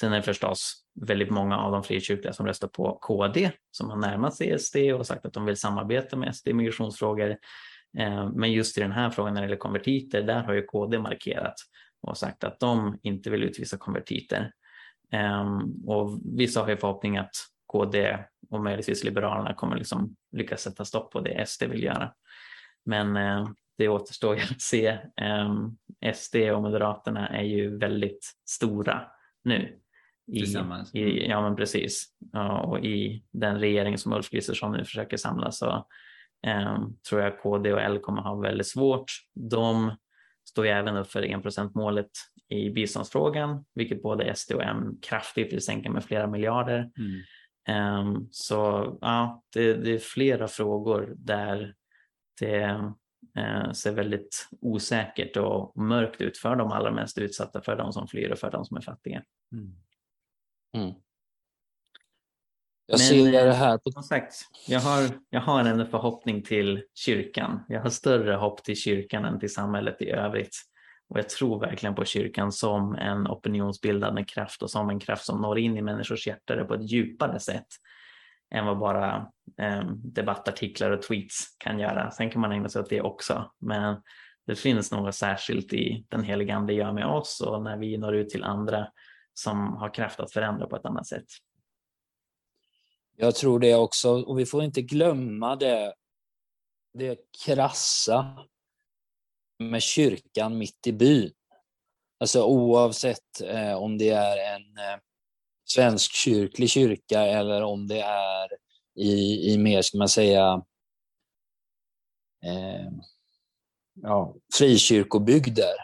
Sen 0.00 0.12
är 0.12 0.16
det 0.16 0.22
förstås 0.22 0.84
väldigt 1.00 1.30
många 1.30 1.58
av 1.58 1.72
de 1.72 1.82
frikyrkliga 1.82 2.32
som 2.32 2.46
röstar 2.46 2.68
på 2.68 2.98
KD 3.02 3.50
som 3.70 3.90
har 3.90 3.96
närmat 3.96 4.34
sig 4.34 4.58
SD 4.58 4.76
och 4.76 5.06
sagt 5.06 5.26
att 5.26 5.32
de 5.32 5.44
vill 5.44 5.56
samarbeta 5.56 6.16
med 6.16 6.36
SD 6.36 6.48
i 6.48 6.52
migrationsfrågor. 6.52 7.36
Eh, 7.98 8.30
men 8.30 8.52
just 8.52 8.78
i 8.78 8.80
den 8.80 8.92
här 8.92 9.10
frågan 9.10 9.34
när 9.34 9.40
det 9.40 9.46
gäller 9.46 9.56
konvertiter, 9.56 10.22
där 10.22 10.42
har 10.42 10.52
ju 10.52 10.62
KD 10.62 10.98
markerat 10.98 11.54
och 12.02 12.16
sagt 12.16 12.44
att 12.44 12.60
de 12.60 12.98
inte 13.02 13.30
vill 13.30 13.42
utvisa 13.42 13.76
konvertiter. 13.76 14.52
Ehm, 15.12 15.86
och 15.86 16.20
vissa 16.38 16.60
har 16.60 16.68
ju 16.68 16.76
förhoppning 16.76 17.16
att 17.16 17.34
KD 17.66 18.18
och 18.50 18.60
möjligtvis 18.60 19.04
Liberalerna 19.04 19.54
kommer 19.54 19.76
liksom 19.76 20.16
lyckas 20.32 20.62
sätta 20.62 20.84
stopp 20.84 21.12
på 21.12 21.20
det 21.20 21.46
SD 21.48 21.62
vill 21.62 21.82
göra. 21.82 22.12
Men 22.84 23.16
eh, 23.16 23.48
det 23.78 23.88
återstår 23.88 24.36
ju 24.36 24.42
att 24.42 24.60
se. 24.60 24.98
Ehm, 25.16 25.76
SD 26.14 26.36
och 26.36 26.62
Moderaterna 26.62 27.28
är 27.28 27.44
ju 27.44 27.78
väldigt 27.78 28.32
stora 28.48 29.02
nu. 29.44 29.78
I, 30.26 30.38
Tillsammans. 30.38 30.94
I, 30.94 31.26
ja, 31.28 31.42
men 31.42 31.56
precis. 31.56 32.06
Ja, 32.32 32.60
och 32.60 32.84
i 32.84 33.24
den 33.32 33.60
regering 33.60 33.98
som 33.98 34.12
Ulf 34.12 34.30
Kristersson 34.30 34.72
nu 34.72 34.84
försöker 34.84 35.16
samla 35.16 35.50
så 35.50 35.86
eh, 36.46 36.78
tror 37.08 37.20
jag 37.20 37.40
KD 37.40 37.72
och 37.72 37.80
L 37.80 37.98
kommer 37.98 38.22
ha 38.22 38.34
väldigt 38.34 38.66
svårt. 38.66 39.12
De 39.34 39.96
står 40.48 40.66
ju 40.66 40.70
även 40.72 40.96
upp 40.96 41.10
för 41.10 41.22
enprocentsmålet 41.22 42.10
i 42.48 42.70
biståndsfrågan, 42.70 43.64
vilket 43.74 44.02
både 44.02 44.34
SD 44.34 44.52
och 44.52 44.62
M 44.62 44.98
kraftigt 45.02 45.52
vill 45.52 45.64
sänka 45.64 45.90
med 45.90 46.04
flera 46.04 46.26
miljarder. 46.26 46.90
Mm. 46.98 47.22
Um, 47.68 48.28
så 48.30 48.58
ja, 49.00 49.42
det, 49.54 49.74
det, 49.74 49.94
är 49.94 49.98
flera 49.98 50.48
frågor 50.48 51.14
där 51.16 51.74
det 52.40 52.64
uh, 53.38 53.72
ser 53.72 53.92
väldigt 53.92 54.48
osäkert 54.60 55.36
och 55.36 55.76
mörkt 55.76 56.20
ut 56.20 56.38
för 56.38 56.56
de 56.56 56.72
allra 56.72 56.90
mest 56.90 57.18
utsatta, 57.18 57.60
för 57.60 57.76
de 57.76 57.92
som 57.92 58.08
flyr 58.08 58.30
och 58.30 58.38
för 58.38 58.50
de 58.50 58.64
som 58.64 58.76
är 58.76 58.80
fattiga. 58.80 59.22
Mm. 59.52 59.76
Mm. 60.76 60.94
Jag 62.86 62.98
Men, 62.98 63.06
ser 63.08 63.32
det 63.32 63.52
här 63.52 63.78
på... 63.78 63.90
Som 63.90 64.02
sagt, 64.02 64.34
jag 64.66 64.80
har, 64.80 65.08
jag 65.30 65.40
har 65.40 65.64
en 65.64 65.86
förhoppning 65.86 66.42
till 66.42 66.82
kyrkan. 66.94 67.60
Jag 67.68 67.80
har 67.80 67.90
större 67.90 68.34
hopp 68.34 68.64
till 68.64 68.76
kyrkan 68.76 69.24
än 69.24 69.40
till 69.40 69.52
samhället 69.52 70.02
i 70.02 70.10
övrigt. 70.10 70.56
Och 71.08 71.18
jag 71.18 71.28
tror 71.28 71.60
verkligen 71.60 71.94
på 71.94 72.04
kyrkan 72.04 72.52
som 72.52 72.94
en 72.94 73.26
opinionsbildande 73.26 74.24
kraft 74.24 74.62
och 74.62 74.70
som 74.70 74.90
en 74.90 75.00
kraft 75.00 75.24
som 75.24 75.40
når 75.40 75.58
in 75.58 75.76
i 75.76 75.82
människors 75.82 76.26
hjärtan 76.26 76.66
på 76.66 76.74
ett 76.74 76.90
djupare 76.90 77.40
sätt 77.40 77.66
än 78.54 78.66
vad 78.66 78.78
bara 78.78 79.16
eh, 79.60 79.90
debattartiklar 79.90 80.90
och 80.90 81.02
tweets 81.02 81.56
kan 81.58 81.78
göra. 81.78 82.10
Sen 82.10 82.30
kan 82.30 82.40
man 82.40 82.52
ägna 82.52 82.68
sig 82.68 82.82
åt 82.82 82.90
det 82.90 83.00
också, 83.00 83.50
men 83.58 84.02
det 84.46 84.56
finns 84.56 84.92
något 84.92 85.14
särskilt 85.14 85.72
i 85.72 86.06
den 86.08 86.22
heliga 86.22 86.54
ande 86.54 86.72
gör 86.72 86.92
med 86.92 87.06
oss 87.06 87.40
och 87.40 87.62
när 87.62 87.76
vi 87.76 87.96
når 87.96 88.14
ut 88.14 88.28
till 88.28 88.44
andra 88.44 88.88
som 89.38 89.76
har 89.76 89.94
kraft 89.94 90.20
att 90.20 90.32
förändra 90.32 90.66
på 90.66 90.76
ett 90.76 90.84
annat 90.84 91.06
sätt. 91.06 91.26
Jag 93.16 93.34
tror 93.34 93.60
det 93.60 93.74
också, 93.74 94.22
och 94.22 94.38
vi 94.38 94.46
får 94.46 94.62
inte 94.62 94.82
glömma 94.82 95.56
det, 95.56 95.94
det 96.94 97.18
krassa 97.44 98.46
med 99.58 99.82
kyrkan 99.82 100.58
mitt 100.58 100.86
i 100.86 100.92
byn. 100.92 101.32
Alltså 102.20 102.44
oavsett 102.44 103.40
eh, 103.44 103.74
om 103.74 103.98
det 103.98 104.10
är 104.10 104.54
en 104.54 104.78
eh, 104.78 105.00
svensk 105.64 106.12
kyrklig 106.12 106.70
kyrka 106.70 107.20
eller 107.20 107.62
om 107.62 107.86
det 107.86 108.00
är 108.00 108.48
i, 108.94 109.52
i 109.52 109.58
mer, 109.58 109.82
ska 109.82 109.98
man 109.98 110.08
säga, 110.08 110.64
eh, 112.44 112.90
ja, 113.94 114.34
frikyrkobygder 114.58 115.74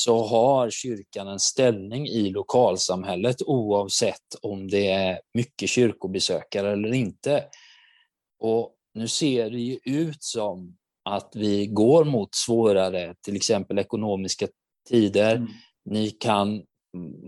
så 0.00 0.26
har 0.26 0.70
kyrkan 0.70 1.28
en 1.28 1.40
ställning 1.40 2.08
i 2.08 2.30
lokalsamhället 2.30 3.36
oavsett 3.42 4.34
om 4.42 4.68
det 4.68 4.90
är 4.90 5.20
mycket 5.34 5.70
kyrkobesökare 5.70 6.72
eller 6.72 6.94
inte. 6.94 7.44
Och 8.40 8.74
nu 8.94 9.08
ser 9.08 9.50
det 9.50 9.58
ju 9.58 9.78
ut 9.84 10.22
som 10.22 10.76
att 11.04 11.32
vi 11.34 11.66
går 11.66 12.04
mot 12.04 12.34
svårare, 12.34 13.14
till 13.24 13.36
exempel 13.36 13.78
ekonomiska 13.78 14.48
tider. 14.88 15.36
Mm. 15.36 15.48
Ni 15.84 16.10
kan, 16.10 16.62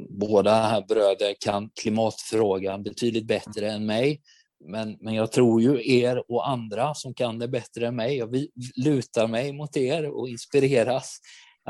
båda 0.08 0.54
här 0.54 0.82
bröder 0.88 1.34
kan 1.40 1.70
klimatfrågan 1.80 2.82
betydligt 2.82 3.26
bättre 3.26 3.70
än 3.70 3.86
mig. 3.86 4.20
Men, 4.64 4.96
men 5.00 5.14
jag 5.14 5.32
tror 5.32 5.62
ju 5.62 5.98
er 6.00 6.24
och 6.28 6.48
andra 6.48 6.94
som 6.94 7.14
kan 7.14 7.38
det 7.38 7.48
bättre 7.48 7.86
än 7.86 7.96
mig, 7.96 8.16
jag 8.16 8.46
lutar 8.76 9.26
mig 9.26 9.52
mot 9.52 9.76
er 9.76 10.10
och 10.10 10.28
inspireras 10.28 11.18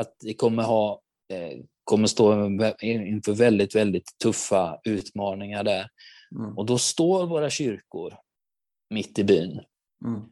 att 0.01 0.16
vi 0.24 0.34
kommer 0.34 0.62
ha 0.62 1.01
eh, 1.32 1.59
kommer 1.84 2.07
stå 2.07 2.46
inför 2.82 3.32
väldigt, 3.32 3.74
väldigt 3.74 4.18
tuffa 4.22 4.80
utmaningar 4.84 5.64
där. 5.64 5.88
Mm. 6.36 6.59
Och 6.59 6.66
då 6.66 6.78
står 6.78 7.26
våra 7.26 7.51
kyrkor 7.51 8.14
mitt 8.90 9.18
i 9.18 9.24
byn. 9.24 9.61
Mm. 10.05 10.22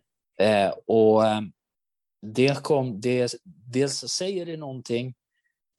Eh, 0.40 0.74
och 0.86 1.26
eh, 1.26 1.40
det 2.22 2.62
kom, 2.62 3.00
det, 3.00 3.34
dels 3.72 3.98
säger 3.98 4.46
det 4.46 4.56
någonting 4.56 5.14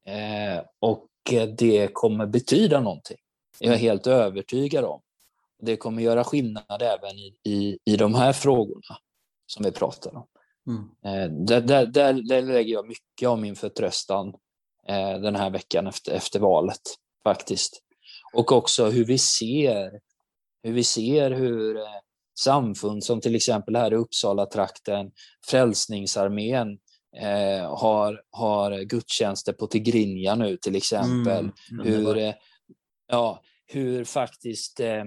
eh, 0.05 0.63
och 0.79 1.07
det 1.57 1.93
kommer 1.93 2.25
betyda 2.25 2.81
någonting. 2.81 3.17
Jag 3.59 3.73
är 3.73 3.77
helt 3.77 4.07
övertygad 4.07 4.85
om. 4.85 5.01
Det 5.61 5.77
kommer 5.77 6.01
göra 6.01 6.23
skillnad 6.23 6.81
även 6.81 7.17
i, 7.17 7.35
i, 7.43 7.79
i 7.85 7.97
de 7.97 8.15
här 8.15 8.33
frågorna 8.33 8.97
som 9.45 9.65
vi 9.65 9.71
pratar 9.71 10.15
om. 10.15 10.27
Mm. 10.67 10.89
Eh, 11.05 11.31
där, 11.45 11.61
där, 11.61 11.85
där, 11.85 12.13
där, 12.13 12.41
lägger 12.41 12.73
jag 12.73 12.87
mycket 12.87 13.29
av 13.29 13.39
min 13.39 13.55
förtröstan 13.55 14.27
eh, 14.87 15.19
den 15.19 15.35
här 15.35 15.49
veckan 15.49 15.87
efter, 15.87 16.11
efter 16.11 16.39
valet 16.39 16.81
faktiskt. 17.23 17.81
Och 18.33 18.51
också 18.51 18.85
hur 18.85 19.05
vi 19.05 19.17
ser 19.17 19.99
hur 20.63 20.73
vi 20.73 20.83
ser 20.83 21.31
hur 21.31 21.77
eh, 21.77 21.83
samfund 22.39 23.03
som 23.03 23.21
till 23.21 23.35
exempel 23.35 23.75
här 23.75 23.93
i 23.93 23.95
Uppsala-trakten, 23.95 25.11
Frälsningsarmén, 25.47 26.77
eh, 27.21 27.77
har, 27.77 28.21
har 28.31 28.83
gudstjänster 28.83 29.53
på 29.53 29.67
Tigrinja 29.67 30.35
nu 30.35 30.57
till 30.57 30.75
exempel. 30.75 31.51
Mm, 31.71 31.85
hur, 31.85 32.17
eh, 32.17 32.33
ja, 33.07 33.41
hur 33.65 34.03
faktiskt 34.03 34.79
eh, 34.79 35.05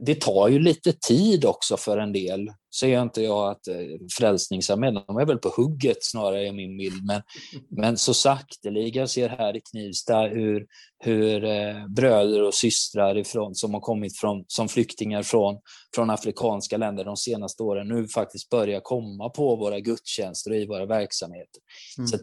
det 0.00 0.20
tar 0.20 0.48
ju 0.48 0.58
lite 0.58 0.92
tid 0.92 1.44
också 1.44 1.76
för 1.76 1.98
en 1.98 2.12
del. 2.12 2.52
Säger 2.74 3.02
inte 3.02 3.22
jag 3.22 3.50
att 3.50 3.68
eh, 3.68 3.76
Frälsningsarmén, 4.18 4.94
de 4.94 5.16
är 5.16 5.26
väl 5.26 5.38
på 5.38 5.48
hugget 5.56 6.04
snarare 6.04 6.46
i 6.46 6.52
min 6.52 6.78
bild, 6.78 7.04
men, 7.04 7.22
men 7.70 7.98
så 7.98 8.14
sakteliga 8.14 9.06
ser 9.06 9.28
här 9.28 9.56
i 9.56 9.60
Knivsta 9.60 10.20
hur, 10.20 10.66
hur 10.98 11.44
eh, 11.44 11.86
bröder 11.88 12.42
och 12.42 12.54
systrar 12.54 13.18
ifrån, 13.18 13.54
som 13.54 13.74
har 13.74 13.80
kommit 13.80 14.18
från, 14.18 14.44
som 14.46 14.68
flyktingar 14.68 15.22
från, 15.22 15.58
från 15.94 16.10
afrikanska 16.10 16.76
länder 16.76 17.04
de 17.04 17.16
senaste 17.16 17.62
åren 17.62 17.88
nu 17.88 18.08
faktiskt 18.08 18.48
börjar 18.48 18.80
komma 18.80 19.28
på 19.28 19.56
våra 19.56 19.80
gudstjänster 19.80 20.50
och 20.50 20.56
i 20.56 20.66
våra 20.66 20.86
verksamheter. 20.86 21.62
Mm. 21.98 22.10
Att, 22.14 22.20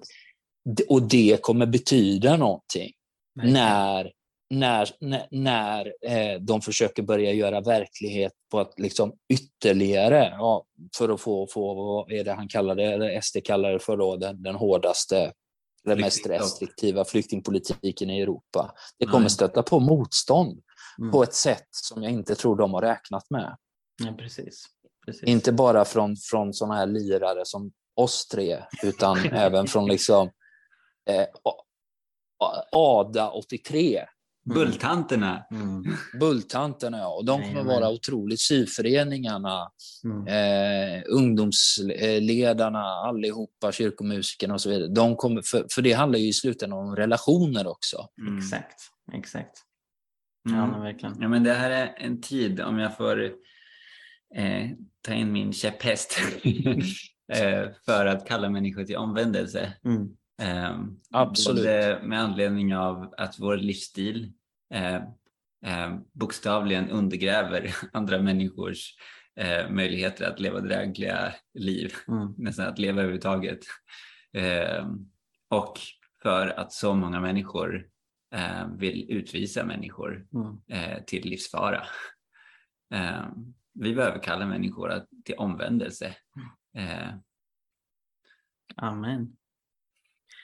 och 0.88 1.02
det 1.02 1.42
kommer 1.42 1.66
betyda 1.66 2.38
någonting 2.38 2.92
när 3.44 4.12
när, 4.50 4.90
när, 5.00 5.28
när 5.32 5.94
eh, 6.02 6.40
de 6.42 6.62
försöker 6.62 7.04
börja 7.04 7.34
göra 7.34 7.62
verklighet 7.62 8.34
på 8.52 8.60
att 8.60 8.80
liksom 8.80 9.14
ytterligare, 9.30 10.30
ja, 10.32 10.66
för 10.98 11.10
att 11.10 11.22
få, 11.22 11.48
få, 11.48 11.74
vad 11.74 12.12
är 12.12 12.24
det 12.24 12.34
han 12.34 12.48
kallar 12.48 12.76
det, 12.76 12.84
eller 12.84 13.22
SD 13.22 13.38
kallar 13.44 13.72
det 13.72 13.80
för 13.80 13.98
då, 13.98 14.16
den, 14.16 14.44
den 14.44 14.56
hårdaste, 14.56 15.34
den 15.84 16.02
mest 16.02 16.28
restriktiva 16.28 17.06
flyktingpolitiken 17.06 18.10
i 18.10 18.22
Europa. 18.22 18.74
Det 19.00 19.06
kommer 19.06 19.30
stöta 19.30 19.64
på 19.64 19.80
motstånd 19.80 20.62
mm. 21.00 21.12
på 21.12 21.24
ett 21.24 21.34
sätt 21.34 21.68
som 21.72 22.04
jag 22.04 22.12
inte 22.12 22.36
tror 22.36 22.56
de 22.56 22.74
har 22.74 22.82
räknat 22.82 23.30
med. 23.30 23.58
Ja, 24.04 24.14
precis. 24.18 24.66
precis. 25.06 25.24
Inte 25.24 25.52
bara 25.52 25.86
från, 25.86 26.16
från 26.18 26.54
sådana 26.54 26.76
här 26.76 26.86
lirare 26.86 27.42
som 27.44 27.72
oss 27.96 28.28
tre, 28.28 28.64
utan 28.84 29.18
även 29.32 29.68
från 29.68 29.88
liksom 29.88 30.32
eh, 31.10 31.26
ADA 32.72 33.32
83 33.32 34.06
Mm. 34.06 34.06
Bulltanterna. 34.46 35.46
Mm. 35.52 35.84
Bulltanterna, 36.20 36.98
ja. 36.98 37.08
Och 37.08 37.26
de 37.26 37.42
kommer 37.42 37.64
Nej, 37.64 37.66
vara 37.66 37.90
otroligt. 37.90 38.40
Syföreningarna, 38.40 39.72
mm. 40.04 40.28
eh, 40.28 41.04
ungdomsledarna, 41.08 42.84
allihopa, 42.84 43.72
kyrkomusikerna 43.72 44.54
och 44.54 44.62
så 44.62 44.70
vidare. 44.70 44.88
De 44.88 45.16
kommer, 45.16 45.42
för, 45.42 45.66
för 45.72 45.82
det 45.82 45.94
handlar 45.94 46.20
ju 46.20 46.28
i 46.28 46.34
slutändan 46.34 46.80
om 46.80 46.96
relationer 46.96 47.68
också. 47.68 48.08
Mm. 48.22 48.38
Exakt, 48.38 48.82
exakt. 49.14 49.58
Ja, 50.44 50.56
mm. 50.56 50.70
men 50.70 50.82
verkligen. 50.82 51.16
Ja, 51.22 51.28
men 51.28 51.44
det 51.44 51.54
här 51.54 51.70
är 51.70 51.96
en 51.98 52.22
tid, 52.22 52.62
om 52.62 52.80
jag 52.80 52.98
får 52.98 53.24
eh, 54.36 54.70
ta 55.02 55.14
in 55.14 55.32
min 55.32 55.54
käpphäst, 55.54 56.20
eh, 57.34 57.64
för 57.86 58.06
att 58.06 58.28
kalla 58.28 58.50
människor 58.50 58.84
till 58.84 58.98
omvändelse. 58.98 59.74
Eh, 60.42 60.80
Absolut. 61.12 62.04
med 62.04 62.20
anledning 62.20 62.76
av 62.76 63.14
att 63.18 63.40
vår 63.40 63.58
livsstil 63.58 64.34
eh, 64.74 64.96
eh, 65.66 65.96
bokstavligen 66.12 66.90
undergräver 66.90 67.76
andra 67.94 68.22
människors 68.22 68.96
eh, 69.36 69.70
möjligheter 69.70 70.30
att 70.30 70.40
leva 70.40 70.60
drägliga 70.60 71.34
liv, 71.54 71.94
mm. 72.08 72.34
nästan 72.38 72.68
att 72.68 72.80
leva 72.80 73.02
överhuvudtaget. 73.02 73.60
Ehm, 74.34 75.10
och 75.50 75.80
för 76.22 76.48
att 76.48 76.74
så 76.74 76.96
många 76.96 77.22
människor 77.22 77.88
eh, 78.36 78.68
vill 78.78 79.12
utvisa 79.12 79.66
människor 79.66 80.28
mm. 80.34 80.58
Eh, 80.68 81.04
till 81.04 81.26
livsfara. 81.26 81.84
Ehm, 82.94 83.54
vi 83.74 83.96
behöver 83.96 84.24
kalla 84.24 84.46
människor 84.46 85.06
till 85.26 85.36
omvändelse. 85.36 86.16
Mm. 86.78 87.20
Amen. 88.76 89.38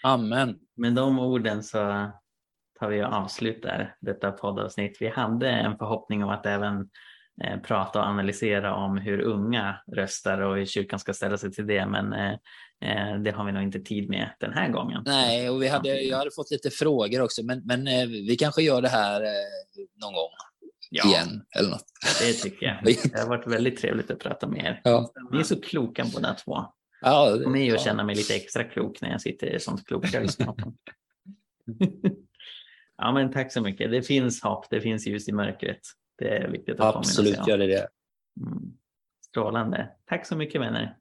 Amen. 0.04 0.60
Med 0.76 0.93
de 0.93 1.20
orden 1.20 1.64
så 1.64 2.12
tar 2.80 2.89
vi 2.89 3.04
och 3.04 3.14
avslutar 3.14 3.95
detta 4.02 4.32
poddavsnitt. 4.32 4.97
Vi 4.99 5.10
hade 5.10 5.49
en 5.49 5.78
förhoppning 5.78 6.24
om 6.24 6.30
att 6.30 6.45
även 6.45 6.89
eh, 7.43 7.60
prata 7.60 7.99
och 7.99 8.06
analysera 8.06 8.76
om 8.76 8.97
hur 8.97 9.22
unga 9.22 9.76
röstar 9.95 10.41
och 10.41 10.56
hur 10.56 10.66
kyrkan 10.66 10.99
ska 10.99 11.14
ställa 11.14 11.38
sig 11.38 11.52
till 11.52 11.68
det, 11.68 11.86
men 11.86 12.14
eh, 12.14 12.32
eh 12.82 13.20
det 13.24 13.32
har 13.32 13.45
vi 13.45 13.52
nog 13.52 13.64
inte 13.64 13.80
tid 13.80 14.10
med 14.10 14.30
den 14.39 14.54
här 14.54 14.70
gången. 14.70 15.04
Nej, 15.06 15.49
och 15.49 15.62
vi 15.62 15.68
hade, 15.68 16.02
jag 16.02 16.18
hade 16.18 16.32
fått 16.36 16.52
lite 16.52 16.70
frågor 16.70 17.22
också, 17.22 17.43
men, 17.43 17.62
men 17.66 17.88
eh, 17.88 18.08
vi 18.08 18.36
kanske 18.39 18.62
gör 18.62 18.82
det 18.82 18.89
här 18.89 19.22
eh, 19.22 19.28
någon 20.02 20.14
gång. 20.14 20.30
Ja, 20.93 21.06
igen 21.06 21.45
eller 21.60 21.70
något. 21.70 21.86
Det 22.20 22.34
tycker 22.34 22.66
jag. 22.66 22.84
Det 23.14 23.20
har 23.20 23.28
varit 23.30 23.47
väldigt 23.47 23.82
trevligt 23.82 24.12
att 24.12 24.20
prata 24.20 24.47
med 24.47 24.66
er. 24.66 24.82
Ja. 24.84 25.12
Ni 25.32 25.39
är 25.39 25.43
så 25.43 25.62
kloka 25.62 26.06
båda 26.14 26.34
två. 26.34 26.66
Ja, 27.02 27.32
det, 27.32 27.43
Kom 27.43 27.56
i 27.56 27.76
och 27.76 27.80
känna 27.80 28.04
mig 28.04 28.16
lite 28.16 28.36
extra 28.36 28.64
klok 28.64 29.02
när 29.02 29.12
jag 29.12 29.22
sitter 29.22 29.56
i 29.56 29.60
sånt 29.60 29.88
kloksällskap. 29.88 30.62
ja, 32.97 33.12
men 33.12 33.32
tack 33.32 33.54
så 33.54 33.62
mycket. 33.62 33.91
Det 33.91 34.02
finns 34.02 34.43
hopp, 34.43 34.70
det 34.70 34.82
finns 34.82 35.08
ljus 35.08 35.30
i 35.30 35.32
mörkret. 35.32 35.82
Det 36.18 36.38
är 36.38 36.47
viktigt 36.47 36.80
att 36.80 36.95
Absolut 36.95 37.18
påminna 37.18 37.45
sig 37.45 37.54
om. 37.54 37.60
gör 37.60 37.68
det 37.68 37.74
det. 37.74 37.88
Mm. 38.41 38.78
Strålande. 39.26 39.95
Tack 40.06 40.26
så 40.26 40.36
mycket 40.36 40.62
vänner. 40.62 40.97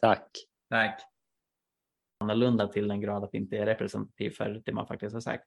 Tack. 0.00 0.28
Tack. 0.70 1.00
Annorlunda 2.20 2.68
till 2.68 2.88
den 2.88 3.00
grad 3.00 3.24
att 3.24 3.32
det 3.32 3.38
inte 3.38 3.56
är 3.56 3.66
representativ 3.66 4.30
för 4.30 4.62
det 4.64 4.72
man 4.72 4.86
faktiskt 4.86 5.12
har 5.14 5.20
sagt. 5.20 5.46